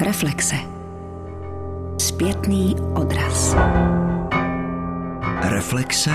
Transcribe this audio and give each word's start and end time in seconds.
Reflexe. 0.00 0.56
Zpětný 1.98 2.76
odraz. 2.94 3.56
Reflexe. 5.42 6.10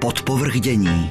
Podpovrdění. 0.00 1.10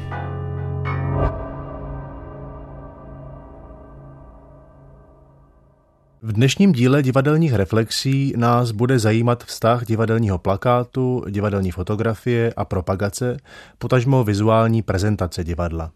V 6.21 6.31
dnešním 6.31 6.71
díle 6.71 7.03
divadelních 7.03 7.53
reflexí 7.53 8.33
nás 8.37 8.71
bude 8.71 8.99
zajímat 8.99 9.43
vztah 9.43 9.85
divadelního 9.85 10.37
plakátu, 10.37 11.25
divadelní 11.29 11.71
fotografie 11.71 12.53
a 12.57 12.65
propagace, 12.65 13.37
potažmo 13.77 14.23
vizuální 14.23 14.81
prezentace 14.81 15.43
divadla. 15.43 15.91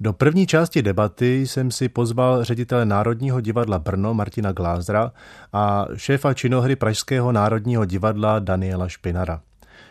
Do 0.00 0.12
první 0.12 0.46
části 0.46 0.82
debaty 0.82 1.46
jsem 1.46 1.70
si 1.70 1.88
pozval 1.88 2.44
ředitele 2.44 2.84
Národního 2.84 3.40
divadla 3.40 3.78
Brno 3.78 4.14
Martina 4.14 4.52
Glázra 4.52 5.12
a 5.52 5.86
šéfa 5.96 6.34
činohry 6.34 6.76
Pražského 6.76 7.32
národního 7.32 7.84
divadla 7.84 8.38
Daniela 8.38 8.88
Špinara. 8.88 9.40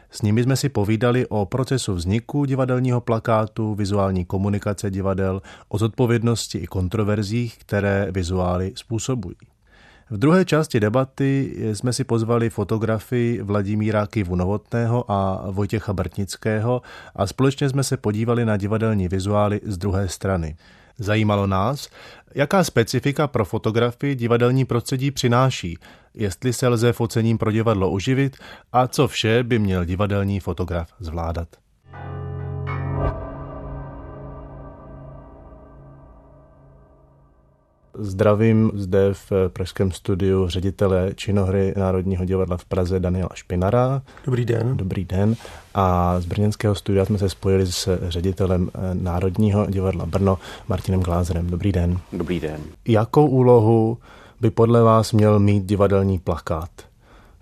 S 0.10 0.22
nimi 0.22 0.44
jsme 0.44 0.56
si 0.56 0.70
povídali 0.70 1.28
o 1.28 1.46
procesu 1.46 1.94
vzniku 1.94 2.46
divadelního 2.46 3.02
plakátu, 3.02 3.76
vizuální 3.76 4.26
komunikace 4.26 4.92
divadel, 4.92 5.42
o 5.70 5.78
zodpovědnosti 5.78 6.58
i 6.58 6.68
kontroverzích, 6.68 7.58
které 7.58 8.08
vizuály 8.12 8.72
způsobují. 8.76 9.36
V 10.10 10.18
druhé 10.18 10.46
části 10.46 10.80
debaty 10.80 11.56
jsme 11.74 11.94
si 11.94 12.04
pozvali 12.04 12.50
fotografii 12.50 13.42
Vladimíra 13.42 14.08
Kivu 14.08 14.36
Novotného 14.36 15.12
a 15.12 15.52
Vojtěcha 15.52 15.94
Brtnického 15.94 16.82
a 17.16 17.28
společně 17.28 17.70
jsme 17.70 17.84
se 17.84 17.98
podívali 17.98 18.46
na 18.46 18.58
divadelní 18.58 19.08
vizuály 19.08 19.62
z 19.64 19.78
druhé 19.78 20.08
strany. 20.08 20.56
Zajímalo 20.98 21.48
nás, 21.48 21.90
jaká 22.36 22.64
specifika 22.64 23.28
pro 23.28 23.46
fotografii 23.46 24.16
divadelní 24.16 24.66
prostředí 24.66 25.12
přináší, 25.12 25.78
jestli 26.14 26.54
se 26.54 26.68
lze 26.68 26.94
focením 26.94 27.38
pro 27.38 27.52
divadlo 27.52 27.90
uživit 27.90 28.38
a 28.74 28.88
co 28.88 29.08
vše 29.08 29.44
by 29.44 29.60
měl 29.60 29.86
divadelní 29.86 30.40
fotograf 30.40 30.90
zvládat. 31.00 31.48
Zdravím 37.98 38.72
zde 38.74 39.14
v 39.14 39.32
pražském 39.48 39.92
studiu 39.92 40.48
ředitele 40.48 41.12
činohry 41.16 41.74
Národního 41.78 42.26
divadla 42.26 42.58
v 42.58 42.66
Praze 42.66 43.00
Daniela 43.00 43.30
Špinara. 43.34 44.02
Dobrý 44.26 44.46
den. 44.46 44.78
Dobrý 44.78 45.06
den. 45.06 45.36
A 45.74 46.20
z 46.20 46.26
brněnského 46.26 46.76
studia 46.76 47.06
jsme 47.06 47.18
se 47.18 47.30
spojili 47.30 47.72
s 47.72 48.00
ředitelem 48.10 48.70
Národního 48.94 49.66
divadla 49.66 50.06
Brno 50.06 50.38
Martinem 50.68 51.02
Glázerem. 51.02 51.50
Dobrý 51.50 51.72
den. 51.72 52.00
Dobrý 52.14 52.40
den. 52.40 52.62
Jakou 52.88 53.28
úlohu 53.28 53.98
by 54.42 54.50
podle 54.50 54.82
vás 54.82 55.12
měl 55.12 55.40
mít 55.40 55.66
divadelní 55.66 56.20
plakát? 56.20 56.70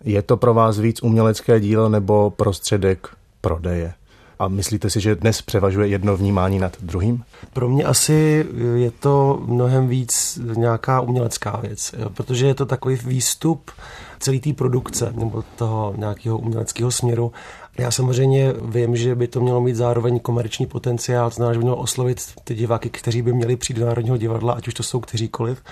Je 0.03 0.21
to 0.21 0.37
pro 0.37 0.53
vás 0.53 0.79
víc 0.79 1.03
umělecké 1.03 1.59
dílo 1.59 1.89
nebo 1.89 2.29
prostředek 2.29 3.07
prodeje? 3.41 3.93
A 4.39 4.47
myslíte 4.47 4.89
si, 4.89 5.01
že 5.01 5.15
dnes 5.15 5.41
převažuje 5.41 5.87
jedno 5.87 6.17
vnímání 6.17 6.59
nad 6.59 6.77
druhým? 6.81 7.23
Pro 7.53 7.69
mě 7.69 7.83
asi 7.83 8.45
je 8.75 8.91
to 8.91 9.41
mnohem 9.45 9.87
víc 9.87 10.39
nějaká 10.55 11.01
umělecká 11.01 11.59
věc, 11.61 11.95
protože 12.13 12.47
je 12.47 12.55
to 12.55 12.65
takový 12.65 12.95
výstup 12.95 13.71
celé 14.19 14.39
té 14.39 14.53
produkce 14.53 15.13
nebo 15.15 15.43
toho 15.55 15.93
nějakého 15.97 16.37
uměleckého 16.37 16.91
směru. 16.91 17.31
Já 17.77 17.91
samozřejmě 17.91 18.53
vím, 18.61 18.95
že 18.95 19.15
by 19.15 19.27
to 19.27 19.39
mělo 19.39 19.61
mít 19.61 19.75
zároveň 19.75 20.19
komerční 20.19 20.65
potenciál, 20.65 21.29
to 21.29 21.35
znamená, 21.35 21.53
že 21.53 21.59
by 21.59 21.63
mělo 21.63 21.77
oslovit 21.77 22.19
ty 22.43 22.55
diváky, 22.55 22.89
kteří 22.89 23.21
by 23.21 23.33
měli 23.33 23.55
přijít 23.55 23.79
do 23.79 23.85
Národního 23.85 24.17
divadla, 24.17 24.53
ať 24.53 24.67
už 24.67 24.73
to 24.73 24.83
jsou 24.83 24.99
kteříkoliv 24.99 25.63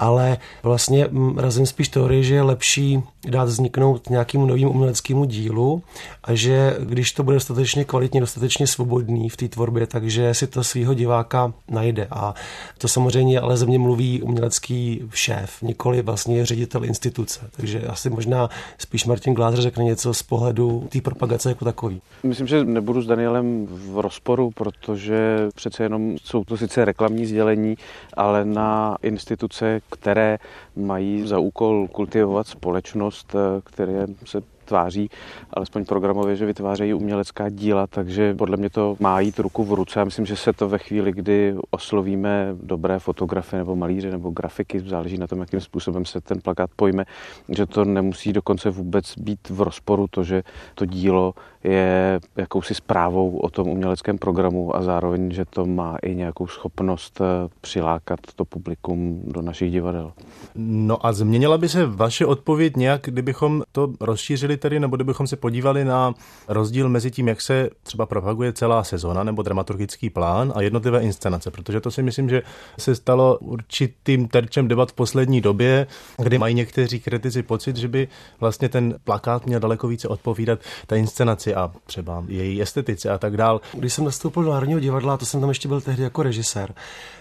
ale 0.00 0.38
vlastně 0.62 1.08
razím 1.36 1.66
spíš 1.66 1.88
teorii, 1.88 2.24
že 2.24 2.34
je 2.34 2.42
lepší 2.42 3.02
dát 3.28 3.44
vzniknout 3.44 4.10
nějakému 4.10 4.46
novým 4.46 4.68
uměleckému 4.68 5.24
dílu 5.24 5.82
a 6.24 6.34
že 6.34 6.76
když 6.80 7.12
to 7.12 7.22
bude 7.22 7.36
dostatečně 7.36 7.84
kvalitně, 7.84 8.20
dostatečně 8.20 8.66
svobodný 8.66 9.28
v 9.28 9.36
té 9.36 9.48
tvorbě, 9.48 9.86
takže 9.86 10.34
si 10.34 10.46
to 10.46 10.64
svého 10.64 10.94
diváka 10.94 11.52
najde. 11.70 12.06
A 12.10 12.34
to 12.78 12.88
samozřejmě 12.88 13.40
ale 13.40 13.56
ze 13.56 13.66
mě 13.66 13.78
mluví 13.78 14.22
umělecký 14.22 15.08
šéf, 15.14 15.62
nikoli 15.62 16.02
vlastně 16.02 16.46
ředitel 16.46 16.84
instituce. 16.84 17.40
Takže 17.56 17.80
asi 17.80 18.10
možná 18.10 18.48
spíš 18.78 19.04
Martin 19.04 19.34
Glázer 19.34 19.60
řekne 19.60 19.84
něco 19.84 20.14
z 20.14 20.22
pohledu 20.22 20.88
té 20.88 21.00
propagace 21.00 21.48
jako 21.48 21.64
takový. 21.64 22.00
Myslím, 22.22 22.46
že 22.46 22.64
nebudu 22.64 23.02
s 23.02 23.06
Danielem 23.06 23.66
v 23.70 23.98
rozporu, 23.98 24.50
protože 24.50 25.48
přece 25.54 25.82
jenom 25.82 26.16
jsou 26.24 26.44
to 26.44 26.56
sice 26.56 26.84
reklamní 26.84 27.26
sdělení, 27.26 27.76
ale 28.14 28.44
na 28.44 28.96
instituce, 29.02 29.80
které 29.90 30.38
mají 30.76 31.26
za 31.26 31.38
úkol 31.38 31.88
kultivovat 31.88 32.46
společnost, 32.46 33.09
eh, 33.34 33.38
které 33.64 34.06
se 34.24 34.42
tváří, 34.70 35.10
alespoň 35.50 35.84
programově, 35.84 36.36
že 36.36 36.46
vytvářejí 36.46 36.94
umělecká 36.94 37.48
díla, 37.48 37.86
takže 37.86 38.34
podle 38.34 38.56
mě 38.56 38.70
to 38.70 38.96
má 39.00 39.20
jít 39.20 39.38
ruku 39.38 39.64
v 39.64 39.72
ruce. 39.72 39.98
Já 39.98 40.04
myslím, 40.04 40.26
že 40.26 40.36
se 40.36 40.52
to 40.52 40.68
ve 40.68 40.78
chvíli, 40.78 41.12
kdy 41.12 41.54
oslovíme 41.70 42.54
dobré 42.62 42.98
fotografy 42.98 43.56
nebo 43.56 43.76
malíře 43.76 44.10
nebo 44.10 44.30
grafiky, 44.30 44.80
záleží 44.80 45.18
na 45.18 45.26
tom, 45.26 45.40
jakým 45.40 45.60
způsobem 45.60 46.04
se 46.04 46.20
ten 46.20 46.40
plakát 46.40 46.70
pojme, 46.76 47.04
že 47.48 47.66
to 47.66 47.84
nemusí 47.84 48.32
dokonce 48.32 48.70
vůbec 48.70 49.18
být 49.18 49.50
v 49.50 49.60
rozporu 49.60 50.06
to, 50.10 50.24
že 50.24 50.42
to 50.74 50.86
dílo 50.86 51.34
je 51.64 52.20
jakousi 52.36 52.74
zprávou 52.74 53.36
o 53.36 53.50
tom 53.50 53.68
uměleckém 53.68 54.18
programu 54.18 54.76
a 54.76 54.82
zároveň, 54.82 55.30
že 55.30 55.44
to 55.44 55.66
má 55.66 55.96
i 56.02 56.14
nějakou 56.14 56.46
schopnost 56.46 57.20
eh, 57.20 57.48
přilákat 57.60 58.20
to 58.36 58.44
publikum 58.44 59.22
do 59.24 59.42
našich 59.42 59.72
divadel. 59.72 60.12
No 60.54 61.06
a 61.06 61.12
změnila 61.12 61.58
by 61.58 61.68
se 61.68 61.86
vaše 61.86 62.26
odpověď 62.26 62.76
nějak, 62.76 63.02
kdybychom 63.04 63.62
to 63.72 63.92
rozšířili 64.00 64.56
tedy, 64.60 64.80
nebo 64.80 64.96
kdybychom 64.96 65.26
se 65.26 65.36
podívali 65.36 65.84
na 65.84 66.14
rozdíl 66.48 66.88
mezi 66.88 67.10
tím, 67.10 67.28
jak 67.28 67.40
se 67.40 67.70
třeba 67.82 68.06
propaguje 68.06 68.52
celá 68.52 68.84
sezona 68.84 69.24
nebo 69.24 69.42
dramaturgický 69.42 70.10
plán 70.10 70.52
a 70.56 70.62
jednotlivé 70.62 71.00
inscenace, 71.00 71.50
protože 71.50 71.80
to 71.80 71.90
si 71.90 72.02
myslím, 72.02 72.28
že 72.28 72.42
se 72.78 72.94
stalo 72.94 73.38
určitým 73.38 74.28
terčem 74.28 74.68
debat 74.68 74.90
v 74.90 74.94
poslední 74.94 75.40
době, 75.40 75.86
kdy 76.18 76.38
mají 76.38 76.54
někteří 76.54 77.00
kritici 77.00 77.42
pocit, 77.42 77.76
že 77.76 77.88
by 77.88 78.08
vlastně 78.40 78.68
ten 78.68 78.94
plakát 79.04 79.46
měl 79.46 79.60
daleko 79.60 79.88
více 79.88 80.08
odpovídat 80.08 80.58
té 80.86 80.98
inscenaci 80.98 81.54
a 81.54 81.72
třeba 81.86 82.24
její 82.28 82.62
estetice 82.62 83.10
a 83.10 83.18
tak 83.18 83.36
dál. 83.36 83.60
Když 83.72 83.92
jsem 83.92 84.04
nastoupil 84.04 84.42
do 84.42 84.50
Národního 84.50 84.80
divadla, 84.80 85.16
to 85.16 85.26
jsem 85.26 85.40
tam 85.40 85.48
ještě 85.48 85.68
byl 85.68 85.80
tehdy 85.80 86.02
jako 86.02 86.22
režisér, 86.22 86.74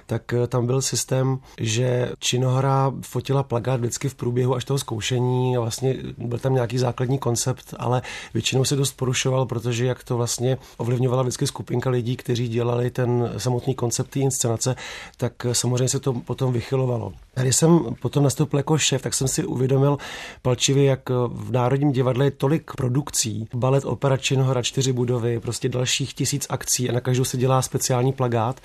tak 0.06 0.34
eh, 0.34 0.48
tam 0.48 0.66
byl 0.66 0.82
systém, 0.82 1.40
že 1.60 2.12
činohra 2.20 2.94
fotila 3.02 3.44
plagát 3.44 3.80
vždycky 3.80 4.10
v 4.10 4.16
průběhu 4.16 4.56
až 4.56 4.66
toho 4.66 4.78
zkoušení 4.78 5.58
a 5.58 5.60
vlastně 5.60 5.96
byl 6.18 6.40
tam 6.40 6.54
nějaký 6.54 6.78
základní 6.78 7.18
koncept, 7.30 7.74
ale 7.78 8.02
většinou 8.34 8.66
se 8.66 8.76
dost 8.76 8.94
porušoval, 8.98 9.46
protože 9.46 9.86
jak 9.86 10.04
to 10.04 10.18
vlastně 10.18 10.58
ovlivňovala 10.78 11.24
vždycky 11.24 11.48
skupinka 11.48 11.90
lidí, 11.90 12.16
kteří 12.16 12.48
dělali 12.48 12.90
ten 12.92 13.34
samotný 13.38 13.76
koncept 13.76 14.10
té 14.10 14.20
inscenace, 14.20 14.76
tak 15.18 15.34
samozřejmě 15.52 15.90
se 15.90 16.00
to 16.00 16.14
potom 16.14 16.54
vychylovalo. 16.54 17.14
Když 17.42 17.56
jsem 17.56 17.80
potom 18.02 18.24
nastoupil 18.24 18.60
jako 18.60 18.78
šéf, 18.78 19.02
tak 19.02 19.14
jsem 19.14 19.28
si 19.28 19.44
uvědomil 19.44 19.98
palčivě, 20.42 20.86
jak 20.86 21.10
v 21.28 21.52
Národním 21.52 21.92
divadle 21.92 22.26
je 22.26 22.32
tolik 22.32 22.72
produkcí, 22.78 23.48
balet, 23.54 23.86
opera, 23.86 24.18
činohra, 24.18 24.62
čtyři 24.62 24.94
budovy, 24.94 25.40
prostě 25.40 25.70
dalších 25.70 26.14
tisíc 26.14 26.48
akcí 26.50 26.90
a 26.90 26.94
na 26.94 27.00
každou 27.00 27.24
se 27.24 27.38
dělá 27.38 27.62
speciální 27.62 28.14
plagát, 28.14 28.62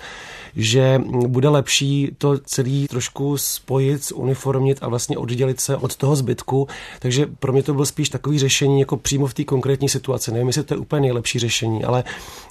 že 0.55 1.01
bude 1.27 1.49
lepší 1.49 2.11
to 2.17 2.37
celý 2.37 2.87
trošku 2.87 3.37
spojit, 3.37 4.11
uniformit 4.15 4.77
a 4.81 4.87
vlastně 4.87 5.17
oddělit 5.17 5.61
se 5.61 5.77
od 5.77 5.95
toho 5.95 6.15
zbytku. 6.15 6.67
Takže 6.99 7.25
pro 7.39 7.53
mě 7.53 7.63
to 7.63 7.73
bylo 7.73 7.85
spíš 7.85 8.09
takový 8.09 8.39
řešení 8.39 8.54
jako 8.61 8.97
přímo 8.97 9.27
v 9.27 9.33
té 9.33 9.43
konkrétní 9.43 9.89
situaci. 9.89 10.31
Nevím, 10.31 10.47
jestli 10.47 10.63
to 10.63 10.73
je 10.73 10.77
úplně 10.77 11.01
nejlepší 11.01 11.39
řešení, 11.39 11.83
ale 11.83 12.03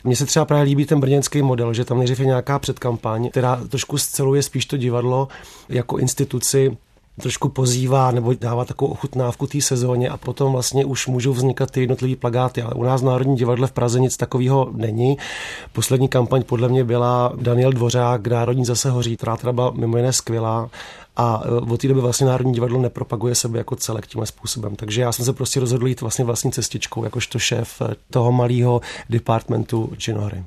mně 0.04 0.16
se 0.16 0.26
třeba 0.26 0.44
právě 0.44 0.64
líbí 0.64 0.86
ten 0.86 1.00
brněnský 1.00 1.42
model, 1.42 1.74
že 1.74 1.84
tam 1.84 1.98
nejdřív 1.98 2.20
je 2.20 2.26
nějaká 2.26 2.58
předkampaň, 2.58 3.30
která 3.30 3.60
trošku 3.68 3.98
sceluje 3.98 4.42
spíš 4.42 4.66
to 4.66 4.76
divadlo 4.76 5.28
jako 5.68 5.98
instituci 5.98 6.76
trošku 7.20 7.48
pozývá 7.48 8.10
nebo 8.10 8.34
dává 8.40 8.64
takovou 8.64 8.90
ochutnávku 8.90 9.46
té 9.46 9.60
sezóně 9.60 10.08
a 10.08 10.16
potom 10.16 10.52
vlastně 10.52 10.84
už 10.84 11.06
můžou 11.06 11.32
vznikat 11.32 11.70
ty 11.70 11.80
jednotlivé 11.80 12.16
plagáty. 12.16 12.62
Ale 12.62 12.74
u 12.74 12.82
nás 12.82 13.02
v 13.02 13.04
Národní 13.04 13.36
divadle 13.36 13.66
v 13.66 13.72
Praze 13.72 14.00
nic 14.00 14.16
takového 14.16 14.68
není. 14.72 15.18
Poslední 15.72 16.08
kampaň 16.08 16.42
podle 16.42 16.68
mě 16.68 16.84
byla 16.84 17.32
Daniel 17.36 17.72
Dvořák, 17.72 18.26
Národní 18.26 18.64
zase 18.64 18.90
hoří, 18.90 19.16
která 19.16 19.36
teda 19.36 19.52
byla 19.52 19.70
mimo 19.70 19.96
jiné 19.96 20.12
skvělá 20.12 20.70
a 21.16 21.42
e, 21.44 21.48
od 21.50 21.80
té 21.80 21.88
doby 21.88 22.00
vlastně 22.00 22.26
Národní 22.26 22.54
divadlo 22.54 22.82
nepropaguje 22.82 23.34
sebe 23.34 23.58
jako 23.58 23.76
celek 23.76 24.06
tímhle 24.06 24.26
způsobem. 24.26 24.76
Takže 24.76 25.02
já 25.02 25.12
jsem 25.12 25.24
se 25.24 25.32
prostě 25.32 25.60
rozhodl 25.60 25.86
jít 25.86 26.00
vlastně 26.00 26.24
vlastní 26.24 26.52
cestičkou, 26.52 27.04
jakožto 27.04 27.38
šéf 27.38 27.82
e, 27.82 27.94
toho 28.10 28.32
malého 28.32 28.80
departmentu 29.10 29.92
činohry. 29.96 30.44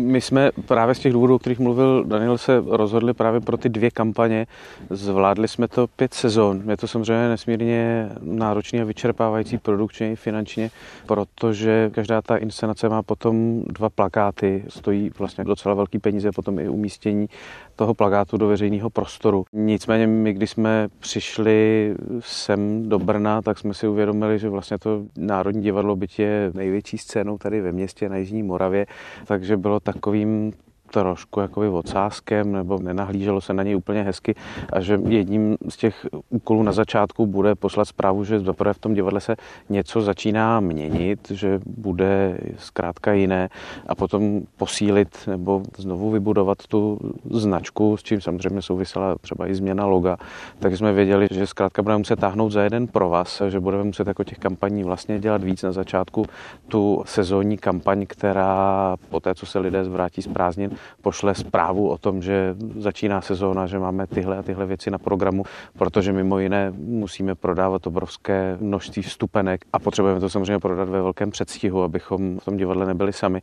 My 0.00 0.20
jsme 0.20 0.50
právě 0.66 0.94
z 0.94 0.98
těch 0.98 1.12
důvodů, 1.12 1.34
o 1.34 1.38
kterých 1.38 1.58
mluvil 1.58 2.04
Daniel, 2.04 2.38
se 2.38 2.62
rozhodli 2.66 3.14
právě 3.14 3.40
pro 3.40 3.56
ty 3.56 3.68
dvě 3.68 3.90
kampaně. 3.90 4.46
Zvládli 4.90 5.48
jsme 5.48 5.68
to 5.68 5.86
pět 5.86 6.14
sezon. 6.14 6.62
Je 6.70 6.76
to 6.76 6.88
samozřejmě 6.88 7.28
nesmírně 7.28 8.08
náročný 8.20 8.80
a 8.80 8.84
vyčerpávající 8.84 9.58
produkčně 9.58 10.12
i 10.12 10.16
finančně, 10.16 10.70
protože 11.06 11.90
každá 11.94 12.22
ta 12.22 12.36
inscenace 12.36 12.88
má 12.88 13.02
potom 13.02 13.62
dva 13.66 13.90
plakáty, 13.90 14.64
stojí 14.68 15.10
vlastně 15.18 15.44
docela 15.44 15.74
velký 15.74 15.98
peníze, 15.98 16.32
potom 16.32 16.58
i 16.58 16.68
umístění 16.68 17.28
toho 17.76 17.94
plakátu 17.94 18.36
do 18.36 18.46
veřejného 18.46 18.90
prostoru. 18.90 19.44
Nicméně 19.52 20.06
my, 20.06 20.32
když 20.32 20.50
jsme 20.50 20.88
přišli 20.98 21.94
sem 22.20 22.88
do 22.88 22.98
Brna, 22.98 23.42
tak 23.42 23.58
jsme 23.58 23.74
si 23.74 23.88
uvědomili, 23.88 24.38
že 24.38 24.48
vlastně 24.48 24.78
to 24.78 25.02
Národní 25.18 25.62
divadlo 25.62 25.96
byť 25.96 26.18
je 26.18 26.50
největší 26.54 26.98
scénou 26.98 27.38
tady 27.38 27.60
ve 27.60 27.72
městě 27.72 28.08
na 28.08 28.16
Jižní 28.16 28.42
Moravě, 28.42 28.86
takže 29.26 29.56
bylo 29.56 29.80
takovým 29.92 30.52
trošku 30.92 31.40
jakoby 31.40 31.68
odsázkem 31.68 32.52
nebo 32.52 32.78
nenahlíželo 32.78 33.40
se 33.40 33.52
na 33.52 33.62
něj 33.62 33.76
úplně 33.76 34.02
hezky 34.02 34.34
a 34.72 34.80
že 34.80 34.98
jedním 35.08 35.56
z 35.68 35.76
těch 35.76 36.06
úkolů 36.30 36.62
na 36.62 36.72
začátku 36.72 37.26
bude 37.26 37.54
poslat 37.54 37.84
zprávu, 37.84 38.24
že 38.24 38.40
zaprvé 38.40 38.72
v 38.72 38.78
tom 38.78 38.94
divadle 38.94 39.20
se 39.20 39.36
něco 39.68 40.00
začíná 40.00 40.60
měnit, 40.60 41.30
že 41.30 41.60
bude 41.66 42.38
zkrátka 42.58 43.12
jiné 43.12 43.48
a 43.86 43.94
potom 43.94 44.40
posílit 44.56 45.18
nebo 45.26 45.62
znovu 45.76 46.10
vybudovat 46.10 46.66
tu 46.66 46.98
značku, 47.30 47.96
s 47.96 48.02
čím 48.02 48.20
samozřejmě 48.20 48.62
souvisela 48.62 49.18
třeba 49.20 49.48
i 49.48 49.54
změna 49.54 49.86
loga, 49.86 50.16
tak 50.58 50.76
jsme 50.76 50.92
věděli, 50.92 51.28
že 51.30 51.46
zkrátka 51.46 51.82
budeme 51.82 51.98
muset 51.98 52.20
táhnout 52.20 52.52
za 52.52 52.62
jeden 52.62 52.86
pro 52.86 53.08
vás, 53.08 53.42
že 53.48 53.60
budeme 53.60 53.84
muset 53.84 54.06
jako 54.06 54.24
těch 54.24 54.38
kampaní 54.38 54.84
vlastně 54.84 55.18
dělat 55.18 55.44
víc. 55.44 55.62
Na 55.62 55.72
začátku 55.72 56.26
tu 56.68 57.02
sezónní 57.06 57.58
kampaň, 57.58 58.06
která 58.06 58.96
po 59.10 59.20
té, 59.20 59.34
co 59.34 59.46
se 59.46 59.58
lidé 59.58 59.84
zvrátí 59.84 60.22
z 60.22 60.26
prázdnin, 60.26 60.70
pošle 61.02 61.34
zprávu 61.34 61.88
o 61.88 61.98
tom, 61.98 62.22
že 62.22 62.56
začíná 62.78 63.20
sezóna, 63.20 63.66
že 63.66 63.78
máme 63.78 64.06
tyhle 64.06 64.38
a 64.38 64.42
tyhle 64.42 64.66
věci 64.66 64.90
na 64.90 64.98
programu, 64.98 65.44
protože 65.78 66.12
mimo 66.12 66.38
jiné 66.38 66.72
musíme 66.76 67.34
prodávat 67.34 67.86
obrovské 67.86 68.56
množství 68.60 69.02
vstupenek 69.02 69.64
a 69.72 69.78
potřebujeme 69.78 70.20
to 70.20 70.28
samozřejmě 70.28 70.58
prodat 70.58 70.88
ve 70.88 71.02
velkém 71.02 71.30
předstihu, 71.30 71.82
abychom 71.82 72.38
v 72.38 72.44
tom 72.44 72.56
divadle 72.56 72.86
nebyli 72.86 73.12
sami 73.12 73.42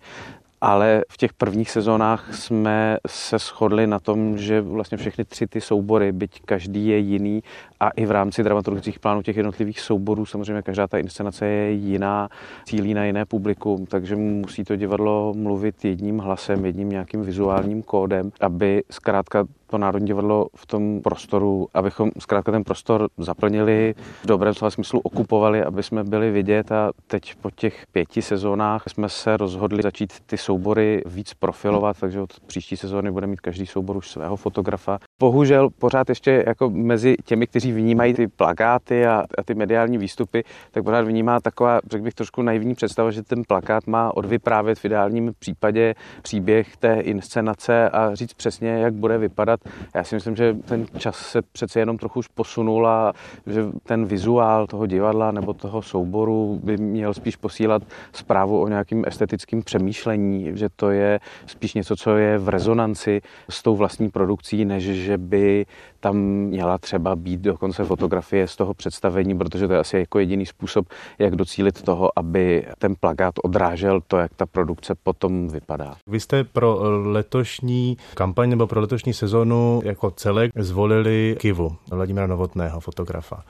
ale 0.61 1.03
v 1.09 1.17
těch 1.17 1.33
prvních 1.33 1.71
sezónách 1.71 2.35
jsme 2.35 2.97
se 3.07 3.39
shodli 3.39 3.87
na 3.87 3.99
tom, 3.99 4.37
že 4.37 4.61
vlastně 4.61 4.97
všechny 4.97 5.25
tři 5.25 5.47
ty 5.47 5.61
soubory, 5.61 6.11
byť 6.11 6.41
každý 6.45 6.87
je 6.87 6.97
jiný 6.97 7.43
a 7.79 7.89
i 7.89 8.05
v 8.05 8.11
rámci 8.11 8.43
dramaturgických 8.43 8.99
plánů 8.99 9.21
těch 9.21 9.37
jednotlivých 9.37 9.79
souborů, 9.79 10.25
samozřejmě 10.25 10.61
každá 10.61 10.87
ta 10.87 10.97
inscenace 10.97 11.45
je 11.45 11.71
jiná, 11.71 12.29
cílí 12.65 12.93
na 12.93 13.05
jiné 13.05 13.25
publikum, 13.25 13.85
takže 13.85 14.15
musí 14.15 14.63
to 14.63 14.75
divadlo 14.75 15.33
mluvit 15.37 15.85
jedním 15.85 16.17
hlasem, 16.17 16.65
jedním 16.65 16.89
nějakým 16.89 17.21
vizuálním 17.21 17.83
kódem, 17.83 18.31
aby 18.41 18.83
zkrátka 18.91 19.45
to 19.67 19.77
Národní 19.77 20.07
divadlo 20.07 20.47
v 20.55 20.65
tom 20.65 21.01
prostoru, 21.01 21.67
abychom 21.73 22.11
zkrátka 22.19 22.51
ten 22.51 22.63
prostor 22.63 23.07
zaplnili, 23.17 23.95
v 24.23 24.27
dobrém 24.27 24.53
slova 24.53 24.71
smyslu 24.71 24.99
okupovali, 24.99 25.63
aby 25.63 25.83
jsme 25.83 26.03
byli 26.03 26.31
vidět 26.31 26.71
a 26.71 26.91
teď 27.07 27.35
po 27.35 27.51
těch 27.51 27.85
pěti 27.91 28.21
sezónách 28.21 28.83
jsme 28.87 29.09
se 29.09 29.37
rozhodli 29.37 29.83
začít 29.83 30.13
ty 30.25 30.37
soubory 30.37 31.01
víc 31.05 31.33
profilovat, 31.33 31.99
takže 31.99 32.21
od 32.21 32.39
příští 32.39 32.77
sezóny 32.77 33.11
bude 33.11 33.27
mít 33.27 33.41
každý 33.41 33.65
soubor 33.65 33.97
už 33.97 34.09
svého 34.09 34.35
fotografa. 34.35 34.99
Bohužel 35.19 35.69
pořád 35.69 36.09
ještě 36.09 36.43
jako 36.47 36.69
mezi 36.69 37.15
těmi, 37.25 37.47
kteří 37.47 37.71
vnímají 37.71 38.13
ty 38.13 38.27
plakáty 38.27 39.05
a, 39.05 39.23
a 39.37 39.43
ty 39.45 39.53
mediální 39.53 39.97
výstupy, 39.97 40.43
tak 40.71 40.83
pořád 40.83 41.01
vnímá 41.01 41.39
taková, 41.39 41.79
řekl 41.91 42.03
bych, 42.03 42.13
trošku 42.13 42.41
naivní 42.41 42.75
představa, 42.75 43.11
že 43.11 43.23
ten 43.23 43.43
plakát 43.47 43.87
má 43.87 44.17
odvyprávět 44.17 44.79
v 44.79 44.85
ideálním 44.85 45.33
případě 45.39 45.95
příběh 46.21 46.77
té 46.77 46.99
inscenace 46.99 47.89
a 47.89 48.15
říct 48.15 48.33
přesně, 48.33 48.69
jak 48.69 48.93
bude 48.93 49.17
vypadat 49.17 49.56
dělat. 49.63 49.73
Já 49.95 50.03
si 50.03 50.15
myslím, 50.15 50.35
že 50.35 50.53
ten 50.53 50.85
čas 50.97 51.17
se 51.17 51.41
přece 51.41 51.79
jenom 51.79 51.97
trochu 51.97 52.19
už 52.19 52.27
posunul 52.27 52.87
a 52.87 53.13
že 53.47 53.65
ten 53.83 54.05
vizuál 54.05 54.67
toho 54.67 54.85
divadla 54.85 55.31
nebo 55.31 55.53
toho 55.53 55.81
souboru 55.81 56.59
by 56.63 56.77
měl 56.77 57.13
spíš 57.13 57.35
posílat 57.35 57.83
zprávu 58.13 58.61
o 58.61 58.67
nějakým 58.67 59.03
estetickém 59.07 59.61
přemýšlení, 59.61 60.51
že 60.53 60.69
to 60.75 60.89
je 60.89 61.19
spíš 61.45 61.73
něco, 61.73 61.95
co 61.95 62.17
je 62.17 62.37
v 62.37 62.49
rezonanci 62.49 63.21
s 63.49 63.63
tou 63.63 63.75
vlastní 63.75 64.09
produkcí, 64.09 64.65
než 64.65 64.83
že 64.83 65.17
by 65.17 65.65
tam 65.99 66.17
měla 66.17 66.77
třeba 66.77 67.15
být 67.15 67.41
dokonce 67.41 67.83
fotografie 67.83 68.47
z 68.47 68.55
toho 68.55 68.73
představení, 68.73 69.37
protože 69.37 69.67
to 69.67 69.73
je 69.73 69.79
asi 69.79 69.97
jako 69.97 70.19
jediný 70.19 70.45
způsob, 70.45 70.87
jak 71.19 71.35
docílit 71.35 71.81
toho, 71.81 72.11
aby 72.15 72.65
ten 72.77 72.95
plagát 72.99 73.35
odrážel 73.43 74.01
to, 74.07 74.17
jak 74.17 74.33
ta 74.35 74.45
produkce 74.45 74.95
potom 75.03 75.47
vypadá. 75.47 75.95
Vy 76.07 76.19
jste 76.19 76.43
pro 76.43 76.79
letošní 77.11 77.97
kampaň 78.13 78.49
nebo 78.49 78.67
pro 78.67 78.81
letošní 78.81 79.13
sezonu 79.47 79.81
jako 79.83 80.11
celek 80.11 80.51
zvolili 80.55 81.35
Kivu 81.39 81.75
Vladimira 81.91 82.27
Novotného, 82.27 82.79
fotografa, 82.79 83.43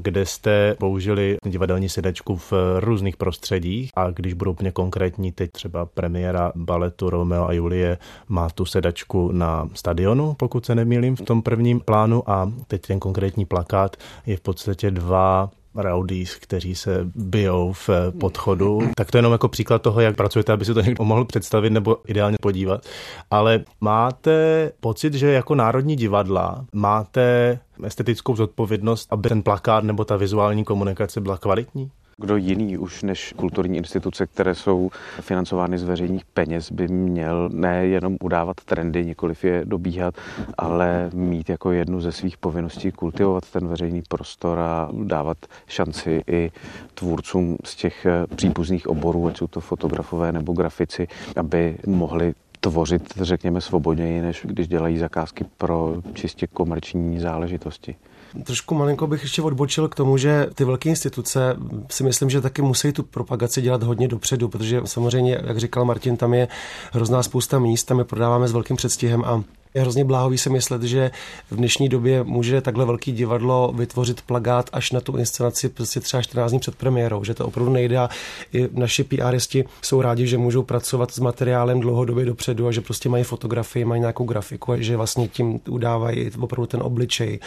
kde 0.00 0.26
jste 0.26 0.76
použili 0.78 1.36
divadelní 1.44 1.88
sedačku 1.88 2.36
v 2.36 2.52
různých 2.80 3.16
prostředích. 3.16 3.90
A 3.96 4.10
když 4.10 4.34
budou 4.34 4.50
úplně 4.50 4.72
konkrétní, 4.72 5.32
teď 5.32 5.50
třeba 5.50 5.86
premiéra 5.86 6.52
baletu 6.54 7.10
Romeo 7.10 7.46
a 7.46 7.52
Julie 7.52 7.98
má 8.28 8.50
tu 8.50 8.64
sedačku 8.64 9.32
na 9.32 9.68
stadionu, 9.74 10.34
pokud 10.34 10.66
se 10.66 10.74
nemýlím, 10.74 11.16
v 11.16 11.22
tom 11.22 11.42
prvním 11.42 11.80
plánu. 11.80 12.30
A 12.30 12.52
teď 12.66 12.82
ten 12.82 13.00
konkrétní 13.00 13.44
plakát 13.44 13.96
je 14.26 14.36
v 14.36 14.40
podstatě 14.40 14.90
dva 14.90 15.50
rowdies, 15.74 16.34
kteří 16.34 16.74
se 16.74 17.10
bijou 17.14 17.72
v 17.72 17.90
podchodu. 18.20 18.80
Tak 18.96 19.10
to 19.10 19.16
je 19.16 19.18
jenom 19.18 19.32
jako 19.32 19.48
příklad 19.48 19.82
toho, 19.82 20.00
jak 20.00 20.16
pracujete, 20.16 20.52
aby 20.52 20.64
si 20.64 20.74
to 20.74 20.80
někdo 20.80 21.04
mohl 21.04 21.24
představit 21.24 21.70
nebo 21.70 21.96
ideálně 22.06 22.36
podívat. 22.42 22.86
Ale 23.30 23.64
máte 23.80 24.72
pocit, 24.80 25.14
že 25.14 25.32
jako 25.32 25.54
Národní 25.54 25.96
divadla 25.96 26.64
máte 26.72 27.58
estetickou 27.84 28.36
zodpovědnost, 28.36 29.08
aby 29.10 29.28
ten 29.28 29.42
plakát 29.42 29.84
nebo 29.84 30.04
ta 30.04 30.16
vizuální 30.16 30.64
komunikace 30.64 31.20
byla 31.20 31.38
kvalitní? 31.38 31.90
Kdo 32.20 32.36
jiný 32.36 32.78
už 32.78 33.02
než 33.02 33.34
kulturní 33.36 33.78
instituce, 33.78 34.26
které 34.26 34.54
jsou 34.54 34.90
financovány 35.20 35.78
z 35.78 35.82
veřejných 35.82 36.24
peněz, 36.24 36.72
by 36.72 36.88
měl 36.88 37.48
nejenom 37.52 38.16
udávat 38.22 38.56
trendy, 38.64 39.06
nikoliv 39.06 39.44
je 39.44 39.62
dobíhat, 39.64 40.14
ale 40.58 41.10
mít 41.14 41.48
jako 41.48 41.72
jednu 41.72 42.00
ze 42.00 42.12
svých 42.12 42.38
povinností 42.38 42.92
kultivovat 42.92 43.50
ten 43.50 43.68
veřejný 43.68 44.02
prostor 44.08 44.58
a 44.58 44.88
dávat 45.04 45.38
šanci 45.66 46.22
i 46.26 46.50
tvůrcům 46.94 47.56
z 47.64 47.76
těch 47.76 48.06
příbuzných 48.36 48.86
oborů, 48.86 49.26
ať 49.26 49.38
jsou 49.38 49.46
to 49.46 49.60
fotografové 49.60 50.32
nebo 50.32 50.52
grafici, 50.52 51.08
aby 51.36 51.76
mohli 51.86 52.34
tvořit, 52.60 53.02
řekněme, 53.16 53.60
svobodněji, 53.60 54.20
než 54.20 54.46
když 54.48 54.68
dělají 54.68 54.98
zakázky 54.98 55.44
pro 55.58 55.94
čistě 56.14 56.46
komerční 56.46 57.20
záležitosti. 57.20 57.96
Trošku 58.44 58.74
malinko 58.74 59.06
bych 59.06 59.22
ještě 59.22 59.42
odbočil 59.42 59.88
k 59.88 59.94
tomu, 59.94 60.16
že 60.16 60.46
ty 60.54 60.64
velké 60.64 60.88
instituce 60.88 61.56
si 61.90 62.04
myslím, 62.04 62.30
že 62.30 62.40
taky 62.40 62.62
musí 62.62 62.92
tu 62.92 63.02
propagaci 63.02 63.62
dělat 63.62 63.82
hodně 63.82 64.08
dopředu, 64.08 64.48
protože 64.48 64.80
samozřejmě, 64.84 65.40
jak 65.46 65.58
říkal 65.58 65.84
Martin, 65.84 66.16
tam 66.16 66.34
je 66.34 66.48
hrozná 66.92 67.22
spousta 67.22 67.58
míst, 67.58 67.84
tam 67.84 67.98
je 67.98 68.04
prodáváme 68.04 68.48
s 68.48 68.52
velkým 68.52 68.76
předstihem 68.76 69.24
a 69.24 69.42
je 69.74 69.80
hrozně 69.80 70.04
bláhový 70.04 70.38
si 70.38 70.50
myslet, 70.50 70.82
že 70.82 71.10
v 71.50 71.56
dnešní 71.56 71.88
době 71.88 72.24
může 72.24 72.60
takhle 72.60 72.84
velký 72.84 73.12
divadlo 73.12 73.72
vytvořit 73.76 74.22
plagát 74.22 74.70
až 74.72 74.92
na 74.92 75.00
tu 75.00 75.16
inscenaci 75.16 75.68
prostě 75.68 76.00
třeba 76.00 76.22
14 76.22 76.50
dní 76.50 76.60
před 76.60 76.74
premiérou, 76.74 77.24
že 77.24 77.34
to 77.34 77.46
opravdu 77.46 77.72
nejde 77.72 77.98
a 77.98 78.08
i 78.52 78.68
naši 78.72 79.04
PRisti 79.04 79.64
jsou 79.82 80.02
rádi, 80.02 80.26
že 80.26 80.38
můžou 80.38 80.62
pracovat 80.62 81.10
s 81.10 81.18
materiálem 81.18 81.80
dlouhodobě 81.80 82.24
dopředu 82.24 82.66
a 82.66 82.72
že 82.72 82.80
prostě 82.80 83.08
mají 83.08 83.24
fotografii, 83.24 83.84
mají 83.84 84.00
nějakou 84.00 84.24
grafiku 84.24 84.72
a 84.72 84.76
že 84.76 84.96
vlastně 84.96 85.28
tím 85.28 85.60
udávají 85.68 86.30
opravdu 86.40 86.66
ten 86.66 86.82
obličej 86.82 87.40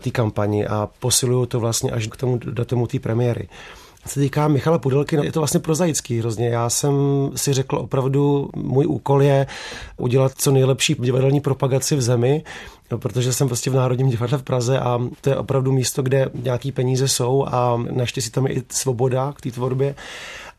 té 0.00 0.10
kampani 0.10 0.66
a 0.66 0.88
posilují 0.98 1.46
to 1.46 1.60
vlastně 1.60 1.90
až 1.90 2.06
k 2.06 2.16
tomu 2.16 2.40
datumu 2.44 2.86
té 2.86 2.98
premiéry 2.98 3.48
se 4.06 4.20
týká 4.20 4.48
Michala 4.48 4.78
Pudelky, 4.78 5.16
je 5.22 5.32
to 5.32 5.40
vlastně 5.40 5.60
prozaický 5.60 6.18
hrozně. 6.18 6.48
Já 6.48 6.70
jsem 6.70 6.94
si 7.34 7.52
řekl 7.52 7.76
opravdu, 7.76 8.50
můj 8.56 8.86
úkol 8.86 9.22
je 9.22 9.46
udělat 9.96 10.32
co 10.36 10.50
nejlepší 10.50 10.96
divadelní 10.98 11.40
propagaci 11.40 11.96
v 11.96 12.02
zemi, 12.02 12.44
protože 12.98 13.32
jsem 13.32 13.46
prostě 13.48 13.70
v 13.70 13.74
Národním 13.74 14.08
divadle 14.08 14.38
v 14.38 14.42
Praze 14.42 14.78
a 14.78 15.00
to 15.20 15.30
je 15.30 15.36
opravdu 15.36 15.72
místo, 15.72 16.02
kde 16.02 16.30
nějaký 16.34 16.72
peníze 16.72 17.08
jsou 17.08 17.46
a 17.46 17.82
naštěstí 17.90 18.30
tam 18.30 18.46
je 18.46 18.54
i 18.54 18.62
svoboda 18.68 19.32
k 19.36 19.40
té 19.40 19.50
tvorbě. 19.50 19.94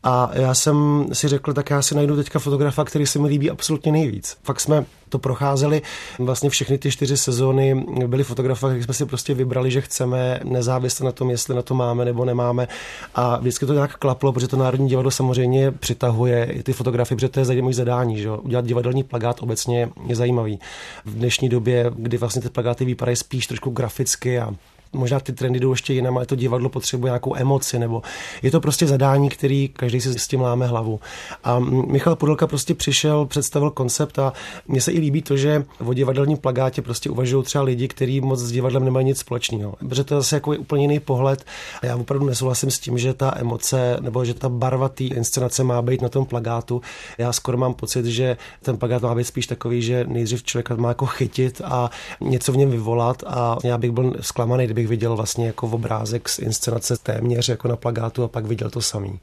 A 0.06 0.30
já 0.32 0.54
jsem 0.54 1.06
si 1.12 1.28
řekl, 1.28 1.52
tak 1.52 1.70
já 1.70 1.82
si 1.82 1.94
najdu 1.94 2.16
teďka 2.16 2.38
fotografa, 2.38 2.84
který 2.84 3.06
se 3.06 3.18
mi 3.18 3.28
líbí 3.28 3.50
absolutně 3.50 3.92
nejvíc. 3.92 4.36
Fakt 4.42 4.60
jsme 4.60 4.84
to 5.08 5.18
procházeli. 5.18 5.82
Vlastně 6.18 6.50
všechny 6.50 6.78
ty 6.78 6.90
čtyři 6.90 7.16
sezóny 7.16 7.84
byly 8.06 8.24
fotografové, 8.24 8.72
které 8.72 8.84
jsme 8.84 8.94
si 8.94 9.06
prostě 9.06 9.34
vybrali, 9.34 9.70
že 9.70 9.80
chceme, 9.80 10.40
nezávisle 10.44 11.04
na 11.04 11.12
tom, 11.12 11.30
jestli 11.30 11.54
na 11.54 11.62
to 11.62 11.74
máme 11.74 12.04
nebo 12.04 12.24
nemáme. 12.24 12.68
A 13.14 13.36
vždycky 13.36 13.66
to 13.66 13.72
nějak 13.72 13.96
klaplo, 13.96 14.32
protože 14.32 14.48
to 14.48 14.56
Národní 14.56 14.88
divadlo 14.88 15.10
samozřejmě 15.10 15.70
přitahuje 15.70 16.62
ty 16.62 16.72
fotografie, 16.72 17.16
protože 17.16 17.28
to 17.28 17.40
je 17.40 17.44
zajímavé 17.44 17.74
zadání. 17.74 18.18
Že? 18.18 18.30
Udělat 18.30 18.66
divadelní 18.66 19.02
plagát 19.02 19.42
obecně 19.42 19.88
je 20.06 20.16
zajímavý. 20.16 20.58
V 21.04 21.14
dnešní 21.14 21.48
době, 21.48 21.90
kdy 21.96 22.16
vlastně 22.16 22.42
ty 22.42 22.48
plagáty 22.48 22.84
vypadají 22.84 23.16
spíš 23.16 23.46
trošku 23.46 23.70
graficky 23.70 24.38
a 24.38 24.54
možná 24.94 25.20
ty 25.20 25.32
trendy 25.32 25.60
jdou 25.60 25.70
ještě 25.70 25.92
jinam, 25.92 26.16
ale 26.16 26.26
to 26.26 26.36
divadlo 26.36 26.68
potřebuje 26.68 27.10
nějakou 27.10 27.36
emoci, 27.36 27.78
nebo 27.78 28.02
je 28.42 28.50
to 28.50 28.60
prostě 28.60 28.86
zadání, 28.86 29.28
který 29.28 29.68
každý 29.68 30.00
si 30.00 30.18
s 30.18 30.28
tím 30.28 30.40
láme 30.40 30.66
hlavu. 30.66 31.00
A 31.44 31.58
Michal 31.58 32.16
Pudelka 32.16 32.46
prostě 32.46 32.74
přišel, 32.74 33.26
představil 33.26 33.70
koncept 33.70 34.18
a 34.18 34.32
mně 34.68 34.80
se 34.80 34.92
i 34.92 34.98
líbí 34.98 35.22
to, 35.22 35.36
že 35.36 35.64
o 35.86 35.94
divadelním 35.94 36.38
plagátě 36.38 36.82
prostě 36.82 37.10
uvažují 37.10 37.44
třeba 37.44 37.64
lidi, 37.64 37.88
kteří 37.88 38.20
moc 38.20 38.40
s 38.40 38.52
divadlem 38.52 38.84
nemají 38.84 39.06
nic 39.06 39.18
společného. 39.18 39.74
Protože 39.88 40.04
to 40.04 40.14
je 40.14 40.20
zase 40.20 40.36
jako 40.36 40.52
je 40.52 40.58
úplně 40.58 40.84
jiný 40.84 41.00
pohled 41.00 41.44
a 41.82 41.86
já 41.86 41.96
opravdu 41.96 42.26
nesouhlasím 42.26 42.70
s 42.70 42.78
tím, 42.78 42.98
že 42.98 43.14
ta 43.14 43.34
emoce 43.36 43.96
nebo 44.00 44.24
že 44.24 44.34
ta 44.34 44.48
barva 44.48 44.88
té 44.88 45.04
inscenace 45.04 45.64
má 45.64 45.82
být 45.82 46.02
na 46.02 46.08
tom 46.08 46.26
plagátu. 46.26 46.82
Já 47.18 47.32
skoro 47.32 47.58
mám 47.58 47.74
pocit, 47.74 48.06
že 48.06 48.36
ten 48.62 48.76
plagát 48.76 49.02
má 49.02 49.14
být 49.14 49.24
spíš 49.24 49.46
takový, 49.46 49.82
že 49.82 50.04
nejdřív 50.08 50.42
člověk 50.42 50.70
má 50.70 50.88
jako 50.88 51.06
chytit 51.06 51.60
a 51.64 51.90
něco 52.20 52.52
v 52.52 52.56
něm 52.56 52.70
vyvolat 52.70 53.22
a 53.26 53.58
já 53.64 53.78
bych 53.78 53.90
byl 53.90 54.14
zklamaný, 54.20 54.64
kdybych 54.64 54.83
viděl 54.86 55.16
vlastně 55.16 55.46
jako 55.46 55.66
obrázek 55.66 56.28
z 56.28 56.38
inscenace 56.38 56.96
téměř 56.96 57.48
jako 57.48 57.68
na 57.68 57.76
plagátu 57.76 58.22
a 58.22 58.28
pak 58.28 58.46
viděl 58.46 58.70
to 58.70 58.82
samý 58.82 59.20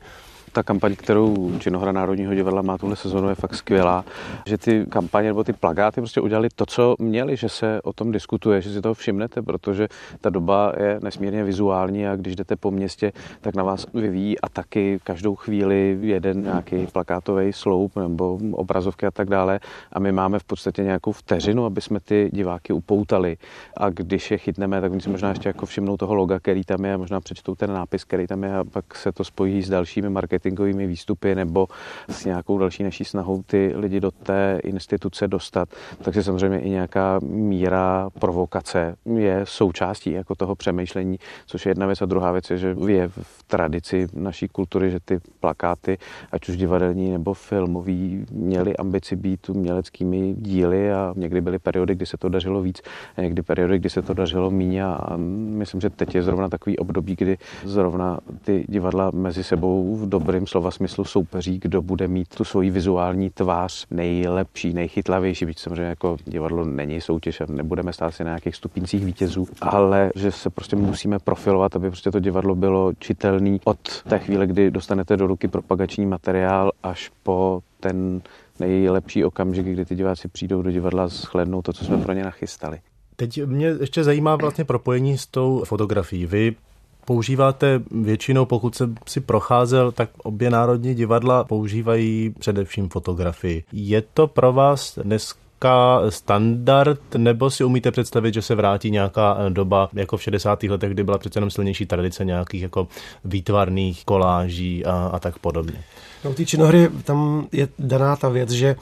ta 0.51 0.63
kampaň, 0.63 0.95
kterou 0.95 1.51
Činohra 1.59 1.91
Národního 1.91 2.33
divadla 2.33 2.61
má 2.61 2.77
tuhle 2.77 2.95
sezonu, 2.95 3.29
je 3.29 3.35
fakt 3.35 3.55
skvělá, 3.55 4.05
že 4.45 4.57
ty 4.57 4.85
kampaně 4.89 5.27
nebo 5.27 5.43
ty 5.43 5.53
plagáty 5.53 6.01
prostě 6.01 6.21
udělali 6.21 6.49
to, 6.55 6.65
co 6.65 6.95
měli, 6.99 7.35
že 7.37 7.49
se 7.49 7.81
o 7.81 7.93
tom 7.93 8.11
diskutuje, 8.11 8.61
že 8.61 8.73
si 8.73 8.81
toho 8.81 8.93
všimnete, 8.93 9.41
protože 9.41 9.87
ta 10.21 10.29
doba 10.29 10.73
je 10.79 10.99
nesmírně 11.03 11.43
vizuální 11.43 12.07
a 12.07 12.15
když 12.15 12.35
jdete 12.35 12.55
po 12.55 12.71
městě, 12.71 13.11
tak 13.41 13.55
na 13.55 13.63
vás 13.63 13.85
vyvíjí 13.93 14.39
a 14.39 14.49
taky 14.49 14.99
každou 15.03 15.35
chvíli 15.35 15.97
jeden 16.01 16.41
nějaký 16.43 16.87
plakátový 16.87 17.53
sloup 17.53 17.95
nebo 17.95 18.39
obrazovky 18.51 19.05
a 19.05 19.11
tak 19.11 19.29
dále. 19.29 19.59
A 19.93 19.99
my 19.99 20.11
máme 20.11 20.39
v 20.39 20.43
podstatě 20.43 20.83
nějakou 20.83 21.11
vteřinu, 21.11 21.65
aby 21.65 21.81
jsme 21.81 21.99
ty 21.99 22.29
diváky 22.33 22.73
upoutali. 22.73 23.37
A 23.77 23.89
když 23.89 24.31
je 24.31 24.37
chytneme, 24.37 24.81
tak 24.81 24.91
oni 24.91 25.01
si 25.01 25.09
možná 25.09 25.29
ještě 25.29 25.49
jako 25.49 25.65
všimnou 25.65 25.97
toho 25.97 26.15
loga, 26.15 26.39
který 26.39 26.63
tam 26.63 26.85
je, 26.85 26.97
možná 26.97 27.19
přečtou 27.21 27.55
ten 27.55 27.73
nápis, 27.73 28.03
který 28.03 28.27
tam 28.27 28.43
je 28.43 28.55
a 28.55 28.63
pak 28.63 28.95
se 28.95 29.11
to 29.11 29.23
spojí 29.23 29.63
s 29.63 29.69
dalšími 29.69 30.09
marketingy 30.09 30.40
marketingovými 30.41 30.87
výstupy 30.87 31.35
nebo 31.35 31.67
s 32.09 32.25
nějakou 32.25 32.57
další 32.57 32.83
naší 32.83 33.05
snahou 33.05 33.43
ty 33.45 33.73
lidi 33.75 33.99
do 33.99 34.11
té 34.11 34.59
instituce 34.63 35.27
dostat. 35.27 35.69
Takže 36.01 36.23
samozřejmě 36.23 36.59
i 36.59 36.69
nějaká 36.69 37.19
míra 37.23 38.09
provokace 38.19 38.95
je 39.05 39.41
součástí 39.43 40.11
jako 40.11 40.35
toho 40.35 40.55
přemýšlení, 40.55 41.17
což 41.45 41.65
je 41.65 41.69
jedna 41.69 41.85
věc. 41.85 42.01
A 42.01 42.05
druhá 42.05 42.31
věc 42.31 42.49
je, 42.49 42.57
že 42.57 42.75
je 42.87 43.07
v 43.07 43.43
tradici 43.47 44.07
naší 44.13 44.47
kultury, 44.47 44.91
že 44.91 44.99
ty 44.99 45.19
plakáty, 45.39 45.97
ať 46.31 46.49
už 46.49 46.57
divadelní 46.57 47.11
nebo 47.11 47.33
filmový, 47.33 48.25
měly 48.31 48.77
ambici 48.77 49.15
být 49.15 49.49
uměleckými 49.49 50.33
díly 50.37 50.91
a 50.91 51.13
někdy 51.17 51.41
byly 51.41 51.59
periody, 51.59 51.95
kdy 51.95 52.05
se 52.05 52.17
to 52.17 52.29
dařilo 52.29 52.61
víc, 52.61 52.81
a 53.17 53.21
někdy 53.21 53.41
periody, 53.41 53.79
kdy 53.79 53.89
se 53.89 54.01
to 54.01 54.13
dařilo 54.13 54.51
méně 54.51 54.83
a 54.83 55.17
myslím, 55.61 55.81
že 55.81 55.89
teď 55.89 56.15
je 56.15 56.23
zrovna 56.23 56.49
takový 56.49 56.77
období, 56.77 57.15
kdy 57.15 57.37
zrovna 57.63 58.19
ty 58.41 58.65
divadla 58.69 59.11
mezi 59.13 59.43
sebou 59.43 59.95
v 59.95 60.09
dobré 60.09 60.30
dobrým 60.31 60.47
slova 60.47 60.71
smyslu 60.71 61.03
soupeří, 61.05 61.59
kdo 61.59 61.81
bude 61.81 62.07
mít 62.07 62.35
tu 62.35 62.43
svoji 62.43 62.69
vizuální 62.69 63.29
tvář 63.29 63.85
nejlepší, 63.91 64.73
nejchytlavější, 64.73 65.45
byť 65.45 65.59
samozřejmě 65.59 65.83
jako 65.83 66.17
divadlo 66.25 66.65
není 66.65 67.01
soutěž 67.01 67.41
a 67.41 67.45
nebudeme 67.49 67.93
stát 67.93 68.11
si 68.11 68.23
na 68.23 68.29
nějakých 68.29 68.55
stupíncích 68.55 69.05
vítězů, 69.05 69.47
ale 69.61 70.11
že 70.15 70.31
se 70.31 70.49
prostě 70.49 70.75
musíme 70.75 71.19
profilovat, 71.19 71.75
aby 71.75 71.89
prostě 71.89 72.11
to 72.11 72.19
divadlo 72.19 72.55
bylo 72.55 72.93
čitelný 72.99 73.59
od 73.63 74.03
té 74.03 74.19
chvíle, 74.19 74.47
kdy 74.47 74.71
dostanete 74.71 75.17
do 75.17 75.27
ruky 75.27 75.47
propagační 75.47 76.05
materiál 76.05 76.71
až 76.83 77.11
po 77.23 77.61
ten 77.79 78.21
nejlepší 78.59 79.25
okamžik, 79.25 79.65
kdy 79.65 79.85
ty 79.85 79.95
diváci 79.95 80.27
přijdou 80.27 80.61
do 80.61 80.71
divadla 80.71 81.03
a 81.03 81.07
shlednou 81.07 81.61
to, 81.61 81.73
co 81.73 81.85
jsme 81.85 81.97
pro 81.97 82.13
ně 82.13 82.23
nachystali. 82.23 82.79
Teď 83.15 83.45
mě 83.45 83.67
ještě 83.67 84.03
zajímá 84.03 84.35
vlastně 84.35 84.65
propojení 84.65 85.17
s 85.17 85.27
tou 85.27 85.63
fotografií. 85.65 86.25
Vy 86.25 86.55
používáte 87.05 87.81
většinou, 87.91 88.45
pokud 88.45 88.75
jsem 88.75 88.95
si 89.07 89.19
procházel, 89.19 89.91
tak 89.91 90.09
obě 90.23 90.49
národní 90.49 90.95
divadla 90.95 91.43
používají 91.43 92.33
především 92.39 92.89
fotografii. 92.89 93.63
Je 93.71 94.03
to 94.13 94.27
pro 94.27 94.53
vás 94.53 94.99
dnes 95.03 95.33
standard, 96.09 97.15
nebo 97.17 97.49
si 97.49 97.63
umíte 97.63 97.91
představit, 97.91 98.33
že 98.33 98.41
se 98.41 98.55
vrátí 98.55 98.91
nějaká 98.91 99.37
doba 99.49 99.89
jako 99.93 100.17
v 100.17 100.23
60. 100.23 100.63
letech, 100.63 100.91
kdy 100.91 101.03
byla 101.03 101.17
přece 101.17 101.37
jenom 101.37 101.51
silnější 101.51 101.85
tradice 101.85 102.25
nějakých 102.25 102.61
jako 102.61 102.87
výtvarných 103.25 104.05
koláží 104.05 104.85
a, 104.85 105.09
a 105.13 105.19
tak 105.19 105.39
podobně? 105.39 105.83
No, 106.23 106.33
té 106.33 106.45
činohry 106.45 106.89
tam 107.03 107.47
je 107.51 107.67
daná 107.79 108.15
ta 108.15 108.29
věc, 108.29 108.49
že 108.49 108.75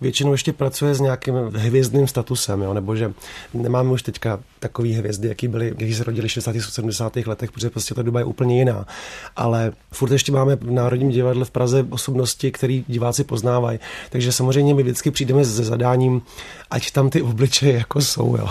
většinou 0.00 0.32
ještě 0.32 0.52
pracuje 0.52 0.94
s 0.94 1.00
nějakým 1.00 1.34
hvězdným 1.34 2.08
statusem, 2.08 2.62
jo? 2.62 2.74
nebo 2.74 2.96
že 2.96 3.12
nemáme 3.54 3.90
už 3.90 4.02
teďka 4.02 4.40
takový 4.58 4.92
hvězdy, 4.92 5.28
jaký 5.28 5.48
byly, 5.48 5.74
jaký 5.78 5.94
se 5.94 6.04
rodili 6.04 6.28
v 6.28 6.32
60. 6.32 6.54
70. 6.60 7.16
letech, 7.16 7.52
protože 7.52 7.70
prostě 7.70 7.94
ta 7.94 8.02
doba 8.02 8.18
je 8.18 8.24
úplně 8.24 8.58
jiná. 8.58 8.86
Ale 9.36 9.72
furt 9.92 10.12
ještě 10.12 10.32
máme 10.32 10.56
v 10.56 10.70
Národním 10.70 11.10
divadle 11.10 11.44
v 11.44 11.50
Praze 11.50 11.86
osobnosti, 11.90 12.52
které 12.52 12.80
diváci 12.88 13.24
poznávají. 13.24 13.78
Takže 14.10 14.32
samozřejmě 14.32 14.74
my 14.74 14.82
vždycky 14.82 15.10
přijdeme 15.10 15.44
se 15.44 15.64
zadáním, 15.64 16.22
ať 16.70 16.90
tam 16.90 17.10
ty 17.10 17.22
obličeje 17.22 17.74
jako 17.74 18.00
jsou. 18.00 18.36
Jo? 18.36 18.48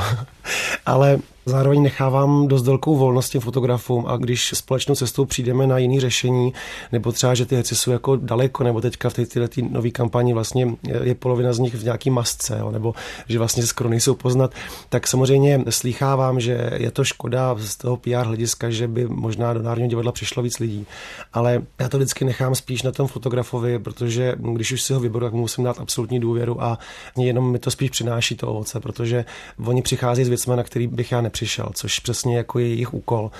Ale 0.85 1.19
Zároveň 1.49 1.81
nechávám 1.81 2.47
dost 2.47 2.65
velkou 2.65 2.95
volnost 2.95 3.29
těm 3.29 3.41
fotografům 3.41 4.05
a 4.07 4.17
když 4.17 4.51
společnou 4.55 4.95
cestou 4.95 5.25
přijdeme 5.25 5.67
na 5.67 5.77
jiný 5.77 5.99
řešení, 5.99 6.53
nebo 6.91 7.11
třeba, 7.11 7.33
že 7.33 7.45
ty 7.45 7.55
herci 7.55 7.75
jsou 7.75 7.91
jako 7.91 8.15
daleko, 8.15 8.63
nebo 8.63 8.81
teďka 8.81 9.09
v 9.09 9.13
této 9.13 9.39
nové 9.69 9.89
kampani 9.89 10.33
vlastně 10.33 10.75
je 11.03 11.15
polovina 11.15 11.53
z 11.53 11.59
nich 11.59 11.75
v 11.75 11.83
nějaký 11.83 12.09
masce, 12.09 12.57
jo, 12.59 12.71
nebo 12.71 12.93
že 13.27 13.37
vlastně 13.37 13.65
skoro 13.65 13.89
nejsou 13.89 14.15
poznat, 14.15 14.51
tak 14.89 15.07
samozřejmě 15.07 15.63
slýchávám, 15.69 16.39
že 16.39 16.69
je 16.75 16.91
to 16.91 17.03
škoda 17.03 17.55
z 17.59 17.75
toho 17.75 17.97
PR 17.97 18.25
hlediska, 18.25 18.69
že 18.69 18.87
by 18.87 19.07
možná 19.07 19.53
do 19.53 19.61
Národního 19.61 19.89
divadla 19.89 20.11
přišlo 20.11 20.43
víc 20.43 20.59
lidí. 20.59 20.85
Ale 21.33 21.61
já 21.79 21.89
to 21.89 21.97
vždycky 21.97 22.25
nechám 22.25 22.55
spíš 22.55 22.83
na 22.83 22.91
tom 22.91 23.07
fotografovi, 23.07 23.79
protože 23.79 24.35
když 24.53 24.71
už 24.71 24.81
si 24.81 24.93
ho 24.93 24.99
vyberu, 24.99 25.25
tak 25.25 25.33
musím 25.33 25.63
dát 25.63 25.79
absolutní 25.79 26.19
důvěru 26.19 26.63
a 26.63 26.79
jenom 27.17 27.51
mi 27.51 27.59
to 27.59 27.71
spíš 27.71 27.89
přináší 27.89 28.35
to 28.35 28.47
ovoce, 28.47 28.79
protože 28.79 29.25
oni 29.65 29.81
přichází 29.81 30.23
s 30.23 30.29
věcmi, 30.39 30.55
na 30.55 30.63
který 30.63 30.87
bych 30.87 31.11
já 31.11 31.21
nepřišel 31.21 31.71
což 31.73 31.99
přesně 31.99 32.37
jako 32.37 32.59
je 32.59 32.67
jejich 32.67 32.93
úkol. 32.93 33.31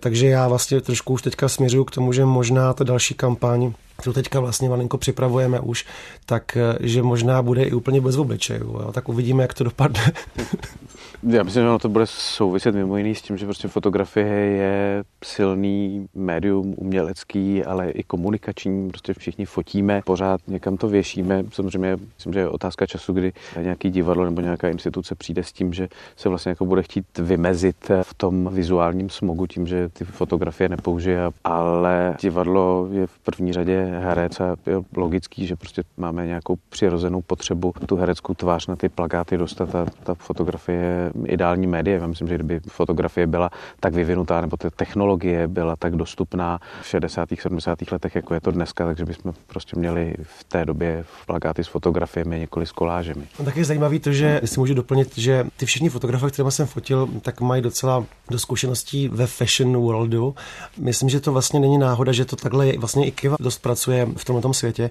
Takže 0.00 0.26
já 0.26 0.48
vlastně 0.48 0.80
trošku 0.80 1.12
už 1.12 1.22
teďka 1.22 1.48
směřuju 1.48 1.84
k 1.84 1.90
tomu, 1.90 2.12
že 2.12 2.24
možná 2.24 2.72
ta 2.72 2.84
další 2.84 3.14
kampaň, 3.14 3.72
kterou 3.96 4.12
teďka 4.12 4.40
vlastně 4.40 4.68
malinko 4.68 4.98
připravujeme 4.98 5.60
už, 5.60 5.86
tak 6.26 6.56
eh, 6.56 6.76
že 6.80 7.02
možná 7.02 7.42
bude 7.42 7.62
i 7.62 7.72
úplně 7.72 8.00
bez 8.00 8.16
obličejů. 8.16 8.92
Tak 8.92 9.08
uvidíme, 9.08 9.42
jak 9.42 9.54
to 9.54 9.64
dopadne. 9.64 10.12
Já 11.28 11.42
myslím, 11.42 11.62
že 11.62 11.68
ono 11.68 11.78
to 11.78 11.88
bude 11.88 12.06
souviset 12.06 12.74
mimo 12.74 12.96
jiný 12.96 13.14
s 13.14 13.22
tím, 13.22 13.36
že 13.36 13.46
prostě 13.46 13.68
fotografie 13.68 14.26
je 14.26 15.04
silný 15.24 16.06
médium 16.14 16.74
umělecký, 16.76 17.64
ale 17.64 17.90
i 17.90 18.02
komunikační. 18.02 18.88
Prostě 18.88 19.14
všichni 19.14 19.44
fotíme, 19.44 20.02
pořád 20.04 20.40
někam 20.46 20.76
to 20.76 20.88
věšíme. 20.88 21.44
Samozřejmě 21.52 21.96
myslím, 22.16 22.32
že 22.32 22.38
je 22.38 22.48
otázka 22.48 22.86
času, 22.86 23.12
kdy 23.12 23.32
nějaký 23.60 23.90
divadlo 23.90 24.24
nebo 24.24 24.40
nějaká 24.40 24.68
instituce 24.68 25.14
přijde 25.14 25.42
s 25.42 25.52
tím, 25.52 25.72
že 25.72 25.88
se 26.16 26.28
vlastně 26.28 26.50
jako 26.50 26.66
bude 26.66 26.82
chtít 26.82 27.18
vymezit 27.18 27.90
v 28.02 28.14
tom 28.14 28.50
vizuálním 28.52 29.10
smogu 29.10 29.46
tím, 29.46 29.66
že 29.66 29.88
ty 29.88 30.04
fotografie 30.04 30.68
nepoužije. 30.68 31.20
Ale 31.44 32.16
divadlo 32.20 32.88
je 32.90 33.06
v 33.06 33.18
první 33.18 33.52
řadě 33.52 33.83
herec 33.84 34.40
a 34.40 34.56
je 34.66 34.82
logický, 34.96 35.46
že 35.46 35.56
prostě 35.56 35.82
máme 35.96 36.26
nějakou 36.26 36.56
přirozenou 36.68 37.22
potřebu 37.22 37.72
tu 37.86 37.96
hereckou 37.96 38.34
tvář 38.34 38.66
na 38.66 38.76
ty 38.76 38.88
plakáty 38.88 39.36
dostat 39.36 39.74
a 39.74 39.86
ta 40.02 40.14
fotografie 40.14 40.78
je 40.78 41.12
ideální 41.26 41.66
média. 41.66 41.98
Já 41.98 42.06
myslím, 42.06 42.28
že 42.28 42.34
kdyby 42.34 42.60
fotografie 42.68 43.26
byla 43.26 43.50
tak 43.80 43.94
vyvinutá, 43.94 44.40
nebo 44.40 44.56
ta 44.56 44.70
technologie 44.70 45.48
byla 45.48 45.76
tak 45.76 45.96
dostupná 45.96 46.58
v 46.82 46.86
60. 46.86 47.28
70. 47.42 47.92
letech, 47.92 48.14
jako 48.14 48.34
je 48.34 48.40
to 48.40 48.50
dneska, 48.50 48.86
takže 48.86 49.04
bychom 49.04 49.32
prostě 49.46 49.76
měli 49.76 50.14
v 50.22 50.44
té 50.44 50.64
době 50.64 51.04
plakáty 51.26 51.64
s 51.64 51.66
fotografiemi, 51.66 52.38
několik 52.38 52.68
s 52.68 52.72
kolážemi. 52.72 53.24
No, 53.38 53.44
tak 53.44 53.56
je 53.56 53.64
zajímavý 53.64 53.98
to, 54.00 54.12
že 54.12 54.40
si 54.44 54.60
můžu 54.60 54.74
doplnit, 54.74 55.18
že 55.18 55.46
ty 55.56 55.66
všichni 55.66 55.88
fotografové, 55.88 56.30
které 56.30 56.50
jsem 56.50 56.66
fotil, 56.66 57.08
tak 57.22 57.40
mají 57.40 57.62
docela 57.62 58.04
do 58.30 58.38
zkušeností 58.38 59.08
ve 59.08 59.26
fashion 59.26 59.76
worldu. 59.76 60.34
Myslím, 60.78 61.08
že 61.08 61.20
to 61.20 61.32
vlastně 61.32 61.60
není 61.60 61.78
náhoda, 61.78 62.12
že 62.12 62.24
to 62.24 62.36
takhle 62.36 62.66
je, 62.66 62.78
vlastně 62.78 63.06
i 63.06 63.10
Kiva 63.10 63.36
dost 63.40 63.58
pracuje 63.74 64.08
v 64.16 64.24
tomto 64.24 64.54
světě. 64.54 64.90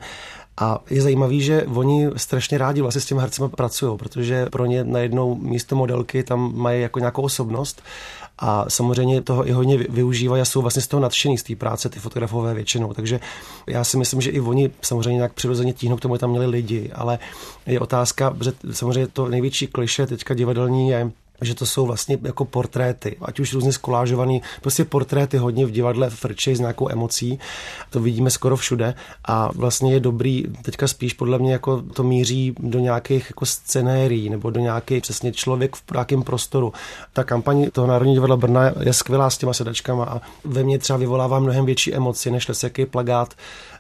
A 0.58 0.80
je 0.90 1.02
zajímavý, 1.02 1.42
že 1.42 1.64
oni 1.64 2.10
strašně 2.16 2.58
rádi 2.58 2.82
vlastně 2.82 3.02
s 3.02 3.06
těmi 3.06 3.22
hercema 3.22 3.50
pracují, 3.50 3.98
protože 3.98 4.46
pro 4.46 4.66
ně 4.66 4.84
najednou 4.84 5.36
místo 5.36 5.76
modelky 5.76 6.24
tam 6.24 6.52
mají 6.56 6.82
jako 6.82 7.00
nějakou 7.00 7.22
osobnost 7.22 7.82
a 8.40 8.66
samozřejmě 8.70 9.22
toho 9.22 9.48
i 9.48 9.52
hodně 9.52 9.78
využívají 9.78 10.42
a 10.42 10.46
jsou 10.46 10.62
vlastně 10.62 10.82
z 10.82 10.88
toho 10.88 11.02
nadšený 11.02 11.38
z 11.38 11.44
té 11.44 11.56
práce 11.56 11.90
ty 11.90 12.00
fotografové 12.00 12.54
většinou. 12.54 12.94
Takže 12.94 13.20
já 13.68 13.84
si 13.84 13.98
myslím, 13.98 14.22
že 14.22 14.30
i 14.30 14.40
oni 14.40 14.70
samozřejmě 14.82 15.16
nějak 15.16 15.34
přirozeně 15.34 15.74
tíhnou 15.74 15.98
k 15.98 16.02
tomu, 16.02 16.18
tam 16.18 16.30
měli 16.30 16.46
lidi, 16.46 16.92
ale 16.94 17.20
je 17.66 17.80
otázka, 17.80 18.36
že 18.44 18.54
samozřejmě 18.72 19.08
to 19.08 19.28
největší 19.28 19.68
kliše 19.68 20.08
teďka 20.08 20.34
divadelní 20.34 20.90
je, 20.90 21.12
že 21.46 21.56
to 21.56 21.66
jsou 21.66 21.86
vlastně 21.86 22.18
jako 22.22 22.46
portréty, 22.46 23.16
ať 23.22 23.40
už 23.40 23.54
různě 23.54 23.74
skolážovaný, 23.74 24.42
prostě 24.62 24.86
portréty 24.86 25.38
hodně 25.38 25.66
v 25.66 25.72
divadle 25.72 26.10
frčej 26.10 26.56
s 26.56 26.60
nějakou 26.60 26.90
emocí, 26.90 27.40
to 27.90 28.00
vidíme 28.00 28.30
skoro 28.30 28.56
všude 28.56 28.94
a 29.26 29.50
vlastně 29.56 29.94
je 29.94 30.00
dobrý, 30.00 30.44
teďka 30.62 30.88
spíš 30.88 31.14
podle 31.14 31.40
mě 31.40 31.52
jako 31.52 31.82
to 31.82 32.04
míří 32.04 32.56
do 32.60 32.80
nějakých 32.80 33.30
jako 33.30 33.46
scenérií 33.46 34.30
nebo 34.30 34.50
do 34.50 34.60
nějakých 34.60 35.02
přesně 35.02 35.32
člověk 35.32 35.76
v 35.76 35.84
nějakém 35.94 36.24
prostoru. 36.24 36.74
Ta 37.14 37.24
kampaň 37.24 37.70
toho 37.72 37.88
Národního 37.88 38.16
divadla 38.16 38.38
Brna 38.38 38.72
je 38.80 38.94
skvělá 38.94 39.30
s 39.30 39.38
těma 39.38 39.54
sedačkama 39.54 40.06
a 40.06 40.22
ve 40.44 40.64
mně 40.64 40.80
třeba 40.80 40.98
vyvolává 40.98 41.40
mnohem 41.40 41.66
větší 41.66 41.94
emoci, 41.94 42.32
než 42.32 42.48
jaký 42.64 42.86
plagát 42.86 43.34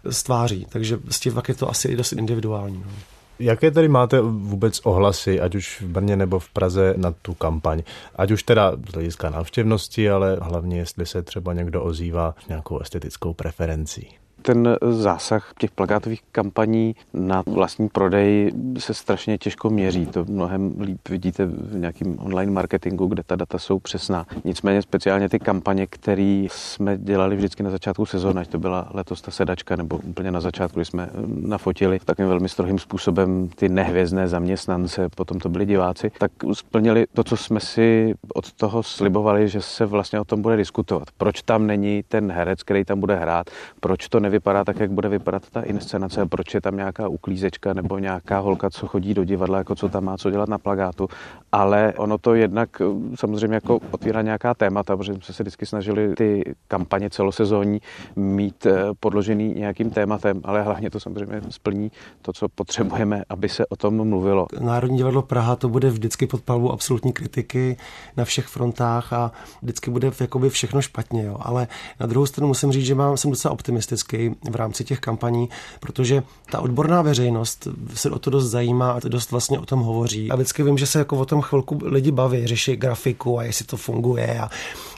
stváří. 0.10 0.68
Takže 0.70 0.96
vlastně 0.96 1.32
pak 1.32 1.50
je 1.50 1.56
to 1.56 1.70
asi 1.70 1.88
i 1.88 1.96
dost 1.96 2.14
individuální. 2.14 2.84
No. 2.86 3.13
Jaké 3.44 3.72
tady 3.72 3.88
máte 3.88 4.22
vůbec 4.22 4.80
ohlasy, 4.80 5.42
ať 5.42 5.56
už 5.56 5.82
v 5.82 5.88
Brně 5.88 6.16
nebo 6.16 6.40
v 6.40 6.50
Praze, 6.50 6.94
na 6.98 7.12
tu 7.12 7.34
kampaň? 7.34 7.84
Ať 8.16 8.32
už 8.32 8.44
teda 8.44 8.72
z 8.90 8.94
hlediska 8.94 9.30
návštěvnosti, 9.30 10.10
ale 10.10 10.38
hlavně 10.42 10.78
jestli 10.78 11.06
se 11.06 11.22
třeba 11.22 11.54
někdo 11.54 11.84
ozývá 11.84 12.36
nějakou 12.48 12.80
estetickou 12.80 13.34
preferencí. 13.34 14.23
Ten 14.46 14.78
zásah 14.92 15.54
těch 15.60 15.72
plakátových 15.72 16.22
kampaní 16.32 16.96
na 17.14 17.44
vlastní 17.48 17.90
prodej 17.90 18.52
se 18.78 18.94
strašně 18.94 19.38
těžko 19.38 19.70
měří. 19.70 20.06
To 20.06 20.26
mnohem 20.26 20.74
líp 20.82 21.10
vidíte 21.10 21.46
v 21.46 21.76
nějakém 21.76 22.18
online 22.20 22.52
marketingu, 22.52 23.08
kde 23.08 23.24
ta 23.24 23.36
data 23.36 23.60
jsou 23.60 23.80
přesná. 23.80 24.26
Nicméně 24.44 24.82
speciálně 24.82 25.30
ty 25.30 25.40
kampaně, 25.40 25.88
které 25.88 26.48
jsme 26.52 26.98
dělali 26.98 27.36
vždycky 27.36 27.64
na 27.64 27.70
začátku 27.70 28.06
sezóny, 28.06 28.42
ať 28.42 28.48
to 28.48 28.60
byla 28.60 28.90
letos 28.94 29.22
ta 29.22 29.32
sedačka, 29.32 29.76
nebo 29.76 29.98
úplně 29.98 30.32
na 30.32 30.42
začátku, 30.42 30.80
kdy 30.80 30.86
jsme 30.86 31.10
nafotili 31.26 32.00
takovým 32.06 32.30
velmi 32.30 32.50
strohým 32.50 32.80
způsobem 32.80 33.50
ty 33.56 33.70
nehvězdné 33.70 34.28
zaměstnance, 34.28 35.10
potom 35.16 35.40
to 35.40 35.50
byli 35.50 35.66
diváci, 35.66 36.12
tak 36.18 36.32
splnili 36.54 37.06
to, 37.14 37.24
co 37.24 37.38
jsme 37.38 37.60
si 37.60 38.14
od 38.34 38.54
toho 38.54 38.84
slibovali, 38.84 39.50
že 39.50 39.62
se 39.62 39.86
vlastně 39.86 40.20
o 40.20 40.26
tom 40.26 40.42
bude 40.42 40.58
diskutovat. 40.58 41.08
Proč 41.18 41.42
tam 41.42 41.68
není 41.68 42.04
ten 42.08 42.32
herec, 42.32 42.64
který 42.64 42.86
tam 42.86 43.00
bude 43.00 43.16
hrát, 43.16 43.50
proč 43.80 44.08
to 44.08 44.20
nevy 44.20 44.33
nevypadá 44.34 44.64
tak, 44.64 44.80
jak 44.80 44.92
bude 44.92 45.10
vypadat 45.10 45.44
ta 45.52 45.62
inscenace, 45.62 46.26
proč 46.26 46.54
je 46.54 46.62
tam 46.62 46.78
nějaká 46.78 47.08
uklízečka 47.08 47.74
nebo 47.74 48.00
nějaká 48.00 48.40
holka, 48.40 48.70
co 48.70 48.88
chodí 48.88 49.14
do 49.14 49.24
divadla, 49.24 49.58
jako 49.58 49.76
co 49.76 49.90
tam 49.90 50.04
má 50.04 50.18
co 50.18 50.32
dělat 50.32 50.50
na 50.50 50.58
plagátu, 50.58 51.08
ale 51.52 51.94
ono 51.98 52.18
to 52.18 52.36
jednak 52.36 52.82
eh, 52.82 52.86
samozřejmě 53.16 53.56
jako 53.56 53.80
otvírá 53.92 54.22
nějaká 54.22 54.54
témata, 54.54 54.98
protože 54.98 55.14
jsme 55.14 55.34
se 55.34 55.44
vždycky 55.44 55.66
snažili 55.66 56.16
ty 56.16 56.56
kampaně 56.68 57.10
celosezónní 57.10 57.80
mít 58.16 58.66
eh, 58.66 58.74
podložený 59.00 59.54
nějakým 59.54 59.90
tématem, 59.90 60.42
ale 60.44 60.62
hlavně 60.62 60.90
to 60.90 61.00
samozřejmě 61.00 61.42
splní 61.50 61.92
to, 62.22 62.34
co 62.34 62.50
potřebujeme, 62.50 63.24
aby 63.30 63.50
se 63.50 63.66
o 63.66 63.76
tom 63.76 64.10
mluvilo. 64.10 64.48
Národní 64.60 64.98
divadlo 64.98 65.22
Praha 65.22 65.56
to 65.56 65.70
bude 65.70 65.90
vždycky 65.90 66.28
pod 66.28 66.42
palbou 66.42 66.72
absolutní 66.72 67.14
kritiky 67.14 67.78
na 68.18 68.26
všech 68.26 68.48
frontách 68.48 69.14
a 69.14 69.32
vždycky 69.62 69.92
bude 69.92 70.12
jakoby 70.20 70.50
všechno 70.50 70.82
špatně, 70.82 71.24
jo. 71.24 71.38
ale 71.40 71.68
na 72.00 72.06
druhou 72.06 72.26
stranu 72.26 72.48
musím 72.48 72.72
říct, 72.72 72.86
že 72.86 72.96
mám, 72.96 73.18
jsem 73.18 73.32
docela 73.32 73.52
optimistický 73.52 74.23
v 74.52 74.56
rámci 74.56 74.84
těch 74.84 75.00
kampaní, 75.00 75.50
protože 75.80 76.24
ta 76.52 76.60
odborná 76.60 77.02
veřejnost 77.02 77.68
se 77.94 78.10
o 78.10 78.20
to 78.20 78.30
dost 78.30 78.46
zajímá 78.46 78.92
a 78.92 79.00
dost 79.00 79.32
vlastně 79.32 79.60
o 79.60 79.66
tom 79.66 79.80
hovoří. 79.80 80.32
A 80.32 80.36
vždycky 80.36 80.64
vím, 80.64 80.78
že 80.78 80.88
se 80.88 81.00
jako 81.00 81.18
o 81.18 81.26
tom 81.26 81.42
chvilku 81.42 81.80
lidi 81.84 82.12
baví, 82.12 82.48
řeší 82.48 82.76
grafiku 82.76 83.40
a 83.40 83.44
jestli 83.44 83.66
to 83.66 83.78
funguje 83.78 84.40
a 84.40 84.50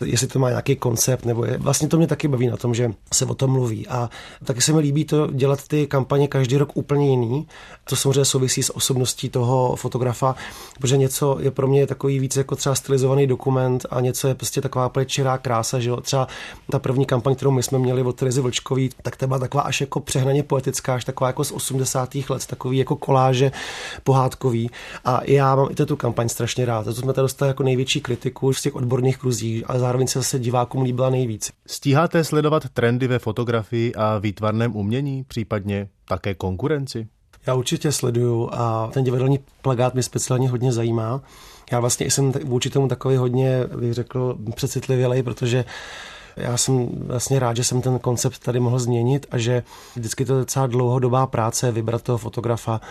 jestli 0.06 0.28
to 0.28 0.40
má 0.40 0.50
nějaký 0.50 0.76
koncept, 0.76 1.26
nebo 1.26 1.46
je. 1.46 1.58
vlastně 1.58 1.88
to 1.88 1.98
mě 1.98 2.08
taky 2.08 2.28
baví 2.28 2.48
na 2.48 2.58
tom, 2.58 2.76
že 2.76 2.94
se 3.14 3.26
o 3.26 3.34
tom 3.34 3.52
mluví. 3.52 3.88
A 3.88 4.10
taky 4.44 4.62
se 4.62 4.74
mi 4.74 4.80
líbí 4.80 5.06
to 5.06 5.28
dělat 5.32 5.68
ty 5.68 5.88
kampaně 5.88 6.28
každý 6.28 6.58
rok 6.58 6.70
úplně 6.74 7.10
jiný. 7.10 7.48
To 7.84 7.96
samozřejmě 7.96 8.26
souvisí 8.26 8.64
s 8.64 8.76
osobností 8.76 9.30
toho 9.30 9.76
fotografa, 9.76 10.36
protože 10.80 10.98
něco 10.98 11.38
je 11.40 11.52
pro 11.52 11.68
mě 11.68 11.88
takový 11.88 12.20
víc 12.20 12.38
jako 12.38 12.56
třeba 12.56 12.76
stylizovaný 12.76 13.28
dokument 13.28 13.86
a 13.90 14.02
něco 14.02 14.28
je 14.28 14.36
prostě 14.36 14.62
taková 14.62 14.92
čirá 15.06 15.38
krása, 15.38 15.80
že 15.80 15.90
jo. 15.90 16.02
Třeba 16.02 16.28
ta 16.72 16.80
první 16.80 17.06
kampaň, 17.06 17.36
kterou 17.36 17.52
my 17.52 17.64
jsme 17.64 17.80
měli 17.80 18.02
od 18.02 18.16
Terezy 18.16 18.42
Vlčkový, 18.42 18.90
tak 19.02 19.15
ta 19.18 19.28
byla 19.28 19.40
taková 19.40 19.64
až 19.64 19.82
jako 19.82 20.00
přehnaně 20.00 20.44
poetická, 20.44 20.96
až 20.96 21.06
taková 21.06 21.28
jako 21.28 21.44
z 21.44 21.52
80. 21.52 22.16
let, 22.30 22.46
takový 22.46 22.78
jako 22.78 22.96
koláže 22.96 23.52
pohádkový. 24.04 24.70
A 25.06 25.22
já 25.24 25.56
mám 25.56 25.68
i 25.72 25.76
tu 25.76 25.96
kampaň 25.96 26.30
strašně 26.30 26.66
rád. 26.66 26.84
To 26.84 26.94
jsme 26.94 27.14
tady 27.14 27.24
dostali 27.24 27.50
jako 27.50 27.64
největší 27.64 28.02
kritiku 28.02 28.54
z 28.54 28.62
těch 28.62 28.76
odborných 28.76 29.18
kruzí, 29.18 29.66
ale 29.66 29.80
zároveň 29.80 30.08
se 30.08 30.20
zase 30.20 30.40
divákům 30.40 30.82
líbila 30.82 31.10
nejvíc. 31.10 31.52
Stíháte 31.68 32.24
sledovat 32.24 32.64
trendy 32.74 33.08
ve 33.08 33.20
fotografii 33.20 33.96
a 33.96 34.18
výtvarném 34.18 34.76
umění, 34.76 35.24
případně 35.24 35.88
také 36.08 36.34
konkurenci? 36.34 37.08
Já 37.48 37.54
určitě 37.54 37.92
sleduju 37.92 38.50
a 38.52 38.90
ten 38.94 39.04
divadelní 39.04 39.40
plagát 39.62 39.94
mě 39.94 40.04
speciálně 40.04 40.50
hodně 40.50 40.72
zajímá. 40.72 41.22
Já 41.72 41.80
vlastně 41.80 42.12
jsem 42.12 42.32
vůči 42.32 42.70
tomu 42.70 42.88
takový 42.88 43.16
hodně, 43.16 43.64
bych 43.76 43.94
řekl, 43.94 44.38
přecitlivělej, 44.56 45.24
protože 45.24 45.66
já 46.38 46.58
jsem 46.58 46.88
vlastně 46.92 47.40
rád, 47.40 47.56
že 47.56 47.64
jsem 47.64 47.82
ten 47.82 48.00
koncept 48.00 48.40
tady 48.40 48.60
mohl 48.60 48.80
změnit 48.80 49.26
a 49.32 49.38
že 49.38 49.64
vždycky 49.96 50.26
to 50.26 50.34
je 50.34 50.40
docela 50.40 50.68
dlouhodobá 50.68 51.28
práce 51.28 51.72
vybrat 51.72 52.02
toho 52.02 52.18
fotografa, 52.18 52.82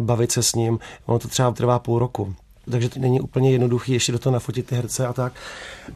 bavit 0.00 0.32
se 0.32 0.42
s 0.42 0.54
ním. 0.54 0.78
Ono 1.06 1.18
to 1.18 1.28
třeba 1.28 1.50
trvá 1.50 1.78
půl 1.78 1.98
roku 1.98 2.34
takže 2.70 2.88
to 2.88 3.00
není 3.00 3.20
úplně 3.20 3.50
jednoduchý 3.50 3.92
ještě 3.92 4.12
do 4.12 4.18
toho 4.18 4.32
nafotit 4.32 4.66
ty 4.66 4.74
herce 4.74 5.06
a 5.06 5.12
tak. 5.12 5.32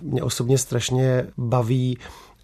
Mě 0.02 0.22
osobně 0.22 0.58
strašně 0.58 1.26
baví 1.36 1.98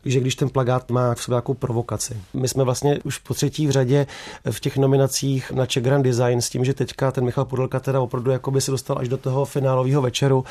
že 0.04 0.20
když 0.20 0.34
ten 0.34 0.48
plagát 0.48 0.90
má 0.90 1.14
v 1.14 1.22
sobě 1.22 1.34
nějakou 1.34 1.54
provokaci. 1.54 2.16
My 2.34 2.48
jsme 2.48 2.64
vlastně 2.64 2.98
už 3.04 3.18
po 3.18 3.34
třetí 3.34 3.66
v 3.66 3.70
řadě 3.70 4.06
v 4.50 4.60
těch 4.60 4.76
nominacích 4.76 5.52
na 5.52 5.66
Czech 5.66 5.82
Grand 5.82 6.04
Design 6.04 6.40
s 6.40 6.50
tím, 6.50 6.64
že 6.64 6.74
teďka 6.74 7.10
ten 7.10 7.24
Michal 7.24 7.44
Pudelka 7.44 7.80
teda 7.80 8.00
opravdu 8.00 8.30
jako 8.30 8.50
by 8.50 8.60
se 8.60 8.70
dostal 8.70 8.98
až 8.98 9.08
do 9.08 9.16
toho 9.16 9.44
finálového 9.44 10.02
večeru. 10.02 10.44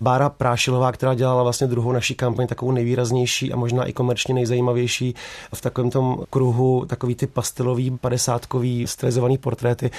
Bára 0.00 0.28
Prášilová, 0.28 0.92
která 0.92 1.14
dělala 1.14 1.42
vlastně 1.42 1.66
druhou 1.66 1.92
naší 1.92 2.14
kampaň, 2.14 2.46
takovou 2.46 2.72
nejvýraznější 2.72 3.52
a 3.52 3.56
možná 3.56 3.84
i 3.84 3.92
komerčně 3.92 4.34
nejzajímavější 4.34 5.14
v 5.54 5.60
takovém 5.60 5.90
tom 5.90 6.24
kruhu, 6.30 6.84
takový 6.86 7.14
ty 7.14 7.26
pastelový, 7.26 7.90
padesátkový, 7.90 8.86
stylizovaný 8.86 9.38
portréty, 9.38 9.90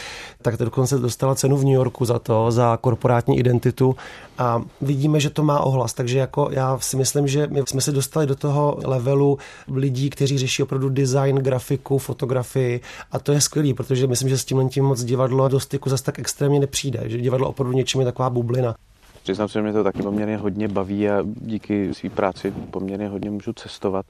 tak 0.41 0.57
to 0.57 0.65
dokonce 0.65 0.97
dostala 0.97 1.35
cenu 1.35 1.57
v 1.57 1.63
New 1.63 1.73
Yorku 1.73 2.05
za 2.05 2.19
to, 2.19 2.51
za 2.51 2.77
korporátní 2.77 3.39
identitu 3.39 3.95
a 4.37 4.61
vidíme, 4.81 5.19
že 5.19 5.29
to 5.29 5.43
má 5.43 5.59
ohlas, 5.59 5.93
takže 5.93 6.19
jako 6.19 6.49
já 6.51 6.79
si 6.79 6.97
myslím, 6.97 7.27
že 7.27 7.47
my 7.47 7.63
jsme 7.67 7.81
se 7.81 7.91
dostali 7.91 8.27
do 8.27 8.35
toho 8.35 8.77
levelu 8.99 9.37
lidí, 9.67 10.09
kteří 10.09 10.37
řeší 10.37 10.63
opravdu 10.63 10.89
design, 10.89 11.35
grafiku, 11.35 11.97
fotografii 11.97 12.81
a 13.11 13.19
to 13.19 13.31
je 13.31 13.41
skvělý, 13.41 13.73
protože 13.73 14.07
myslím, 14.07 14.29
že 14.29 14.37
s 14.37 14.45
tím 14.45 14.69
tím 14.69 14.85
moc 14.85 15.03
divadlo 15.03 15.47
do 15.47 15.59
styku 15.59 15.89
zase 15.89 16.03
tak 16.03 16.19
extrémně 16.19 16.59
nepřijde, 16.59 17.03
že 17.05 17.17
divadlo 17.17 17.49
opravdu 17.49 17.73
něčím 17.73 18.01
je 18.01 18.05
taková 18.05 18.29
bublina. 18.29 18.75
Přiznám 19.23 19.47
se, 19.47 19.53
že 19.53 19.63
mě 19.63 19.73
to 19.73 19.83
taky 19.83 20.01
poměrně 20.01 20.37
hodně 20.37 20.67
baví 20.67 21.09
a 21.09 21.23
díky 21.23 21.93
své 21.93 22.09
práci 22.09 22.53
poměrně 22.71 23.07
hodně 23.07 23.29
můžu 23.29 23.53
cestovat, 23.53 24.05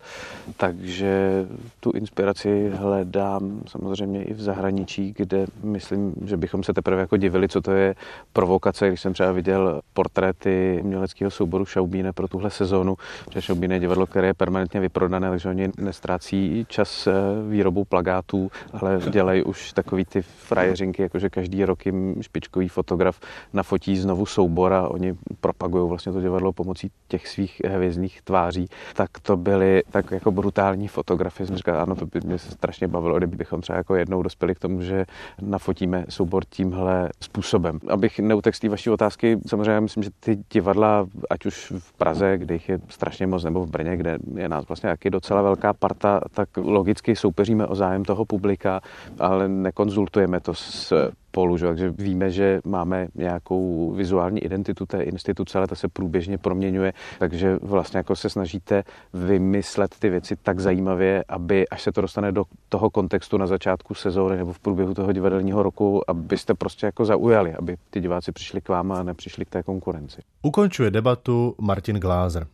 takže 0.58 1.46
tu 1.80 1.92
inspiraci 1.92 2.72
hledám 2.74 3.62
samozřejmě 3.68 4.24
i 4.24 4.34
v 4.34 4.42
zahraničí, 4.42 5.14
kde 5.18 5.46
myslím, 5.64 6.14
že 6.26 6.38
bychom 6.38 6.64
se 6.64 6.74
teprve 6.74 7.02
jako 7.02 7.18
divili, 7.18 7.48
co 7.48 7.62
to 7.62 7.72
je 7.72 7.96
provokace, 8.34 8.88
když 8.88 9.02
jsem 9.02 9.14
třeba 9.14 9.32
viděl 9.32 9.82
portréty 9.94 10.80
uměleckého 10.84 11.32
souboru 11.32 11.66
Šaubíne 11.66 12.14
pro 12.14 12.28
tuhle 12.28 12.50
sezónu, 12.50 12.98
že 13.32 13.42
Šaubíne 13.42 13.76
je 13.76 13.80
divadlo, 13.80 14.08
které 14.08 14.28
je 14.28 14.34
permanentně 14.34 14.80
vyprodané, 14.80 15.30
takže 15.30 15.50
oni 15.50 15.70
nestrácí 15.78 16.66
čas 16.70 17.08
eh, 17.08 17.14
výrobou 17.50 17.84
plagátů, 17.84 18.52
ale 18.74 19.00
dělají 19.10 19.44
už 19.44 19.74
takový 19.74 20.06
ty 20.06 20.22
frajeřinky, 20.22 21.02
jakože 21.02 21.30
každý 21.30 21.66
rok 21.66 21.86
jim 21.86 22.16
špičkový 22.22 22.68
fotograf 22.68 23.20
nafotí 23.54 23.98
znovu 23.98 24.26
soubor 24.26 24.74
a 24.74 24.88
oni 25.00 25.14
propagují 25.42 25.90
vlastně 25.90 26.12
to 26.12 26.22
divadlo 26.22 26.54
pomocí 26.54 26.92
těch 27.08 27.28
svých 27.28 27.62
hvězdných 27.68 28.22
tváří, 28.22 28.70
tak 28.94 29.10
to 29.22 29.38
byly 29.38 29.84
tak 29.92 30.12
jako 30.12 30.32
brutální 30.32 30.88
fotografie. 30.88 31.48
Jsem 31.48 31.58
říkal, 31.58 31.82
ano, 31.82 31.96
to 31.96 32.06
by 32.06 32.20
mě 32.26 32.38
se 32.38 32.52
strašně 32.52 32.88
bavilo, 32.88 33.18
kdybychom 33.18 33.62
třeba 33.62 33.78
jako 33.78 33.96
jednou 33.96 34.24
dospěli 34.24 34.56
k 34.56 34.60
tomu, 34.60 34.82
že 34.82 35.06
nafotíme 35.42 36.06
soubor 36.10 36.44
tímhle 36.50 37.10
způsobem. 37.20 37.80
Abych 37.90 38.20
neutek 38.20 38.56
z 38.56 38.60
té 38.60 38.70
vaší 38.70 38.90
otázky, 38.90 39.38
samozřejmě 39.48 39.82
myslím, 39.82 40.04
že 40.04 40.10
ty 40.20 40.40
divadla, 40.54 41.08
ať 41.30 41.46
už 41.46 41.74
v 41.80 41.94
Praze, 41.94 42.38
kde 42.38 42.56
jich 42.56 42.70
je 42.70 42.80
strašně 42.90 43.28
moc, 43.28 43.44
nebo 43.44 43.66
v 43.66 43.70
Brně, 43.70 43.98
kde 43.98 44.18
je 44.36 44.50
nás 44.50 44.68
vlastně 44.68 44.90
taky 44.90 45.10
docela 45.10 45.42
velká 45.42 45.74
parta, 45.74 46.22
tak 46.32 46.50
logicky 46.58 47.16
soupeříme 47.16 47.68
o 47.68 47.76
zájem 47.76 48.06
toho 48.06 48.26
publika, 48.26 48.82
ale 49.20 49.48
nekonzultujeme 49.48 50.40
to 50.40 50.54
s 50.54 50.94
spolu, 51.30 51.58
že? 51.58 51.66
takže 51.68 51.94
víme, 51.98 52.32
že 52.32 52.60
máme 52.66 53.08
nějakou 53.16 53.92
vizuální 53.92 54.40
identitu 54.40 54.86
té 54.86 55.04
instituce, 55.04 55.58
ale 55.58 55.68
ta 55.68 55.76
se 55.76 55.88
průběžně 55.88 56.38
proměňuje, 56.38 56.94
takže 57.20 57.58
vlastně 57.62 57.98
jako 57.98 58.16
se 58.16 58.30
snažíte 58.30 58.84
vymyslet 59.14 59.96
ty 60.00 60.10
věci 60.10 60.36
tak 60.36 60.60
zajímavě, 60.60 61.24
aby 61.28 61.68
až 61.68 61.82
se 61.82 61.92
to 61.92 62.02
dostane 62.02 62.32
do 62.32 62.44
toho 62.70 62.90
kontextu 62.90 63.38
na 63.38 63.48
začátku 63.48 63.94
sezóny 63.94 64.38
nebo 64.38 64.54
v 64.54 64.60
průběhu 64.60 64.94
toho 64.94 65.12
divadelního 65.14 65.64
roku, 65.64 66.10
abyste 66.10 66.54
prostě 66.54 66.86
jako 66.86 67.06
zaujali, 67.06 67.54
aby 67.54 67.78
ty 67.90 68.02
diváci 68.02 68.32
přišli 68.32 68.62
k 68.62 68.70
vám 68.70 68.92
a 68.92 69.04
nepřišli 69.04 69.46
k 69.46 69.50
té 69.50 69.64
konkurenci. 69.64 70.22
Ukončuje 70.42 70.92
debatu 70.92 71.56
Martin 71.62 71.96
Glázer. 71.96 72.48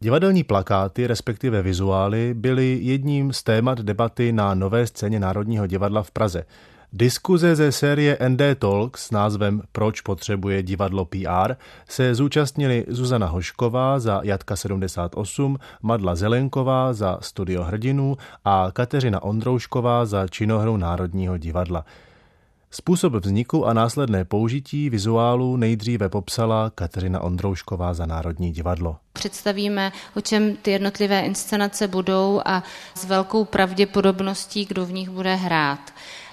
Divadelní 0.00 0.44
plakáty, 0.44 1.06
respektive 1.06 1.62
vizuály, 1.62 2.34
byly 2.34 2.78
jedním 2.82 3.32
z 3.32 3.42
témat 3.42 3.80
debaty 3.80 4.32
na 4.32 4.54
nové 4.54 4.86
scéně 4.86 5.20
Národního 5.20 5.66
divadla 5.66 6.02
v 6.02 6.10
Praze. 6.10 6.44
Diskuze 6.92 7.56
ze 7.56 7.72
série 7.72 8.18
ND 8.28 8.40
Talks 8.58 9.06
s 9.06 9.10
názvem 9.10 9.62
Proč 9.72 10.00
potřebuje 10.00 10.62
divadlo 10.62 11.04
PR 11.04 11.54
se 11.88 12.14
zúčastnili 12.14 12.84
Zuzana 12.88 13.26
Hošková 13.26 13.98
za 13.98 14.20
Jatka 14.24 14.56
78, 14.56 15.58
Madla 15.82 16.14
Zelenková 16.14 16.92
za 16.92 17.18
Studio 17.20 17.62
hrdinů 17.62 18.16
a 18.44 18.68
Kateřina 18.72 19.22
Ondroušková 19.22 20.06
za 20.06 20.28
činohru 20.28 20.76
Národního 20.76 21.38
divadla. 21.38 21.84
Způsob 22.70 23.12
vzniku 23.12 23.66
a 23.66 23.72
následné 23.72 24.24
použití 24.24 24.90
vizuálu 24.90 25.56
nejdříve 25.56 26.08
popsala 26.08 26.70
Kateřina 26.74 27.20
Ondroušková 27.20 27.94
za 27.94 28.06
Národní 28.06 28.52
divadlo. 28.52 28.96
Představíme, 29.12 29.92
o 30.16 30.20
čem 30.20 30.56
ty 30.56 30.70
jednotlivé 30.70 31.20
inscenace 31.20 31.88
budou 31.88 32.40
a 32.44 32.62
s 32.94 33.04
velkou 33.04 33.44
pravděpodobností, 33.44 34.64
kdo 34.64 34.86
v 34.86 34.92
nich 34.92 35.10
bude 35.10 35.34
hrát. 35.34 35.80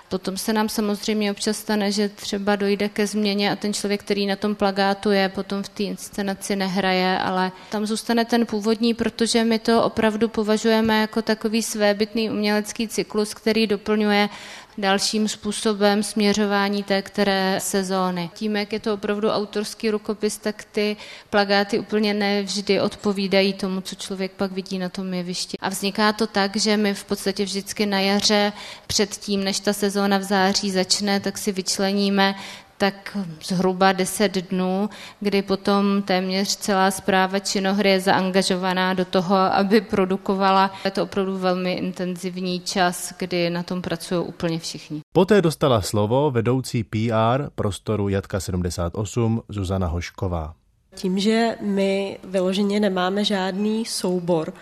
Potom 0.09 0.37
se 0.37 0.53
nám 0.53 0.69
samozřejmě 0.69 1.31
občas 1.31 1.57
stane, 1.57 1.91
že 1.91 2.09
třeba 2.09 2.55
dojde 2.55 2.89
ke 2.89 3.07
změně 3.07 3.51
a 3.51 3.55
ten 3.55 3.73
člověk, 3.73 4.03
který 4.03 4.25
na 4.25 4.35
tom 4.35 4.55
plagátu 4.55 5.11
je, 5.11 5.29
potom 5.29 5.63
v 5.63 5.69
té 5.69 5.83
inscenaci 5.83 6.55
nehraje, 6.55 7.19
ale 7.19 7.51
tam 7.71 7.85
zůstane 7.85 8.25
ten 8.25 8.45
původní, 8.45 8.93
protože 8.93 9.43
my 9.43 9.59
to 9.59 9.83
opravdu 9.83 10.29
považujeme 10.29 11.01
jako 11.01 11.21
takový 11.21 11.63
svébytný 11.63 12.29
umělecký 12.29 12.87
cyklus, 12.87 13.33
který 13.33 13.67
doplňuje 13.67 14.29
dalším 14.77 15.27
způsobem 15.27 16.03
směřování 16.03 16.83
té 16.83 17.01
které 17.01 17.59
sezóny. 17.61 18.29
Tím, 18.33 18.55
jak 18.55 18.73
je 18.73 18.79
to 18.79 18.93
opravdu 18.93 19.29
autorský 19.29 19.89
rukopis, 19.89 20.37
tak 20.37 20.63
ty 20.71 20.97
plagáty 21.29 21.79
úplně 21.79 22.13
nevždy 22.13 22.81
odpovídají 22.81 23.53
tomu, 23.53 23.81
co 23.81 23.95
člověk 23.95 24.31
pak 24.31 24.51
vidí 24.51 24.79
na 24.79 24.89
tom 24.89 25.13
jevišti. 25.13 25.57
A 25.57 25.69
vzniká 25.69 26.13
to 26.13 26.27
tak, 26.27 26.55
že 26.55 26.77
my 26.77 26.93
v 26.93 27.03
podstatě 27.03 27.45
vždycky 27.45 27.85
na 27.85 27.99
jaře, 27.99 28.53
předtím, 28.87 29.43
než 29.43 29.59
ta 29.59 29.73
sezóna 29.73 30.17
v 30.17 30.23
září 30.23 30.71
začne, 30.71 31.19
tak 31.19 31.37
si 31.37 31.51
vyčleníme 31.51 32.35
tak 32.77 33.17
zhruba 33.43 33.91
10 33.91 34.31
dnů, 34.51 34.89
kdy 35.19 35.41
potom 35.41 36.01
téměř 36.01 36.55
celá 36.55 36.91
zpráva 36.91 37.39
činohry 37.39 37.89
je 37.89 37.99
zaangažovaná 37.99 38.93
do 38.93 39.05
toho, 39.05 39.35
aby 39.35 39.81
produkovala. 39.81 40.71
Je 40.85 40.91
to 40.91 41.03
opravdu 41.03 41.37
velmi 41.37 41.73
intenzivní 41.73 42.59
čas, 42.59 43.13
kdy 43.19 43.49
na 43.49 43.63
tom 43.63 43.81
pracují 43.81 44.25
úplně 44.25 44.59
všichni. 44.59 45.01
Poté 45.13 45.41
dostala 45.41 45.81
slovo 45.81 46.31
vedoucí 46.31 46.83
PR 46.83 47.49
prostoru 47.55 48.09
Jatka 48.09 48.39
78 48.39 49.41
Zuzana 49.49 49.87
Hošková. 49.87 50.53
Tím, 50.95 51.19
že 51.19 51.57
my 51.61 52.19
vyloženě 52.23 52.79
nemáme 52.79 53.25
žádný 53.25 53.85
soubor, 53.85 54.53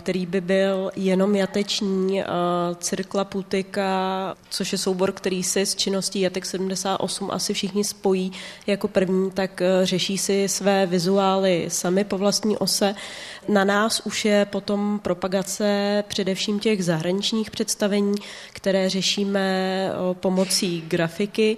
který 0.00 0.26
by 0.26 0.40
byl 0.40 0.90
jenom 0.96 1.34
jateční, 1.34 2.22
Cirkla 2.78 3.24
Putika, 3.24 4.34
což 4.50 4.72
je 4.72 4.78
soubor, 4.78 5.12
který 5.12 5.42
se 5.42 5.66
s 5.66 5.74
činností 5.74 6.20
Jatek 6.20 6.46
78 6.46 7.30
asi 7.30 7.54
všichni 7.54 7.84
spojí 7.84 8.32
jako 8.66 8.88
první, 8.88 9.30
tak 9.30 9.62
e, 9.62 9.86
řeší 9.86 10.18
si 10.18 10.48
své 10.48 10.86
vizuály 10.86 11.64
sami 11.68 12.04
po 12.04 12.18
vlastní 12.18 12.56
ose. 12.56 12.94
Na 13.48 13.64
nás 13.64 14.02
už 14.04 14.24
je 14.24 14.44
potom 14.44 15.00
propagace 15.02 16.04
především 16.08 16.58
těch 16.60 16.84
zahraničních 16.84 17.50
představení, 17.50 18.14
které 18.52 18.88
řešíme 18.90 19.88
pomocí 20.12 20.84
grafiky. 20.88 21.56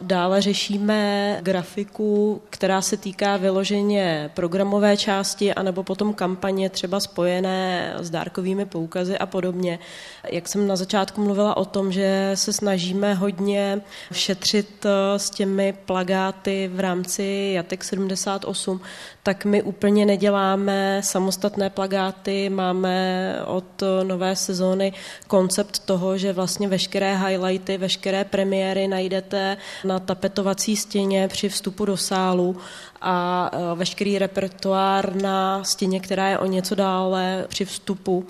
Dále 0.00 0.42
řešíme 0.42 1.38
grafiku, 1.42 2.42
která 2.50 2.82
se 2.82 2.96
týká 2.96 3.36
vyloženě 3.36 4.30
programové 4.34 4.96
části, 4.96 5.54
anebo 5.54 5.82
potom 5.82 6.14
kampaně 6.14 6.70
třeba 6.70 7.00
spojené 7.00 7.92
s 7.98 8.10
dárkovými 8.10 8.66
poukazy 8.66 9.18
a 9.18 9.26
podobně. 9.26 9.78
Jak 10.30 10.48
jsem 10.48 10.66
na 10.66 10.76
začátku 10.76 11.24
mluvila 11.24 11.56
o 11.56 11.64
tom, 11.64 11.92
že 11.92 12.30
se 12.34 12.52
snažíme 12.52 13.14
hodně 13.14 13.80
šetřit 14.12 14.86
eh, 14.86 15.18
s 15.18 15.30
těmi 15.30 15.74
plagáty 15.86 16.70
v 16.74 16.80
rámci 16.80 17.50
Jatek 17.54 17.84
78, 17.84 18.80
tak 19.22 19.44
my 19.44 19.62
úplně 19.62 20.06
neděláme 20.06 21.00
samostatné 21.04 21.70
plagáty, 21.70 22.50
máme 22.50 23.34
od 23.46 23.82
nové 24.02 24.36
sezóny 24.36 24.92
koncept 25.26 25.78
toho, 25.78 26.18
že 26.18 26.32
vlastně 26.32 26.68
veškeré 26.68 27.16
highlighty, 27.16 27.78
veškeré 27.78 28.24
premiéry 28.24 28.88
najdete 28.88 29.56
na 29.88 29.98
tapetovací 29.98 30.76
stěně 30.76 31.28
při 31.28 31.48
vstupu 31.48 31.84
do 31.84 31.96
sálu 31.96 32.56
a 33.00 33.50
e, 33.52 33.74
veškerý 33.74 34.18
repertoár 34.18 35.16
na 35.16 35.64
stěně, 35.64 36.00
která 36.00 36.28
je 36.28 36.38
o 36.38 36.46
něco 36.46 36.74
dále 36.74 37.44
při 37.48 37.64
vstupu. 37.64 38.26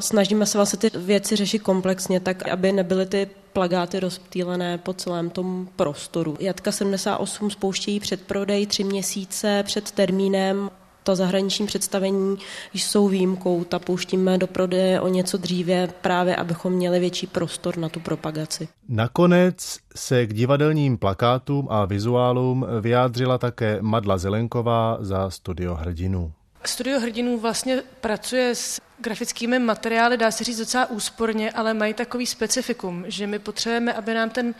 Snažíme 0.00 0.46
se 0.46 0.58
vlastně 0.58 0.90
ty 0.90 0.98
věci 0.98 1.36
řešit 1.36 1.58
komplexně, 1.58 2.20
tak 2.20 2.48
aby 2.48 2.72
nebyly 2.72 3.06
ty 3.06 3.28
plagáty 3.52 4.00
rozptýlené 4.00 4.78
po 4.78 4.92
celém 4.92 5.30
tom 5.30 5.68
prostoru. 5.76 6.36
Jatka 6.40 6.72
78 6.72 7.50
spouštějí 7.50 8.00
předprodej 8.00 8.66
tři 8.66 8.84
měsíce 8.84 9.62
před 9.62 9.90
termínem 9.90 10.70
ta 11.10 11.14
zahraniční 11.14 11.66
představení 11.66 12.38
jsou 12.72 13.08
výjimkou, 13.08 13.64
ta 13.64 13.78
pouštíme 13.78 14.38
do 14.38 14.46
prodeje 14.46 15.00
o 15.00 15.08
něco 15.08 15.36
dříve, 15.36 15.86
právě 15.86 16.36
abychom 16.36 16.72
měli 16.72 17.00
větší 17.00 17.26
prostor 17.26 17.78
na 17.78 17.88
tu 17.88 18.00
propagaci. 18.00 18.68
Nakonec 18.88 19.78
se 19.96 20.26
k 20.26 20.34
divadelním 20.34 20.98
plakátům 20.98 21.68
a 21.70 21.84
vizuálům 21.84 22.66
vyjádřila 22.80 23.38
také 23.38 23.78
Madla 23.80 24.18
Zelenková 24.18 24.98
za 25.00 25.30
Studio 25.30 25.74
hrdinů. 25.74 26.32
Studio 26.64 27.00
hrdinů 27.00 27.38
vlastně 27.38 27.82
pracuje 28.00 28.54
s 28.54 28.80
grafickými 28.98 29.58
materiály, 29.58 30.16
dá 30.16 30.30
se 30.30 30.44
říct 30.44 30.58
docela 30.58 30.90
úsporně, 30.90 31.50
ale 31.50 31.74
mají 31.74 31.94
takový 31.94 32.26
specifikum, 32.26 33.04
že 33.08 33.26
my 33.26 33.38
potřebujeme, 33.38 33.92
aby 33.92 34.14
nám 34.14 34.30
ten 34.30 34.54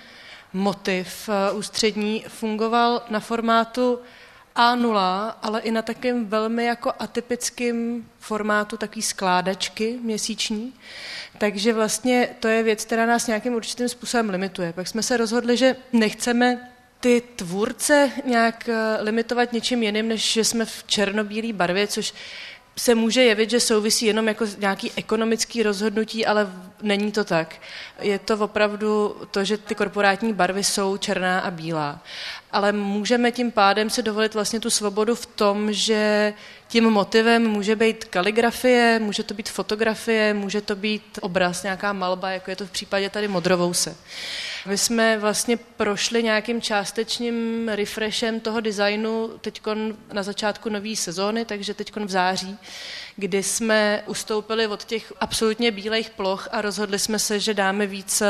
motiv 0.53 1.29
eh, 1.29 1.53
ústřední 1.53 2.25
fungoval 2.29 3.03
na 3.11 3.21
formátu 3.21 3.99
a0, 4.57 5.35
ale 5.43 5.61
i 5.61 5.71
na 5.71 5.83
takém 5.83 6.27
velmi 6.27 6.65
jako 6.65 6.93
atypickém 6.99 8.05
formátu 8.19 8.77
takové 8.77 9.03
skládačky 9.03 9.99
měsíční. 10.03 10.73
Takže 11.39 11.73
vlastně 11.73 12.29
to 12.41 12.49
je 12.49 12.63
věc, 12.63 12.85
která 12.85 13.07
nás 13.07 13.27
nějakým 13.27 13.55
určitým 13.55 13.89
způsobem 13.89 14.31
limituje. 14.31 14.73
Pak 14.73 14.89
jsme 14.89 15.03
se 15.03 15.17
rozhodli, 15.17 15.57
že 15.57 15.77
nechceme 15.93 16.71
ty 17.01 17.23
tvůrce 17.37 18.11
nějak 18.25 18.69
eh, 18.69 19.03
limitovat 19.03 19.53
něčím 19.53 19.83
jiným, 19.83 20.09
než 20.09 20.33
že 20.33 20.45
jsme 20.45 20.65
v 20.65 20.85
černobílé 20.87 21.53
barvě, 21.53 21.87
což 21.87 22.15
se 22.81 22.95
může 22.95 23.23
jevit, 23.23 23.51
že 23.51 23.61
souvisí 23.61 24.07
jenom 24.07 24.29
jako 24.29 24.45
nějaký 24.59 24.93
ekonomický 24.97 25.63
rozhodnutí, 25.63 26.27
ale 26.27 26.53
není 26.83 27.13
to 27.13 27.25
tak. 27.25 27.57
Je 28.01 28.19
to 28.19 28.39
opravdu 28.39 29.17
to, 29.31 29.45
že 29.45 29.59
ty 29.59 29.75
korporátní 29.75 30.33
barvy 30.33 30.65
jsou 30.65 30.97
černá 30.97 31.41
a 31.41 31.51
bílá. 31.51 32.01
Ale 32.53 32.73
můžeme 32.73 33.33
tím 33.33 33.51
pádem 33.51 33.91
se 33.91 34.03
dovolit 34.03 34.35
vlastně 34.35 34.61
tu 34.61 34.71
svobodu 34.71 35.15
v 35.15 35.27
tom, 35.27 35.73
že 35.73 36.35
tím 36.69 36.85
motivem 36.85 37.49
může 37.49 37.77
být 37.77 38.05
kaligrafie, 38.05 38.99
může 39.03 39.23
to 39.23 39.35
být 39.35 39.49
fotografie, 39.49 40.35
může 40.35 40.61
to 40.61 40.77
být 40.77 41.19
obraz, 41.23 41.63
nějaká 41.63 41.93
malba, 41.93 42.31
jako 42.31 42.51
je 42.51 42.57
to 42.57 42.67
v 42.67 42.71
případě 42.71 43.11
tady 43.11 43.29
Modrovouse. 43.29 43.97
My 44.67 44.79
jsme 44.79 45.19
vlastně 45.19 45.57
prošli 45.57 46.23
nějakým 46.23 46.61
částečným 46.61 47.69
refreshem 47.69 48.41
toho 48.41 48.61
designu 48.61 49.31
teď 49.41 49.61
na 50.13 50.23
začátku 50.23 50.69
nové 50.69 50.97
sezóny, 50.97 51.45
takže 51.45 51.75
teď 51.75 51.97
v 51.97 52.11
září, 52.11 52.59
kdy 53.17 53.43
jsme 53.43 54.03
ustoupili 54.07 54.67
od 54.67 54.85
těch 54.85 55.13
absolutně 55.21 55.71
bílých 55.71 56.11
ploch 56.11 56.49
a 56.53 56.61
rozhodli 56.61 56.99
jsme 56.99 57.19
se, 57.19 57.41
že 57.41 57.55
dáme 57.55 57.87
víc 57.87 58.23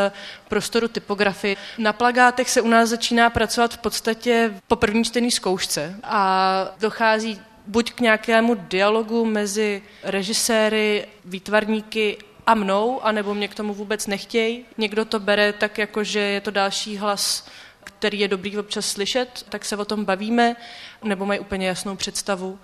prostoru 0.48 0.88
typografii. 0.88 1.56
Na 1.78 1.92
plagátech 1.92 2.50
se 2.50 2.60
u 2.60 2.68
nás 2.68 2.88
začíná 2.88 3.30
pracovat 3.30 3.74
v 3.74 3.78
podstatě 3.78 4.54
po 4.68 4.76
první 4.76 5.04
čtený 5.04 5.30
zkoušce 5.30 5.96
a 6.02 6.74
dochází 6.80 7.40
buď 7.66 7.92
k 7.92 8.00
nějakému 8.00 8.54
dialogu 8.54 9.24
mezi 9.24 9.82
režiséry, 10.02 11.06
výtvarníky 11.24 12.18
a 12.50 12.54
mnou, 12.54 13.00
anebo 13.04 13.34
mě 13.34 13.48
k 13.48 13.54
tomu 13.54 13.74
vůbec 13.74 14.06
nechtějí. 14.06 14.64
Někdo 14.78 15.04
to 15.04 15.20
bere 15.20 15.52
tak, 15.52 15.78
jako 15.78 16.04
že 16.04 16.18
je 16.18 16.40
to 16.40 16.50
další 16.50 16.96
hlas, 16.96 17.48
který 17.84 18.20
je 18.20 18.28
dobrý 18.28 18.58
občas 18.58 18.86
slyšet, 18.86 19.46
tak 19.48 19.64
se 19.64 19.76
o 19.76 19.84
tom 19.84 20.04
bavíme, 20.04 20.56
nebo 21.04 21.26
mají 21.26 21.40
úplně 21.40 21.66
jasnou 21.66 21.96
představu. 21.96 22.58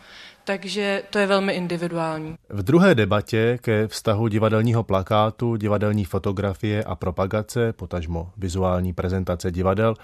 Takže 0.44 1.02
to 1.10 1.18
je 1.18 1.26
velmi 1.26 1.52
individuální. 1.52 2.34
V 2.48 2.62
druhé 2.62 2.94
debatě 2.94 3.58
ke 3.62 3.88
vztahu 3.88 4.28
divadelního 4.28 4.82
plakátu, 4.82 5.56
divadelní 5.56 6.04
fotografie 6.04 6.84
a 6.84 6.94
propagace, 6.94 7.72
potažmo 7.72 8.30
vizuální 8.36 8.92
prezentace 8.92 9.50
divadel, 9.50 9.94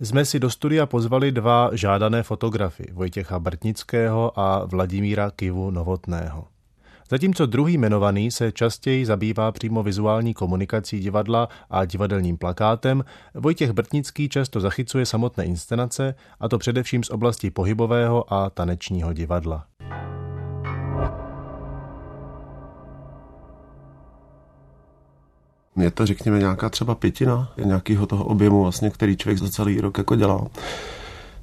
jsme 0.00 0.24
si 0.24 0.40
do 0.40 0.50
studia 0.50 0.86
pozvali 0.86 1.32
dva 1.32 1.70
žádané 1.72 2.22
fotografy, 2.22 2.84
Vojtěcha 2.92 3.38
Brtnického 3.38 4.40
a 4.40 4.64
Vladimíra 4.64 5.30
Kivu 5.30 5.70
Novotného. 5.70 6.57
Zatímco 7.10 7.46
druhý 7.46 7.74
jmenovaný 7.74 8.30
se 8.30 8.52
častěji 8.52 9.06
zabývá 9.06 9.52
přímo 9.52 9.82
vizuální 9.82 10.34
komunikací 10.34 11.00
divadla 11.00 11.48
a 11.70 11.84
divadelním 11.84 12.36
plakátem, 12.36 13.04
Vojtěch 13.34 13.70
Brtnický 13.72 14.28
často 14.28 14.60
zachycuje 14.60 15.06
samotné 15.06 15.44
inscenace, 15.44 16.14
a 16.40 16.48
to 16.48 16.58
především 16.58 17.04
z 17.04 17.10
oblasti 17.10 17.50
pohybového 17.50 18.32
a 18.32 18.50
tanečního 18.50 19.12
divadla. 19.12 19.66
Je 25.76 25.90
to, 25.90 26.06
řekněme, 26.06 26.38
nějaká 26.38 26.68
třeba 26.68 26.94
pětina 26.94 27.52
nějakého 27.64 28.06
toho 28.06 28.24
objemu, 28.24 28.62
vlastně, 28.62 28.90
který 28.90 29.16
člověk 29.16 29.38
za 29.38 29.50
celý 29.50 29.80
rok 29.80 29.98
jako 29.98 30.16
dělá. 30.16 30.46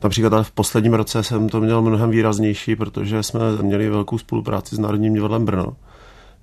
Například 0.06 0.34
ale 0.34 0.44
v 0.44 0.52
posledním 0.52 0.94
roce 0.94 1.24
jsem 1.24 1.50
to 1.50 1.62
měl 1.62 1.82
mnohem 1.82 2.10
výraznější, 2.10 2.76
protože 2.76 3.24
jsme 3.24 3.40
měli 3.62 3.90
velkou 3.90 4.18
spolupráci 4.18 4.76
s 4.76 4.80
Národním 4.80 5.14
divadlem 5.14 5.46
Brno, 5.46 5.76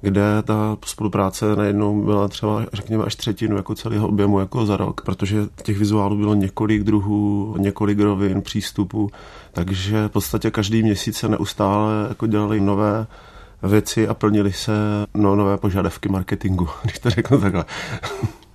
kde 0.01 0.23
ta 0.45 0.77
spolupráce 0.85 1.57
najednou 1.57 2.05
byla 2.05 2.29
třeba, 2.29 2.67
řekněme, 2.73 3.05
až 3.05 3.17
třetinu 3.17 3.57
jako 3.57 3.75
celého 3.75 4.09
objemu 4.09 4.41
jako 4.41 4.67
za 4.67 4.77
rok, 4.77 5.01
protože 5.05 5.47
těch 5.63 5.79
vizuálů 5.79 6.17
bylo 6.17 6.35
několik 6.35 6.83
druhů, 6.83 7.55
několik 7.59 8.01
rovin, 8.01 8.43
přístupů, 8.43 9.11
takže 9.53 10.09
v 10.09 10.11
podstatě 10.11 10.51
každý 10.51 10.83
měsíc 10.83 11.17
se 11.17 11.29
neustále 11.29 12.07
jako 12.09 12.27
dělali 12.27 12.61
nové 12.61 13.07
věci 13.63 14.09
a 14.09 14.15
plnili 14.15 14.53
se 14.53 14.73
no, 15.15 15.37
nové 15.37 15.57
požadavky 15.57 16.09
marketingu, 16.09 16.69
když 16.83 16.99
to 16.99 17.11
řeknu 17.11 17.41
takhle. 17.41 17.65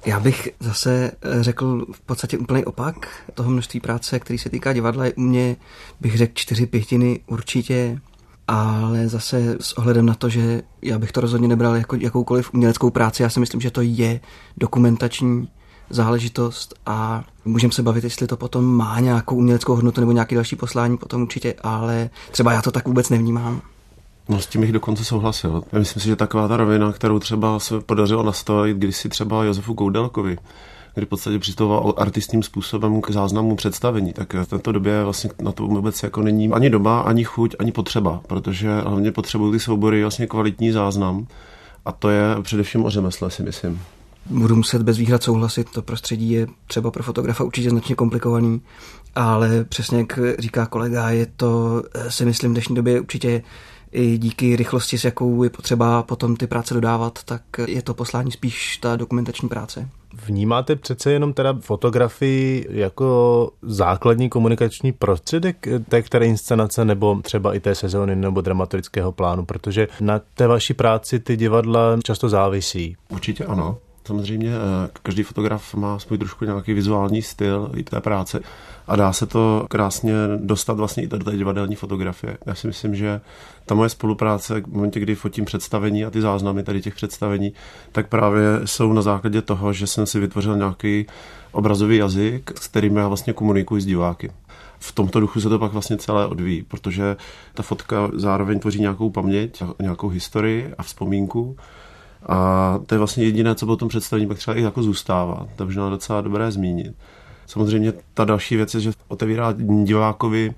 Já 0.05 0.19
bych 0.19 0.49
zase 0.59 1.11
řekl 1.41 1.85
v 1.91 2.01
podstatě 2.01 2.37
úplný 2.37 2.65
opak 2.65 2.95
toho 3.33 3.49
množství 3.51 3.79
práce, 3.79 4.19
který 4.19 4.39
se 4.39 4.49
týká 4.49 4.73
divadla. 4.73 5.05
U 5.17 5.21
mě 5.21 5.55
bych 6.01 6.17
řekl 6.17 6.31
čtyři 6.35 6.65
pětiny 6.65 7.19
určitě, 7.27 7.99
ale 8.47 9.07
zase 9.07 9.57
s 9.59 9.77
ohledem 9.77 10.05
na 10.05 10.13
to, 10.13 10.29
že 10.29 10.61
já 10.81 10.99
bych 10.99 11.11
to 11.11 11.21
rozhodně 11.21 11.47
nebral 11.47 11.75
jako 11.75 11.95
jakoukoliv 11.95 12.53
uměleckou 12.53 12.89
práci, 12.89 13.23
já 13.23 13.29
si 13.29 13.39
myslím, 13.39 13.61
že 13.61 13.71
to 13.71 13.81
je 13.81 14.19
dokumentační 14.57 15.47
záležitost 15.89 16.75
a 16.85 17.23
můžeme 17.45 17.73
se 17.73 17.83
bavit, 17.83 18.03
jestli 18.03 18.27
to 18.27 18.37
potom 18.37 18.65
má 18.65 18.99
nějakou 18.99 19.35
uměleckou 19.35 19.75
hodnotu 19.75 20.01
nebo 20.01 20.11
nějaký 20.11 20.35
další 20.35 20.55
poslání, 20.55 20.97
potom 20.97 21.21
určitě, 21.21 21.53
ale 21.61 22.09
třeba 22.31 22.53
já 22.53 22.61
to 22.61 22.71
tak 22.71 22.87
vůbec 22.87 23.09
nevnímám. 23.09 23.61
No 24.29 24.39
s 24.39 24.47
tím 24.47 24.61
bych 24.61 24.71
dokonce 24.71 25.05
souhlasil. 25.05 25.63
Já 25.71 25.79
myslím 25.79 26.01
si, 26.01 26.07
že 26.07 26.15
taková 26.15 26.47
ta 26.47 26.57
rovina, 26.57 26.91
kterou 26.91 27.19
třeba 27.19 27.59
se 27.59 27.81
podařilo 27.81 28.23
nastavit 28.23 28.77
kdysi 28.77 29.09
třeba 29.09 29.43
Josefu 29.43 29.73
Koudelkovi, 29.73 30.37
kdy 30.95 31.05
v 31.05 31.09
podstatě 31.09 31.39
přistupoval 31.39 31.93
artistním 31.97 32.43
způsobem 32.43 33.01
k 33.01 33.11
záznamu 33.11 33.55
představení, 33.55 34.13
tak 34.13 34.33
v 34.33 34.45
této 34.45 34.71
době 34.71 35.03
vlastně 35.03 35.29
na 35.41 35.51
to 35.51 35.67
vůbec 35.67 36.03
jako 36.03 36.21
není 36.21 36.51
ani 36.51 36.69
doba, 36.69 36.99
ani 36.99 37.23
chuť, 37.23 37.55
ani 37.59 37.71
potřeba, 37.71 38.21
protože 38.27 38.79
hlavně 38.79 39.11
potřebují 39.11 39.51
ty 39.53 39.59
soubory 39.59 40.01
vlastně 40.01 40.27
kvalitní 40.27 40.71
záznam 40.71 41.27
a 41.85 41.91
to 41.91 42.09
je 42.09 42.23
především 42.41 42.85
o 42.85 42.89
řemesle, 42.89 43.31
si 43.31 43.43
myslím. 43.43 43.81
Budu 44.25 44.55
muset 44.55 44.81
bez 44.81 44.97
výhrad 44.97 45.23
souhlasit, 45.23 45.69
to 45.69 45.81
prostředí 45.81 46.31
je 46.31 46.47
třeba 46.67 46.91
pro 46.91 47.03
fotografa 47.03 47.43
určitě 47.43 47.69
značně 47.69 47.95
komplikovaný, 47.95 48.61
ale 49.15 49.63
přesně 49.63 49.97
jak 49.97 50.19
říká 50.39 50.65
kolega, 50.65 51.09
je 51.09 51.25
to, 51.25 51.83
eh, 51.95 52.11
si 52.11 52.25
myslím, 52.25 52.51
v 52.51 52.53
dnešní 52.53 52.75
době 52.75 53.01
určitě 53.01 53.43
i 53.91 54.17
díky 54.17 54.55
rychlosti, 54.55 54.97
s 54.97 55.03
jakou 55.03 55.43
je 55.43 55.49
potřeba 55.49 56.03
potom 56.03 56.35
ty 56.35 56.47
práce 56.47 56.73
dodávat, 56.73 57.23
tak 57.23 57.41
je 57.67 57.81
to 57.81 57.93
poslání 57.93 58.31
spíš 58.31 58.77
ta 58.77 58.95
dokumentační 58.95 59.49
práce. 59.49 59.89
Vnímáte 60.25 60.75
přece 60.75 61.11
jenom 61.11 61.33
teda 61.33 61.55
fotografii 61.61 62.67
jako 62.69 63.49
základní 63.61 64.29
komunikační 64.29 64.91
prostředek 64.91 65.67
té 65.89 66.01
které 66.01 66.25
inscenace 66.25 66.85
nebo 66.85 67.19
třeba 67.21 67.53
i 67.53 67.59
té 67.59 67.75
sezóny 67.75 68.15
nebo 68.15 68.41
dramaturgického 68.41 69.11
plánu, 69.11 69.45
protože 69.45 69.87
na 70.01 70.21
té 70.33 70.47
vaší 70.47 70.73
práci 70.73 71.19
ty 71.19 71.37
divadla 71.37 71.97
často 72.03 72.29
závisí. 72.29 72.95
Určitě 73.09 73.45
ano. 73.45 73.77
Samozřejmě 74.07 74.49
eh, 74.49 74.89
každý 75.03 75.23
fotograf 75.23 75.75
má 75.75 75.99
svůj 75.99 76.17
trošku 76.17 76.45
nějaký 76.45 76.73
vizuální 76.73 77.21
styl 77.21 77.71
i 77.75 77.83
té 77.83 78.01
práce 78.01 78.39
a 78.87 78.95
dá 78.95 79.13
se 79.13 79.25
to 79.25 79.65
krásně 79.69 80.13
dostat 80.37 80.77
vlastně 80.77 81.03
i 81.03 81.07
do 81.07 81.19
té 81.19 81.37
divadelní 81.37 81.75
fotografie. 81.75 82.37
Já 82.45 82.55
si 82.55 82.67
myslím, 82.67 82.95
že 82.95 83.21
ta 83.65 83.75
moje 83.75 83.89
spolupráce 83.89 84.61
v 84.61 84.67
momentě, 84.67 84.99
kdy 84.99 85.15
fotím 85.15 85.45
představení 85.45 86.05
a 86.05 86.09
ty 86.09 86.21
záznamy 86.21 86.63
tady 86.63 86.81
těch 86.81 86.95
představení, 86.95 87.53
tak 87.91 88.07
právě 88.07 88.43
jsou 88.65 88.93
na 88.93 89.01
základě 89.01 89.41
toho, 89.41 89.73
že 89.73 89.87
jsem 89.87 90.05
si 90.05 90.19
vytvořil 90.19 90.57
nějaký 90.57 91.05
obrazový 91.51 91.97
jazyk, 91.97 92.51
s 92.59 92.67
kterým 92.67 92.97
já 92.97 93.07
vlastně 93.07 93.33
komunikuji 93.33 93.81
s 93.81 93.85
diváky. 93.85 94.31
V 94.79 94.91
tomto 94.91 95.19
duchu 95.19 95.41
se 95.41 95.49
to 95.49 95.59
pak 95.59 95.71
vlastně 95.73 95.97
celé 95.97 96.27
odvíjí, 96.27 96.63
protože 96.63 97.17
ta 97.53 97.63
fotka 97.63 98.11
zároveň 98.13 98.59
tvoří 98.59 98.81
nějakou 98.81 99.09
paměť, 99.09 99.63
nějakou 99.81 100.07
historii 100.07 100.73
a 100.77 100.83
vzpomínku 100.83 101.55
a 102.25 102.79
to 102.85 102.95
je 102.95 102.99
vlastně 102.99 103.23
jediné, 103.23 103.55
co 103.55 103.65
potom 103.65 103.89
představení 103.89 104.27
pak 104.27 104.37
třeba 104.37 104.57
i 104.57 104.61
jako 104.61 104.83
zůstává. 104.83 105.47
To 105.55 105.63
je 105.63 105.65
možná 105.65 105.89
docela 105.89 106.21
dobré 106.21 106.51
zmínit. 106.51 106.95
Samozřejmě 107.47 107.93
ta 108.13 108.25
další 108.25 108.55
věc 108.55 108.73
je, 108.73 108.81
že 108.81 108.91
otevírá 109.07 109.53
divákovi 109.83 110.53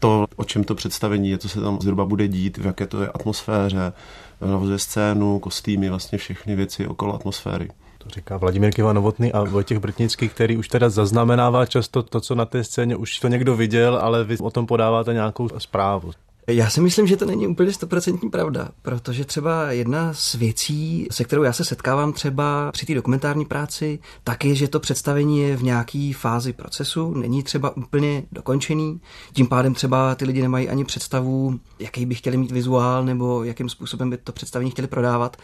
to, 0.00 0.26
o 0.36 0.44
čem 0.44 0.64
to 0.64 0.74
představení 0.74 1.30
je, 1.30 1.38
co 1.38 1.48
se 1.48 1.60
tam 1.60 1.78
zhruba 1.80 2.04
bude 2.04 2.28
dít, 2.28 2.58
v 2.58 2.66
jaké 2.66 2.86
to 2.86 3.02
je 3.02 3.08
atmosféře, 3.08 3.92
navozuje 4.40 4.78
scénu, 4.78 5.38
kostýmy, 5.38 5.88
vlastně 5.88 6.18
všechny 6.18 6.56
věci 6.56 6.86
okolo 6.86 7.14
atmosféry. 7.14 7.68
To 7.98 8.10
říká 8.10 8.36
Vladimír 8.36 8.74
Kiva 8.74 8.92
Novotný 8.92 9.32
a 9.32 9.44
Vojtěch 9.44 9.78
Brtnický, 9.78 10.28
který 10.28 10.56
už 10.56 10.68
teda 10.68 10.88
zaznamenává 10.88 11.66
často 11.66 12.02
to, 12.02 12.20
co 12.20 12.34
na 12.34 12.44
té 12.44 12.64
scéně 12.64 12.96
už 12.96 13.18
to 13.18 13.28
někdo 13.28 13.56
viděl, 13.56 13.98
ale 14.02 14.24
vy 14.24 14.38
o 14.38 14.50
tom 14.50 14.66
podáváte 14.66 15.12
nějakou 15.12 15.48
zprávu. 15.58 16.12
Já 16.46 16.70
si 16.70 16.80
myslím, 16.80 17.06
že 17.06 17.16
to 17.16 17.24
není 17.24 17.46
úplně 17.46 17.72
stoprocentní 17.72 18.30
pravda, 18.30 18.68
protože 18.82 19.24
třeba 19.24 19.72
jedna 19.72 20.14
z 20.14 20.34
věcí, 20.34 21.06
se 21.10 21.24
kterou 21.24 21.42
já 21.42 21.52
se 21.52 21.64
setkávám 21.64 22.12
třeba 22.12 22.72
při 22.72 22.86
té 22.86 22.94
dokumentární 22.94 23.44
práci, 23.44 23.98
tak 24.24 24.44
je, 24.44 24.54
že 24.54 24.68
to 24.68 24.80
představení 24.80 25.40
je 25.40 25.56
v 25.56 25.62
nějaké 25.62 26.12
fázi 26.16 26.52
procesu, 26.52 27.14
není 27.14 27.42
třeba 27.42 27.76
úplně 27.76 28.22
dokončený, 28.32 29.00
tím 29.32 29.46
pádem 29.46 29.74
třeba 29.74 30.14
ty 30.14 30.24
lidi 30.24 30.42
nemají 30.42 30.68
ani 30.68 30.84
představu, 30.84 31.60
jaký 31.78 32.06
by 32.06 32.14
chtěli 32.14 32.36
mít 32.36 32.50
vizuál 32.50 33.04
nebo 33.04 33.44
jakým 33.44 33.68
způsobem 33.68 34.10
by 34.10 34.16
to 34.16 34.32
představení 34.32 34.70
chtěli 34.70 34.88
prodávat. 34.88 35.36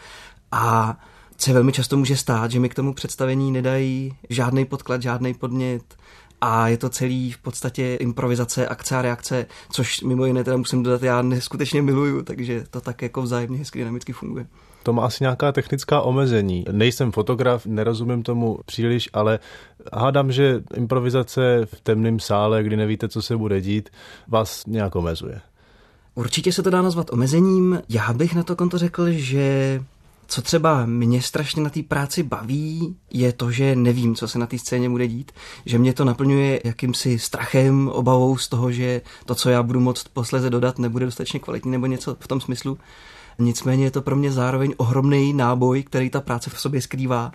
A 0.51 0.97
se 1.37 1.53
velmi 1.53 1.71
často 1.71 1.97
může 1.97 2.17
stát, 2.17 2.51
že 2.51 2.59
mi 2.59 2.69
k 2.69 2.75
tomu 2.75 2.93
představení 2.93 3.51
nedají 3.51 4.13
žádný 4.29 4.65
podklad, 4.65 5.01
žádný 5.01 5.33
podnět, 5.33 5.95
a 6.41 6.67
je 6.67 6.77
to 6.77 6.89
celý 6.89 7.31
v 7.31 7.37
podstatě 7.37 7.95
improvizace, 7.95 8.67
akce 8.67 8.97
a 8.97 9.01
reakce, 9.01 9.45
což 9.71 10.01
mimo 10.01 10.25
jiné 10.25 10.43
teda 10.43 10.57
musím 10.57 10.83
dodat, 10.83 11.03
já 11.03 11.21
neskutečně 11.21 11.81
miluju, 11.81 12.21
takže 12.21 12.63
to 12.69 12.81
tak 12.81 13.01
jako 13.01 13.21
vzájemně 13.21 13.57
hezky 13.57 13.79
dynamicky 13.79 14.13
funguje. 14.13 14.45
To 14.83 14.93
má 14.93 15.05
asi 15.05 15.23
nějaká 15.23 15.51
technická 15.51 16.01
omezení. 16.01 16.65
Nejsem 16.71 17.11
fotograf, 17.11 17.65
nerozumím 17.65 18.23
tomu 18.23 18.59
příliš, 18.65 19.09
ale 19.13 19.39
hádám, 19.93 20.31
že 20.31 20.63
improvizace 20.75 21.65
v 21.65 21.81
temném 21.81 22.19
sále, 22.19 22.63
kdy 22.63 22.77
nevíte, 22.77 23.09
co 23.09 23.21
se 23.21 23.37
bude 23.37 23.61
dít, 23.61 23.89
vás 24.27 24.65
nějak 24.65 24.95
omezuje. 24.95 25.41
Určitě 26.15 26.51
se 26.51 26.63
to 26.63 26.69
dá 26.69 26.81
nazvat 26.81 27.13
omezením. 27.13 27.81
Já 27.89 28.13
bych 28.13 28.35
na 28.35 28.43
to 28.43 28.55
konto 28.55 28.77
řekl, 28.77 29.11
že 29.11 29.79
co 30.27 30.41
třeba 30.41 30.85
mě 30.85 31.21
strašně 31.21 31.63
na 31.63 31.69
té 31.69 31.83
práci 31.83 32.23
baví, 32.23 32.95
je 33.13 33.33
to, 33.33 33.51
že 33.51 33.75
nevím, 33.75 34.15
co 34.15 34.27
se 34.27 34.39
na 34.39 34.47
té 34.47 34.57
scéně 34.57 34.89
bude 34.89 35.07
dít, 35.07 35.31
že 35.65 35.77
mě 35.77 35.93
to 35.93 36.05
naplňuje 36.05 36.61
jakýmsi 36.63 37.19
strachem, 37.19 37.87
obavou 37.87 38.37
z 38.37 38.47
toho, 38.47 38.71
že 38.71 39.01
to, 39.25 39.35
co 39.35 39.49
já 39.49 39.63
budu 39.63 39.79
moct 39.79 40.07
posleze 40.07 40.49
dodat, 40.49 40.79
nebude 40.79 41.05
dostatečně 41.05 41.39
kvalitní 41.39 41.71
nebo 41.71 41.85
něco 41.85 42.17
v 42.19 42.27
tom 42.27 42.41
smyslu. 42.41 42.77
Nicméně 43.39 43.83
je 43.83 43.91
to 43.91 44.01
pro 44.01 44.15
mě 44.15 44.31
zároveň 44.31 44.73
ohromný 44.77 45.33
náboj, 45.33 45.83
který 45.83 46.09
ta 46.09 46.21
práce 46.21 46.49
v 46.49 46.59
sobě 46.59 46.81
skrývá 46.81 47.31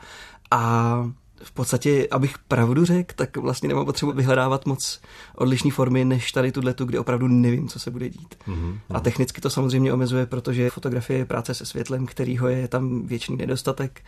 a 0.50 1.10
v 1.42 1.52
podstatě, 1.52 2.08
abych 2.10 2.38
pravdu 2.38 2.84
řekl, 2.84 3.14
tak 3.16 3.36
vlastně 3.36 3.68
nemám 3.68 3.84
potřebu 3.84 4.12
vyhledávat 4.12 4.66
moc 4.66 5.00
odlišné 5.34 5.70
formy, 5.70 6.04
než 6.04 6.32
tady 6.32 6.52
tuhle 6.52 6.74
tu, 6.74 6.84
kdy 6.84 6.98
opravdu 6.98 7.28
nevím, 7.28 7.68
co 7.68 7.78
se 7.78 7.90
bude 7.90 8.08
dít. 8.08 8.34
Mm-hmm. 8.48 8.78
A 8.90 9.00
technicky 9.00 9.40
to 9.40 9.50
samozřejmě 9.50 9.92
omezuje, 9.92 10.26
protože 10.26 10.70
fotografie 10.70 11.18
je 11.18 11.24
práce 11.24 11.54
se 11.54 11.66
světlem, 11.66 12.06
kterýho 12.06 12.48
je 12.48 12.68
tam 12.68 13.06
věčný 13.06 13.36
nedostatek, 13.36 14.02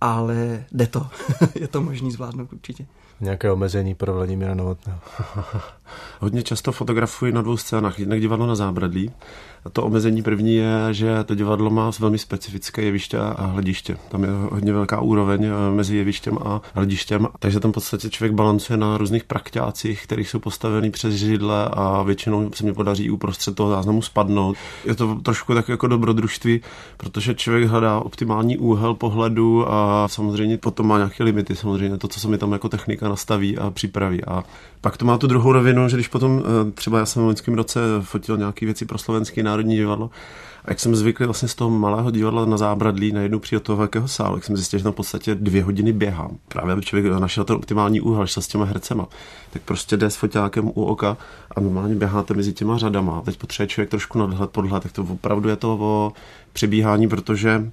ale 0.00 0.64
jde 0.72 0.86
to. 0.86 1.06
je 1.60 1.68
to 1.68 1.82
možný 1.82 2.12
zvládnout 2.12 2.52
určitě. 2.52 2.86
Nějaké 3.20 3.52
omezení 3.52 3.94
pro 3.94 4.14
Vladimíra 4.14 4.54
Novotného. 4.54 5.00
Hodně 6.20 6.42
často 6.42 6.72
fotografuji 6.72 7.32
na 7.32 7.42
dvou 7.42 7.56
scénách. 7.56 7.98
Jednak 7.98 8.20
divadlo 8.20 8.46
na 8.46 8.54
zábradlí. 8.54 9.10
A 9.64 9.70
to 9.70 9.84
omezení 9.84 10.22
první 10.22 10.54
je, 10.54 10.88
že 10.90 11.24
to 11.24 11.34
divadlo 11.34 11.70
má 11.70 11.90
velmi 12.00 12.18
specifické 12.18 12.82
jeviště 12.82 13.18
a 13.18 13.46
hlediště. 13.46 13.96
Tam 14.08 14.24
je 14.24 14.30
hodně 14.30 14.72
velká 14.72 15.00
úroveň 15.00 15.44
eh, 15.44 15.74
mezi 15.74 15.96
jevištěm 15.96 16.38
a 16.44 16.60
hledištěm, 16.74 17.28
takže 17.38 17.60
tam 17.60 17.70
v 17.70 17.74
podstatě 17.74 18.10
člověk 18.10 18.32
balancuje 18.32 18.76
na 18.76 18.96
různých 18.96 19.24
prakťácích, 19.24 20.02
které 20.02 20.22
jsou 20.22 20.38
postaveny 20.38 20.90
přes 20.90 21.14
židle 21.14 21.68
a 21.72 22.02
většinou 22.02 22.50
se 22.54 22.64
mi 22.64 22.72
podaří 22.74 23.10
uprostřed 23.10 23.54
toho 23.54 23.70
záznamu 23.70 24.02
spadnout. 24.02 24.56
Je 24.84 24.94
to 24.94 25.14
trošku 25.14 25.54
tak 25.54 25.68
jako 25.68 25.86
dobrodružství, 25.86 26.60
protože 26.96 27.34
člověk 27.34 27.64
hledá 27.64 28.00
optimální 28.00 28.58
úhel 28.58 28.94
pohledu 28.94 29.72
a 29.72 30.08
samozřejmě 30.08 30.58
potom 30.58 30.86
má 30.86 30.96
nějaké 30.96 31.24
limity, 31.24 31.56
samozřejmě 31.56 31.98
to, 31.98 32.08
co 32.08 32.20
se 32.20 32.28
mi 32.28 32.38
tam 32.38 32.52
jako 32.52 32.68
technika 32.68 33.08
nastaví 33.10 33.58
a 33.58 33.70
připraví. 33.70 34.24
A 34.24 34.44
pak 34.80 34.96
to 34.96 35.04
má 35.04 35.18
tu 35.18 35.26
druhou 35.26 35.52
rovinu, 35.52 35.88
že 35.88 35.96
když 35.96 36.08
potom 36.08 36.42
eh, 36.42 36.70
třeba 36.70 36.98
já 36.98 37.06
jsem 37.06 37.22
v 37.22 37.26
loňském 37.26 37.54
roce 37.54 37.80
fotil 38.00 38.36
nějaké 38.36 38.66
věci 38.66 38.84
pro 38.84 38.98
slovenský 38.98 39.42
národní 39.42 39.76
divadlo, 39.76 40.10
a 40.64 40.70
jak 40.70 40.80
jsem 40.80 40.96
zvyklý 40.96 41.26
vlastně 41.26 41.48
z 41.48 41.54
toho 41.54 41.70
malého 41.70 42.10
divadla 42.10 42.44
na 42.44 42.56
zábradlí 42.56 43.12
na 43.12 43.20
jednu 43.20 43.38
přijel 43.38 43.60
toho 43.60 43.76
velkého 43.76 44.08
sálu, 44.08 44.36
jak 44.36 44.44
jsem 44.44 44.56
zjistil, 44.56 44.78
že 44.78 44.82
tam 44.82 44.92
v 44.92 44.96
podstatě 44.96 45.34
dvě 45.34 45.64
hodiny 45.64 45.92
běhám. 45.92 46.38
Právě 46.48 46.72
aby 46.72 46.82
člověk 46.82 47.12
našel 47.20 47.44
ten 47.44 47.56
optimální 47.56 48.00
úhel, 48.00 48.26
šel 48.26 48.42
s 48.42 48.48
těma 48.48 48.64
hercema. 48.64 49.08
Tak 49.50 49.62
prostě 49.62 49.96
jde 49.96 50.10
s 50.10 50.16
foťákem 50.16 50.68
u 50.68 50.84
oka 50.84 51.16
a 51.56 51.60
normálně 51.60 51.94
běháte 51.94 52.34
mezi 52.34 52.52
těma 52.52 52.78
řadama. 52.78 53.22
Teď 53.24 53.38
potřebuje 53.38 53.68
člověk 53.68 53.90
trošku 53.90 54.18
nadhled, 54.18 54.50
podhled, 54.50 54.82
tak 54.82 54.92
to 54.92 55.02
opravdu 55.02 55.48
je 55.48 55.56
to 55.56 55.78
o 55.80 56.12
přebíhání, 56.52 57.08
protože 57.08 57.70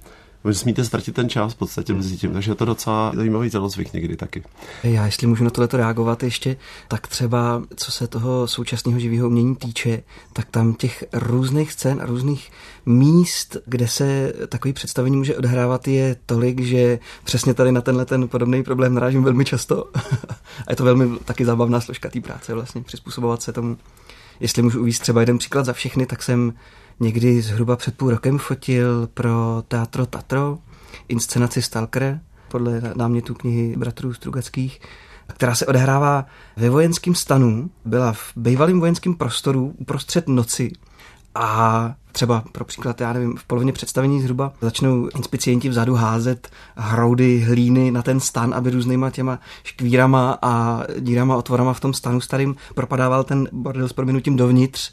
smíte 0.52 0.84
ztratit 0.84 1.14
ten 1.14 1.28
čas 1.28 1.54
v 1.54 1.56
podstatě 1.56 1.94
mezi 1.94 2.16
tím, 2.16 2.32
takže 2.32 2.50
je 2.50 2.54
to 2.54 2.64
docela 2.64 3.12
zajímavý 3.14 3.50
tělocvik 3.50 3.92
někdy 3.92 4.16
taky. 4.16 4.42
Já, 4.82 5.06
jestli 5.06 5.26
můžu 5.26 5.44
na 5.44 5.50
tohleto 5.50 5.76
reagovat 5.76 6.22
ještě, 6.22 6.56
tak 6.88 7.06
třeba 7.06 7.62
co 7.76 7.92
se 7.92 8.06
toho 8.06 8.46
současného 8.46 8.98
živého 9.00 9.26
umění 9.26 9.56
týče, 9.56 10.02
tak 10.32 10.46
tam 10.50 10.74
těch 10.74 11.04
různých 11.12 11.72
scén 11.72 12.00
a 12.02 12.06
různých 12.06 12.50
míst, 12.86 13.56
kde 13.66 13.88
se 13.88 14.32
takový 14.48 14.72
představení 14.72 15.16
může 15.16 15.36
odhrávat, 15.36 15.88
je 15.88 16.16
tolik, 16.26 16.60
že 16.60 16.98
přesně 17.24 17.54
tady 17.54 17.72
na 17.72 17.80
tenhle 17.80 18.04
ten 18.04 18.28
podobný 18.28 18.62
problém 18.62 18.94
narážím 18.94 19.24
velmi 19.24 19.44
často. 19.44 19.84
a 20.66 20.70
je 20.70 20.76
to 20.76 20.84
velmi 20.84 21.18
taky 21.24 21.44
zábavná 21.44 21.80
složka 21.80 22.10
té 22.10 22.20
práce, 22.20 22.54
vlastně 22.54 22.82
přizpůsobovat 22.82 23.42
se 23.42 23.52
tomu. 23.52 23.76
Jestli 24.40 24.62
můžu 24.62 24.80
uvíct 24.80 25.02
třeba 25.02 25.20
jeden 25.20 25.38
příklad 25.38 25.64
za 25.64 25.72
všechny, 25.72 26.06
tak 26.06 26.22
jsem 26.22 26.52
někdy 27.00 27.42
zhruba 27.42 27.76
před 27.76 27.96
půl 27.96 28.10
rokem 28.10 28.38
fotil 28.38 29.08
pro 29.14 29.62
Teatro 29.68 30.06
Tatro 30.06 30.58
inscenaci 31.08 31.62
Stalker 31.62 32.20
podle 32.48 32.82
námětu 32.94 33.34
knihy 33.34 33.76
bratrů 33.76 34.14
Strugackých, 34.14 34.80
která 35.26 35.54
se 35.54 35.66
odehrává 35.66 36.26
ve 36.56 36.70
vojenském 36.70 37.14
stanu, 37.14 37.70
byla 37.84 38.12
v 38.12 38.32
bývalém 38.36 38.80
vojenském 38.80 39.14
prostoru 39.14 39.74
uprostřed 39.78 40.28
noci 40.28 40.72
a 41.34 41.94
třeba 42.12 42.44
pro 42.52 42.64
příklad, 42.64 43.00
já 43.00 43.12
nevím, 43.12 43.36
v 43.36 43.44
polovině 43.44 43.72
představení 43.72 44.22
zhruba 44.22 44.52
začnou 44.60 45.08
inspicienti 45.16 45.68
vzadu 45.68 45.94
házet 45.94 46.48
hroudy 46.76 47.40
hlíny 47.40 47.90
na 47.90 48.02
ten 48.02 48.20
stan, 48.20 48.54
aby 48.54 48.70
různýma 48.70 49.10
těma 49.10 49.38
škvírama 49.64 50.38
a 50.42 50.82
dírama, 50.98 51.36
otvorama 51.36 51.72
v 51.72 51.80
tom 51.80 51.94
stanu 51.94 52.20
starým 52.20 52.56
propadával 52.74 53.24
ten 53.24 53.48
bordel 53.52 53.88
s 53.88 53.92
proměnutím 53.92 54.36
dovnitř 54.36 54.92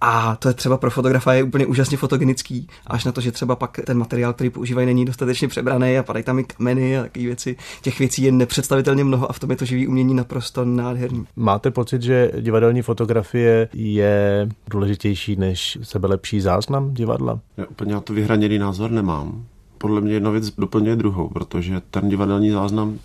a 0.00 0.36
to 0.36 0.48
je 0.48 0.54
třeba 0.54 0.76
pro 0.76 0.90
fotografa 0.90 1.32
je 1.32 1.42
úplně 1.42 1.66
úžasně 1.66 1.96
fotogenický, 1.96 2.68
až 2.86 3.04
na 3.04 3.12
to, 3.12 3.20
že 3.20 3.32
třeba 3.32 3.56
pak 3.56 3.80
ten 3.86 3.98
materiál, 3.98 4.32
který 4.32 4.50
používají, 4.50 4.86
není 4.86 5.04
dostatečně 5.04 5.48
přebraný 5.48 5.98
a 5.98 6.02
padají 6.02 6.24
tam 6.24 6.38
i 6.38 6.44
kameny 6.44 6.98
a 6.98 7.02
takové 7.02 7.24
věci. 7.24 7.56
Těch 7.82 7.98
věcí 7.98 8.22
je 8.22 8.32
nepředstavitelně 8.32 9.04
mnoho 9.04 9.30
a 9.30 9.32
v 9.32 9.40
tom 9.40 9.50
je 9.50 9.56
to 9.56 9.64
živý 9.64 9.88
umění 9.88 10.14
naprosto 10.14 10.64
nádherný. 10.64 11.26
Máte 11.36 11.70
pocit, 11.70 12.02
že 12.02 12.30
divadelní 12.40 12.82
fotografie 12.82 13.68
je 13.72 14.48
důležitější 14.70 15.36
než 15.36 15.78
sebelepší 15.82 16.40
záznam 16.40 16.94
divadla? 16.94 17.40
Já 17.56 17.66
úplně 17.66 17.94
na 17.94 18.00
to 18.00 18.12
vyhraněný 18.12 18.58
názor 18.58 18.90
nemám. 18.90 19.44
Podle 19.78 20.00
mě 20.00 20.14
jedna 20.14 20.30
věc 20.30 20.50
doplňuje 20.50 20.96
druhou, 20.96 21.28
protože 21.28 21.80
ten 21.90 22.08
divadelní 22.08 22.50
záznam 22.50 22.98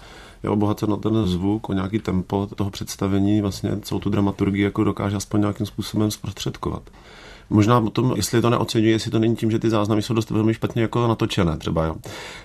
je 0.44 0.50
obohacen 0.50 0.90
na 0.90 0.98
ten 0.98 1.26
zvuk, 1.26 1.70
o 1.70 1.74
nějaký 1.74 2.00
tempo 2.00 2.48
toho 2.56 2.70
představení, 2.70 3.42
vlastně 3.42 3.72
celou 3.82 4.00
tu 4.00 4.10
dramaturgii 4.10 4.64
jako 4.64 4.84
dokáže 4.84 5.16
aspoň 5.16 5.40
nějakým 5.40 5.66
způsobem 5.66 6.12
zprostředkovat. 6.12 6.84
Možná 7.50 7.80
o 7.80 7.90
tom, 7.90 8.14
jestli 8.16 8.42
to 8.42 8.50
neocenuje, 8.50 8.92
jestli 8.92 9.12
to 9.12 9.20
není 9.20 9.36
tím, 9.36 9.52
že 9.52 9.60
ty 9.60 9.70
záznamy 9.70 10.02
jsou 10.02 10.14
dost 10.14 10.30
velmi 10.30 10.54
špatně 10.54 10.82
jako 10.82 11.08
natočené 11.08 11.58
třeba. 11.58 11.86
Jo. 11.86 11.96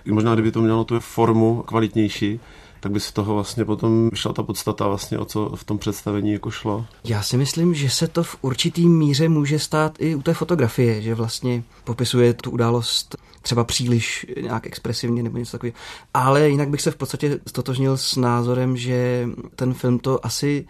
Možná, 0.07 0.35
kdyby 0.35 0.53
to 0.53 0.61
mělo 0.61 0.85
tu 0.85 1.01
formu 1.01 1.63
kvalitnější, 1.67 2.41
tak 2.81 2.93
by 2.93 3.01
z 3.01 3.12
toho 3.12 3.35
vlastně 3.35 3.64
potom 3.64 4.11
šla 4.14 4.33
ta 4.33 4.43
podstata 4.43 4.88
vlastně, 4.88 5.19
o 5.19 5.25
co 5.25 5.53
v 5.55 5.64
tom 5.64 5.79
představení 5.79 6.33
jako 6.33 6.51
šlo. 6.51 6.87
Já 7.05 7.23
si 7.23 7.37
myslím, 7.37 7.75
že 7.75 7.91
se 7.91 8.09
to 8.09 8.23
v 8.23 8.37
určitý 8.41 8.88
míře 8.88 9.29
může 9.29 9.59
stát 9.59 9.97
i 9.99 10.14
u 10.14 10.23
té 10.23 10.35
fotografie, 10.35 11.03
že 11.03 11.14
vlastně 11.14 11.62
popisuje 11.85 12.35
tu 12.35 12.51
událost 12.51 13.17
třeba 13.43 13.64
příliš 13.64 14.27
nějak 14.43 14.67
expresivně 14.67 15.23
nebo 15.23 15.38
něco 15.38 15.53
takového. 15.53 15.77
Ale 16.14 16.49
jinak 16.49 16.69
bych 16.69 16.81
se 16.81 16.91
v 16.91 16.97
podstatě 16.97 17.41
stotožnil 17.47 17.97
s 17.97 18.17
názorem, 18.17 18.77
že 18.77 19.29
ten 19.57 19.75
film 19.75 19.99
to 19.99 20.27
asi 20.27 20.67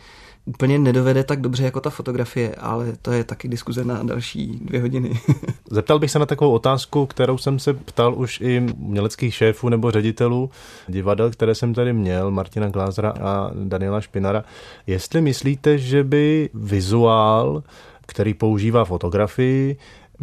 úplně 0.48 0.78
nedovede 0.78 1.24
tak 1.24 1.40
dobře 1.40 1.64
jako 1.64 1.80
ta 1.80 1.90
fotografie, 1.90 2.54
ale 2.54 2.92
to 3.02 3.12
je 3.12 3.24
taky 3.24 3.48
diskuze 3.48 3.84
na 3.84 4.02
další 4.02 4.46
dvě 4.46 4.80
hodiny. 4.80 5.20
Zeptal 5.70 5.98
bych 5.98 6.10
se 6.10 6.18
na 6.18 6.26
takovou 6.26 6.52
otázku, 6.52 7.06
kterou 7.06 7.38
jsem 7.38 7.58
se 7.58 7.74
ptal 7.74 8.14
už 8.14 8.40
i 8.40 8.60
měleckých 8.76 9.34
šéfů 9.34 9.68
nebo 9.68 9.90
ředitelů 9.90 10.50
divadel, 10.88 11.30
které 11.30 11.54
jsem 11.54 11.74
tady 11.74 11.92
měl, 11.92 12.30
Martina 12.30 12.68
Glázra 12.68 13.10
a 13.10 13.50
Daniela 13.54 14.00
Špinara. 14.00 14.44
Jestli 14.86 15.20
myslíte, 15.20 15.78
že 15.78 16.04
by 16.04 16.50
vizuál, 16.54 17.62
který 18.06 18.34
používá 18.34 18.84
fotografii, 18.84 19.76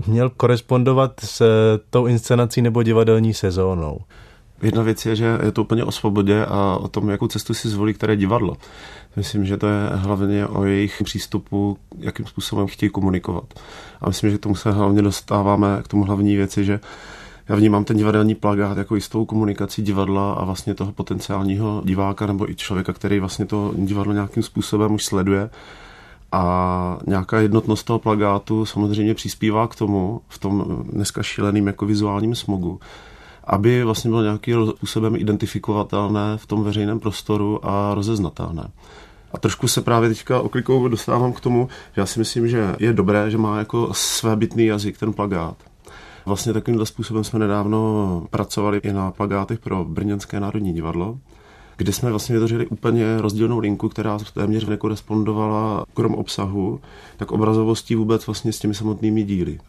měl 0.08 0.30
korespondovat 0.30 1.20
s 1.20 1.44
tou 1.90 2.06
inscenací 2.06 2.62
nebo 2.62 2.84
divadelní 2.84 3.34
sezónou? 3.34 4.00
Jedna 4.62 4.82
věc 4.82 5.06
je, 5.06 5.16
že 5.16 5.40
je 5.44 5.52
to 5.52 5.62
úplně 5.62 5.84
o 5.84 5.92
svobodě 5.92 6.46
a 6.46 6.78
o 6.82 6.88
tom, 6.88 7.10
jakou 7.10 7.28
cestu 7.28 7.54
si 7.54 7.70
zvolí 7.70 7.94
které 7.94 8.16
divadlo. 8.16 8.56
Myslím, 9.16 9.46
že 9.46 9.58
to 9.58 9.68
je 9.68 9.90
hlavně 9.94 10.48
o 10.48 10.64
jejich 10.64 11.02
přístupu, 11.04 11.78
jakým 12.00 12.26
způsobem 12.26 12.68
chtějí 12.68 12.90
komunikovat. 12.90 13.54
A 14.02 14.08
myslím, 14.08 14.32
že 14.32 14.38
k 14.38 14.42
tomu 14.42 14.56
se 14.56 14.72
hlavně 14.72 15.02
dostáváme 15.02 15.80
k 15.84 15.88
tomu 15.88 16.04
hlavní 16.04 16.36
věci, 16.36 16.66
že 16.66 16.80
já 17.50 17.56
vnímám 17.56 17.84
ten 17.84 17.98
divadelní 17.98 18.36
plagát 18.36 18.78
jako 18.78 18.96
jistou 18.96 19.26
komunikací 19.26 19.82
divadla 19.82 20.34
a 20.34 20.46
vlastně 20.46 20.74
toho 20.74 20.92
potenciálního 20.92 21.82
diváka 21.86 22.26
nebo 22.26 22.50
i 22.50 22.56
člověka, 22.56 22.94
který 22.94 23.20
vlastně 23.20 23.46
to 23.46 23.74
divadlo 23.78 24.14
nějakým 24.14 24.44
způsobem 24.44 24.94
už 24.94 25.06
sleduje. 25.06 25.50
A 26.32 26.98
nějaká 27.08 27.40
jednotnost 27.40 27.86
toho 27.86 28.00
plagátu 28.00 28.66
samozřejmě 28.66 29.14
přispívá 29.14 29.68
k 29.68 29.76
tomu, 29.76 30.22
v 30.28 30.40
tom 30.40 30.84
dneska 30.92 31.24
šíleným 31.24 31.68
jako 31.68 31.86
vizuálním 31.86 32.36
smogu, 32.36 32.80
aby 33.48 33.84
vlastně 33.84 34.10
bylo 34.10 34.24
nějakým 34.24 34.68
způsobem 34.68 35.16
identifikovatelné 35.16 36.38
v 36.38 36.46
tom 36.46 36.64
veřejném 36.64 37.00
prostoru 37.00 37.60
a 37.64 37.94
rozeznatelné. 37.94 38.68
A 39.34 39.38
trošku 39.38 39.68
se 39.68 39.82
právě 39.82 40.10
teďka 40.10 40.42
oklikou 40.42 40.88
dostávám 40.88 41.34
k 41.34 41.40
tomu, 41.40 41.68
že 41.96 42.02
já 42.02 42.06
si 42.06 42.20
myslím, 42.20 42.48
že 42.48 42.76
je 42.80 42.94
dobré, 42.94 43.32
že 43.32 43.38
má 43.38 43.60
jako 43.60 43.90
svébytný 43.92 44.66
jazyk 44.66 44.98
ten 44.98 45.14
plagát. 45.14 45.58
Vlastně 46.26 46.54
takovýmhle 46.54 46.86
způsobem 46.86 47.24
jsme 47.24 47.40
nedávno 47.40 48.28
pracovali 48.30 48.78
i 48.78 48.94
na 48.94 49.12
plagátech 49.12 49.60
pro 49.60 49.86
Brněnské 49.86 50.40
národní 50.40 50.74
divadlo, 50.74 51.18
kde 51.78 51.94
jsme 51.94 52.10
vlastně 52.10 52.34
vytvořili 52.34 52.68
úplně 52.68 53.22
rozdílnou 53.22 53.60
linku, 53.60 53.90
která 53.90 54.18
téměř 54.34 54.66
nekorespondovala 54.66 55.86
krom 55.94 56.16
obsahu, 56.16 56.80
tak 57.18 57.32
obrazovostí 57.32 57.96
vůbec 57.96 58.28
vlastně 58.28 58.54
s 58.54 58.60
těmi 58.60 58.74
samotnými 58.74 59.24
díly. 59.24 59.60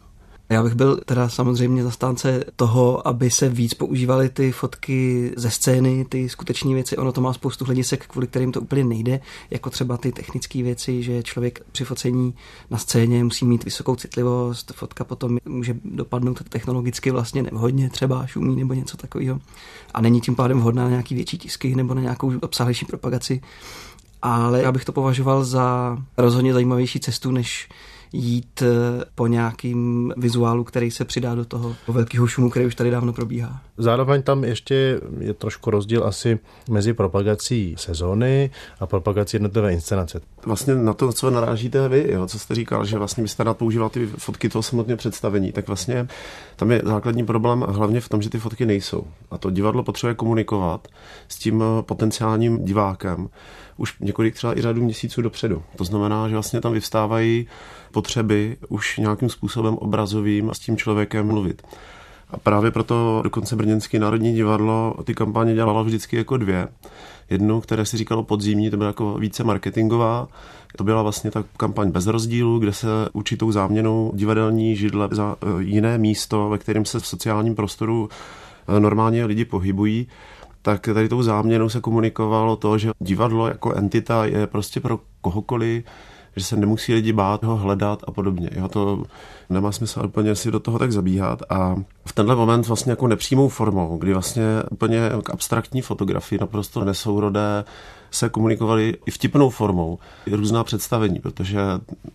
Já 0.49 0.63
bych 0.63 0.75
byl 0.75 0.99
teda 1.05 1.29
samozřejmě 1.29 1.83
zastánce 1.83 2.43
toho, 2.55 3.07
aby 3.07 3.31
se 3.31 3.49
víc 3.49 3.73
používaly 3.73 4.29
ty 4.29 4.51
fotky 4.51 5.31
ze 5.37 5.51
scény, 5.51 6.05
ty 6.09 6.29
skutečné 6.29 6.73
věci. 6.73 6.97
Ono 6.97 7.11
to 7.11 7.21
má 7.21 7.33
spoustu 7.33 7.65
hledisek, 7.65 8.07
kvůli 8.07 8.27
kterým 8.27 8.51
to 8.51 8.61
úplně 8.61 8.83
nejde, 8.83 9.19
jako 9.49 9.69
třeba 9.69 9.97
ty 9.97 10.11
technické 10.11 10.63
věci, 10.63 11.03
že 11.03 11.23
člověk 11.23 11.61
při 11.71 11.85
focení 11.85 12.33
na 12.69 12.77
scéně 12.77 13.23
musí 13.23 13.45
mít 13.45 13.65
vysokou 13.65 13.95
citlivost, 13.95 14.71
fotka 14.75 15.03
potom 15.03 15.37
může 15.45 15.75
dopadnout 15.85 16.49
technologicky 16.49 17.11
vlastně 17.11 17.43
nevhodně, 17.43 17.89
třeba 17.89 18.27
šumí 18.27 18.55
nebo 18.55 18.73
něco 18.73 18.97
takového. 18.97 19.39
A 19.93 20.01
není 20.01 20.21
tím 20.21 20.35
pádem 20.35 20.59
vhodná 20.59 20.83
na 20.83 20.89
nějaký 20.89 21.15
větší 21.15 21.37
tisky 21.37 21.75
nebo 21.75 21.93
na 21.93 22.01
nějakou 22.01 22.33
obsahlejší 22.41 22.85
propagaci. 22.85 23.41
Ale 24.21 24.61
já 24.61 24.71
bych 24.71 24.85
to 24.85 24.91
považoval 24.91 25.43
za 25.43 25.97
rozhodně 26.17 26.53
zajímavější 26.53 26.99
cestu, 26.99 27.31
než 27.31 27.69
jít 28.13 28.61
eh, 28.61 29.05
po 29.15 29.27
nějakým 29.27 30.13
vizuálu, 30.17 30.63
který 30.63 30.91
se 30.91 31.05
přidá 31.05 31.35
do 31.35 31.45
toho 31.45 31.75
velkého 31.87 32.27
šumu, 32.27 32.49
který 32.49 32.65
už 32.65 32.75
tady 32.75 32.91
dávno 32.91 33.13
probíhá. 33.13 33.61
Zároveň 33.77 34.21
tam 34.21 34.43
ještě 34.43 35.01
je 35.19 35.33
trošku 35.33 35.71
rozdíl 35.71 36.03
asi 36.03 36.39
mezi 36.69 36.93
propagací 36.93 37.75
sezóny 37.77 38.49
a 38.79 38.87
propagací 38.87 39.35
jednotlivé 39.35 39.73
inscenace. 39.73 40.21
Vlastně 40.45 40.75
na 40.75 40.93
to, 40.93 41.13
co 41.13 41.29
narážíte 41.29 41.89
vy, 41.89 42.05
jo, 42.11 42.27
co 42.27 42.39
jste 42.39 42.55
říkal, 42.55 42.85
že 42.85 42.97
vlastně 42.97 43.23
byste 43.23 43.43
rád 43.43 43.57
používal 43.57 43.89
ty 43.89 44.07
fotky 44.07 44.49
toho 44.49 44.63
samotné 44.63 44.95
představení, 44.95 45.51
tak 45.51 45.67
vlastně 45.67 46.07
tam 46.55 46.71
je 46.71 46.81
základní 46.85 47.25
problém 47.25 47.65
hlavně 47.69 48.01
v 48.01 48.09
tom, 48.09 48.21
že 48.21 48.29
ty 48.29 48.39
fotky 48.39 48.65
nejsou. 48.65 49.03
A 49.31 49.37
to 49.37 49.49
divadlo 49.49 49.83
potřebuje 49.83 50.15
komunikovat 50.15 50.87
s 51.27 51.39
tím 51.39 51.63
potenciálním 51.81 52.65
divákem 52.65 53.29
už 53.77 53.95
několik 53.99 54.35
třeba 54.35 54.57
i 54.57 54.61
řadu 54.61 54.81
měsíců 54.81 55.21
dopředu. 55.21 55.63
To 55.75 55.83
znamená, 55.83 56.27
že 56.29 56.35
vlastně 56.35 56.61
tam 56.61 56.73
vyvstávají 56.73 57.47
potřeby 57.91 58.57
už 58.69 58.97
nějakým 58.97 59.29
způsobem 59.29 59.73
obrazovým 59.73 60.49
s 60.53 60.59
tím 60.59 60.77
člověkem 60.77 61.27
mluvit. 61.27 61.61
A 62.29 62.37
právě 62.37 62.71
proto 62.71 63.21
dokonce 63.23 63.55
Brněnské 63.55 63.99
národní 63.99 64.33
divadlo 64.33 64.95
ty 65.03 65.13
kampaně 65.13 65.53
dělalo 65.53 65.83
vždycky 65.83 66.17
jako 66.17 66.37
dvě. 66.37 66.67
Jednu, 67.29 67.61
které 67.61 67.85
si 67.85 67.97
říkalo 67.97 68.23
podzimní, 68.23 68.69
to 68.69 68.77
byla 68.77 68.87
jako 68.87 69.13
více 69.13 69.43
marketingová. 69.43 70.27
To 70.75 70.83
byla 70.83 71.01
vlastně 71.01 71.31
ta 71.31 71.43
kampaň 71.57 71.91
bez 71.91 72.07
rozdílu, 72.07 72.59
kde 72.59 72.73
se 72.73 72.87
určitou 73.13 73.51
záměnou 73.51 74.11
divadelní 74.15 74.75
židle 74.75 75.09
za 75.11 75.35
eh, 75.41 75.63
jiné 75.63 75.97
místo, 75.97 76.49
ve 76.49 76.57
kterém 76.57 76.85
se 76.85 76.99
v 76.99 77.07
sociálním 77.07 77.55
prostoru 77.55 78.09
eh, 78.67 78.79
normálně 78.79 79.25
lidi 79.25 79.45
pohybují, 79.45 80.07
tak 80.67 80.81
tady 80.93 81.09
tou 81.09 81.23
záměnou 81.23 81.69
se 81.69 81.81
komunikovalo 81.81 82.55
to, 82.55 82.77
že 82.77 82.91
divadlo 82.99 83.47
jako 83.47 83.73
entita 83.73 84.25
je 84.25 84.47
prostě 84.47 84.79
pro 84.79 84.99
kohokoliv, 85.21 85.83
že 86.35 86.43
se 86.43 86.55
nemusí 86.55 86.93
lidi 86.93 87.13
bát 87.13 87.43
ho 87.43 87.57
hledat 87.57 88.03
a 88.07 88.11
podobně. 88.11 88.49
Jo, 88.51 88.67
to 88.67 89.03
nemá 89.49 89.71
smysl 89.71 90.01
úplně 90.05 90.35
si 90.35 90.51
do 90.51 90.59
toho 90.59 90.79
tak 90.79 90.91
zabíhat 90.91 91.43
a 91.49 91.75
v 92.05 92.13
tenhle 92.13 92.35
moment 92.35 92.67
vlastně 92.67 92.91
jako 92.91 93.07
nepřímou 93.07 93.49
formou, 93.49 93.97
kdy 93.97 94.13
vlastně 94.13 94.43
úplně 94.71 94.99
k 95.23 95.29
abstraktní 95.29 95.81
fotografii 95.81 96.39
naprosto 96.39 96.83
nesourodé 96.83 97.63
se 98.11 98.29
komunikovali 98.29 98.97
i 99.05 99.11
vtipnou 99.11 99.49
formou, 99.49 99.99
různá 100.31 100.63
představení, 100.63 101.19
protože 101.19 101.59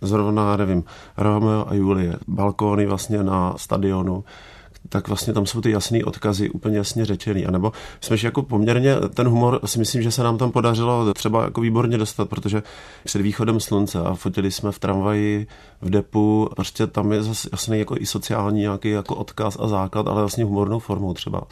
zrovna, 0.01 0.57
nevím, 0.57 0.85
Romeo 1.17 1.69
a 1.69 1.75
Julie, 1.75 2.17
balkóny 2.29 2.87
vlastně 2.87 3.23
na 3.23 3.55
stadionu, 3.57 4.25
tak 4.92 5.09
vlastně 5.09 5.33
tam 5.33 5.46
jsou 5.46 5.61
ty 5.61 5.70
jasné 5.70 6.05
odkazy 6.05 6.50
úplně 6.50 6.76
jasně 6.76 7.05
řečený. 7.05 7.46
A 7.46 7.50
nebo 7.50 7.72
jsme 8.00 8.16
jako 8.22 8.42
poměrně, 8.42 8.96
ten 9.14 9.28
humor 9.28 9.61
si 9.64 9.78
myslím, 9.78 10.02
že 10.02 10.11
se 10.11 10.22
nám 10.22 10.38
tam 10.38 10.52
podařilo 10.52 11.14
třeba 11.14 11.45
jako 11.45 11.61
výborně 11.61 11.99
dostat, 11.99 12.28
protože 12.28 12.62
před 13.05 13.22
východem 13.22 13.61
slunce 13.61 14.01
a 14.01 14.14
fotili 14.14 14.51
jsme 14.51 14.72
v 14.72 14.78
tramvaji, 14.78 15.47
v 15.80 15.90
depu, 15.90 16.49
prostě 16.57 16.86
tam 16.86 17.12
je 17.12 17.22
zase 17.22 17.49
jasný 17.53 17.78
jako 17.78 17.97
i 17.99 18.07
sociální 18.07 18.61
nějaký 18.61 18.90
jako 18.90 19.14
odkaz 19.16 19.57
a 19.61 19.68
základ, 19.68 20.09
ale 20.09 20.22
vlastně 20.22 20.45
humornou 20.45 20.78
formou 20.78 21.14
třeba. 21.14 21.43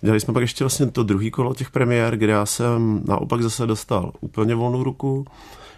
Dělali 0.00 0.20
jsme 0.20 0.34
pak 0.34 0.40
ještě 0.40 0.64
vlastně 0.64 0.86
to 0.86 1.02
druhý 1.02 1.30
kolo 1.30 1.54
těch 1.54 1.70
premiér, 1.70 2.16
kde 2.16 2.32
já 2.32 2.46
jsem 2.46 3.02
naopak 3.08 3.42
zase 3.42 3.66
dostal 3.66 4.12
úplně 4.20 4.54
volnou 4.54 4.82
ruku 4.82 5.24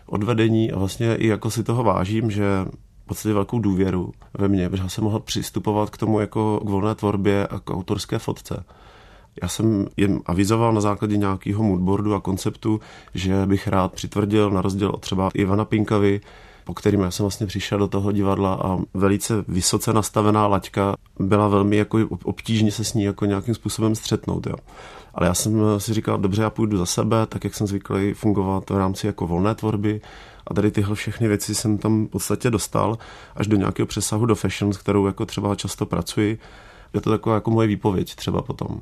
od 0.07 0.23
vedení 0.23 0.73
a 0.73 0.79
vlastně 0.79 1.17
i 1.17 1.27
jako 1.27 1.51
si 1.51 1.65
toho 1.65 1.85
vážím, 1.85 2.31
že 2.31 2.45
podstatě 3.07 3.33
velkou 3.33 3.59
důvěru 3.59 4.13
ve 4.39 4.49
mně, 4.49 4.71
protože 4.71 4.89
jsem 4.89 5.05
mohl 5.05 5.21
přistupovat 5.21 5.91
k 5.91 5.97
tomu 5.97 6.21
jako 6.21 6.61
k 6.65 6.69
volné 6.69 6.95
tvorbě 6.95 7.47
a 7.47 7.59
k 7.59 7.71
autorské 7.71 8.19
fotce. 8.19 8.65
Já 9.43 9.49
jsem 9.49 9.87
jim 9.97 10.21
avizoval 10.27 10.73
na 10.73 10.81
základě 10.81 11.17
nějakého 11.17 11.63
moodboardu 11.63 12.15
a 12.15 12.21
konceptu, 12.21 12.81
že 13.15 13.47
bych 13.47 13.69
rád 13.69 13.93
přitvrdil, 13.93 14.51
na 14.51 14.63
rozdíl 14.63 14.91
od 14.91 15.01
třeba 15.01 15.31
Ivana 15.35 15.65
Pinkavy, 15.65 16.21
po 16.65 16.75
kterým 16.75 17.01
já 17.01 17.11
jsem 17.11 17.25
vlastně 17.25 17.47
přišel 17.47 17.79
do 17.79 17.89
toho 17.89 18.13
divadla 18.13 18.55
a 18.55 18.79
velice 18.95 19.45
vysoce 19.49 19.93
nastavená 19.93 20.47
laťka 20.47 20.95
byla 21.21 21.49
velmi 21.49 21.77
jako 21.77 21.99
obtížně 22.25 22.73
se 22.73 22.85
s 22.85 22.95
ní 22.95 23.05
jako 23.05 23.25
nějakým 23.25 23.55
způsobem 23.55 23.95
střetnout. 23.95 24.47
Jo. 24.47 24.55
Ale 25.15 25.27
já 25.27 25.35
jsem 25.35 25.63
si 25.79 25.95
říkal, 25.95 26.19
dobře, 26.19 26.43
já 26.43 26.51
půjdu 26.51 26.79
za 26.79 26.87
sebe, 26.87 27.27
tak 27.27 27.45
jak 27.45 27.55
jsem 27.55 27.67
zvyklý 27.67 28.13
fungovat 28.13 28.71
v 28.71 28.77
rámci 28.77 29.07
jako 29.07 29.27
volné 29.27 29.55
tvorby 29.55 30.01
a 30.47 30.55
tady 30.55 30.71
tyhle 30.71 30.95
všechny 30.95 31.29
věci 31.29 31.55
jsem 31.55 31.79
tam 31.79 32.07
v 32.07 32.09
podstatě 32.09 32.51
dostal 32.51 32.99
až 33.37 33.47
do 33.47 33.57
nějakého 33.57 33.87
přesahu 33.87 34.27
do 34.27 34.35
fashion, 34.35 34.73
s 34.73 34.77
kterou 34.77 35.07
jako 35.07 35.27
třeba 35.27 35.55
často 35.55 35.87
pracuji. 35.87 36.39
Je 36.95 37.01
to 37.01 37.11
taková 37.11 37.35
jako 37.35 37.51
moje 37.51 37.69
výpověď 37.69 38.15
třeba 38.15 38.43
potom 38.43 38.81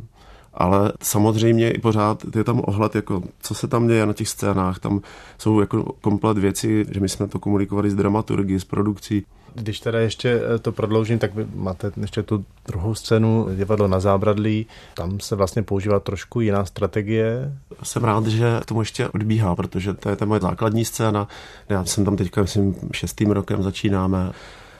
ale 0.55 0.93
samozřejmě 1.03 1.71
i 1.71 1.79
pořád 1.79 2.37
je 2.37 2.45
tam 2.45 2.63
ohled, 2.65 2.95
jako 2.95 3.23
co 3.43 3.55
se 3.55 3.69
tam 3.69 3.89
děje 3.89 4.07
na 4.07 4.13
těch 4.13 4.29
scénách, 4.29 4.79
tam 4.79 5.01
jsou 5.39 5.61
jako 5.61 5.83
komplet 6.01 6.39
věci, 6.39 6.87
že 6.91 7.01
my 7.01 7.09
jsme 7.09 7.29
to 7.29 7.39
komunikovali 7.39 7.91
s 7.91 7.95
dramaturgií, 7.95 8.61
s 8.61 8.65
produkcí. 8.65 9.25
Když 9.55 9.81
teda 9.81 10.01
ještě 10.01 10.41
eh, 10.55 10.59
to 10.59 10.73
prodloužím, 10.73 11.19
tak 11.19 11.35
vy 11.35 11.47
máte 11.55 11.93
ještě 12.01 12.23
tu 12.23 12.45
druhou 12.67 12.95
scénu, 12.95 13.49
divadlo 13.57 13.89
na 13.89 14.01
zábradlí, 14.01 14.67
tam 14.95 15.21
se 15.21 15.37
vlastně 15.37 15.63
používá 15.63 16.01
trošku 16.01 16.41
jiná 16.41 16.65
strategie. 16.65 17.53
Jsem 17.83 18.05
rád, 18.05 18.27
že 18.27 18.61
k 18.63 18.67
tomu 18.67 18.81
ještě 18.81 19.09
odbíhá, 19.09 19.57
protože 19.57 19.95
to 19.95 20.09
je 20.09 20.17
ta 20.17 20.25
moje 20.25 20.41
základní 20.41 20.85
scéna. 20.85 21.29
Já 21.69 21.85
jsem 21.85 22.05
tam 22.05 22.17
teďka, 22.17 22.43
myslím, 22.43 22.75
šestým 22.93 23.31
rokem 23.31 23.63
začínáme 23.63 24.33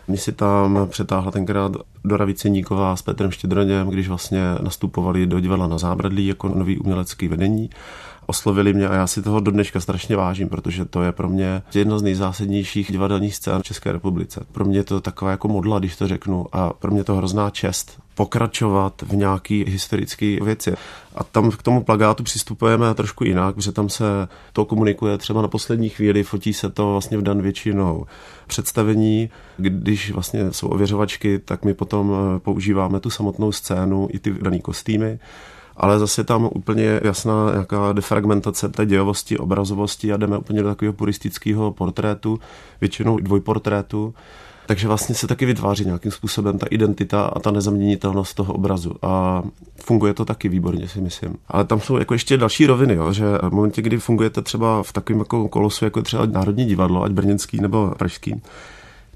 mě 0.09 0.19
si 0.19 0.33
tam 0.33 0.87
přetáhla 0.91 1.31
tenkrát 1.31 1.73
Dora 2.05 2.25
Viceníková 2.25 2.97
s 2.97 3.03
Petrem 3.03 3.31
Štědroněm, 3.31 3.89
když 3.89 4.09
vlastně 4.09 4.41
nastupovali 4.63 5.27
do 5.27 5.41
divadla 5.41 5.67
na 5.67 5.79
zábradlí 5.79 6.27
jako 6.27 6.49
nový 6.49 6.79
umělecký 6.79 7.29
vedení 7.29 7.71
oslovili 8.31 8.73
mě 8.73 8.89
a 8.89 8.95
já 8.95 9.07
si 9.07 9.23
toho 9.23 9.41
do 9.41 9.51
dneška 9.51 9.81
strašně 9.81 10.17
vážím, 10.17 10.49
protože 10.49 10.85
to 10.85 11.03
je 11.03 11.13
pro 11.13 11.29
mě 11.29 11.63
jedna 11.75 11.99
z 11.99 12.03
nejzásadnějších 12.03 12.93
divadelních 12.93 13.35
scén 13.35 13.63
v 13.63 13.63
České 13.63 13.93
republice. 13.93 14.47
Pro 14.53 14.65
mě 14.65 14.79
je 14.79 14.85
to 14.85 15.01
taková 15.01 15.31
jako 15.31 15.49
modla, 15.49 15.79
když 15.79 15.97
to 15.97 16.09
řeknu, 16.09 16.47
a 16.53 16.73
pro 16.73 16.91
mě 16.91 17.05
to 17.05 17.15
hrozná 17.15 17.51
čest 17.51 18.01
pokračovat 18.15 19.03
v 19.03 19.17
nějaký 19.17 19.65
historické 19.69 20.39
věci. 20.45 20.75
A 21.15 21.25
tam 21.25 21.51
k 21.51 21.63
tomu 21.63 21.83
plagátu 21.83 22.23
přistupujeme 22.23 22.95
trošku 22.95 23.25
jinak, 23.25 23.55
protože 23.55 23.73
tam 23.73 23.89
se 23.89 24.05
to 24.53 24.65
komunikuje 24.65 25.19
třeba 25.19 25.43
na 25.43 25.49
poslední 25.49 25.89
chvíli, 25.89 26.23
fotí 26.23 26.53
se 26.53 26.71
to 26.71 26.91
vlastně 26.91 27.19
v 27.19 27.23
dan 27.23 27.43
většinou 27.43 28.07
představení. 28.47 29.31
Když 29.57 30.11
vlastně 30.11 30.53
jsou 30.53 30.69
ověřovačky, 30.69 31.39
tak 31.39 31.65
my 31.65 31.75
potom 31.75 32.13
používáme 32.39 33.01
tu 33.01 33.11
samotnou 33.11 33.53
scénu 33.53 34.09
i 34.13 34.19
ty 34.19 34.31
dané 34.31 34.59
kostýmy 34.59 35.19
ale 35.81 35.99
zase 35.99 36.25
tam 36.25 36.49
úplně 36.53 37.01
jasná 37.05 37.51
nějaká 37.51 37.93
defragmentace 37.93 38.69
té 38.69 38.87
dějovosti, 38.87 39.39
obrazovosti 39.39 40.13
a 40.13 40.17
jdeme 40.17 40.39
úplně 40.39 40.63
do 40.63 40.69
takového 40.69 40.93
puristického 40.93 41.73
portrétu, 41.73 42.41
většinou 42.81 43.19
dvojportrétu, 43.19 44.15
takže 44.67 44.89
vlastně 44.89 45.15
se 45.15 45.27
taky 45.27 45.47
vytváří 45.47 45.85
nějakým 45.85 46.13
způsobem 46.13 46.59
ta 46.59 46.67
identita 46.71 47.23
a 47.25 47.41
ta 47.41 47.51
nezaměnitelnost 47.51 48.37
toho 48.37 48.55
obrazu. 48.55 48.93
A 49.03 49.43
funguje 49.85 50.15
to 50.15 50.25
taky 50.25 50.49
výborně, 50.49 50.89
si 50.89 51.01
myslím. 51.01 51.37
Ale 51.49 51.65
tam 51.65 51.81
jsou 51.81 51.97
jako 51.97 52.15
ještě 52.15 52.37
další 52.37 52.67
roviny, 52.67 52.95
jo, 52.95 53.13
že 53.13 53.25
v 53.43 53.51
momentě, 53.51 53.83
kdy 53.83 53.99
fungujete 53.99 54.43
třeba 54.43 54.83
v 54.83 54.93
takovém 54.93 55.19
jako 55.19 55.49
kolosu, 55.49 55.85
jako 55.85 56.03
třeba 56.03 56.27
Národní 56.27 56.65
divadlo, 56.65 57.03
ať 57.03 57.13
brněnský 57.13 57.61
nebo 57.61 57.95
pražský, 57.99 58.43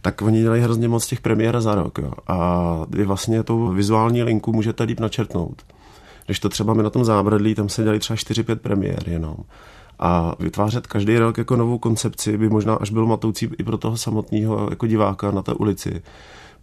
tak 0.02 0.22
oni 0.22 0.40
dělají 0.40 0.62
hrozně 0.62 0.88
moc 0.88 1.06
těch 1.06 1.20
premiér 1.20 1.60
za 1.60 1.74
rok. 1.74 1.98
Jo. 1.98 2.12
A 2.26 2.80
vy 2.88 3.04
vlastně 3.04 3.42
tu 3.42 3.68
vizuální 3.68 4.22
linku 4.22 4.52
můžete 4.52 4.84
líp 4.84 5.00
načrtnout. 5.00 5.62
Když 6.26 6.40
to 6.40 6.48
třeba 6.48 6.74
my 6.74 6.82
na 6.82 6.90
tom 6.90 7.04
zábradlí, 7.04 7.54
tam 7.54 7.68
se 7.68 7.82
dělali 7.82 7.98
třeba 7.98 8.16
4-5 8.16 8.56
premiér 8.56 9.02
jenom. 9.06 9.36
A 9.98 10.34
vytvářet 10.38 10.86
každý 10.86 11.18
rok 11.18 11.38
jako 11.38 11.56
novou 11.56 11.78
koncepci 11.78 12.38
by 12.38 12.48
možná 12.48 12.74
až 12.74 12.90
byl 12.90 13.06
matoucí 13.06 13.50
i 13.58 13.62
pro 13.62 13.78
toho 13.78 13.96
samotného 13.96 14.66
jako 14.70 14.86
diváka 14.86 15.30
na 15.30 15.42
té 15.42 15.52
ulici 15.52 16.02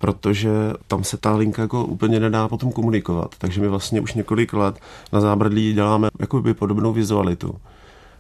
protože 0.02 0.50
tam 0.88 1.04
se 1.04 1.18
ta 1.18 1.36
linka 1.36 1.62
jako 1.62 1.86
úplně 1.86 2.20
nedá 2.20 2.48
potom 2.48 2.72
komunikovat. 2.72 3.36
Takže 3.38 3.62
my 3.62 3.68
vlastně 3.68 4.02
už 4.02 4.14
několik 4.14 4.54
let 4.54 4.80
na 5.14 5.22
zábradlí 5.22 5.74
děláme 5.74 6.10
jakoby 6.20 6.54
podobnou 6.54 6.94
vizualitu. 6.94 7.56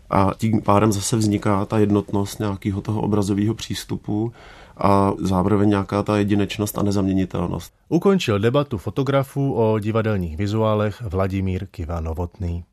A 0.09 0.31
tím 0.37 0.61
pádem 0.61 0.91
zase 0.91 1.17
vzniká 1.17 1.65
ta 1.65 1.79
jednotnost 1.79 2.39
nějakého 2.39 2.81
toho 2.81 3.01
obrazového 3.01 3.53
přístupu 3.53 4.33
a 4.77 5.11
zároveň 5.19 5.69
nějaká 5.69 6.03
ta 6.03 6.17
jedinečnost 6.17 6.77
a 6.77 6.83
nezaměnitelnost. 6.83 7.73
Ukončil 7.89 8.39
debatu 8.39 8.77
fotografů 8.77 9.53
o 9.53 9.79
divadelních 9.79 10.37
vizuálech 10.37 11.01
Vladimír 11.01 11.67
Kiva 11.71 11.99
Novotný. 11.99 12.63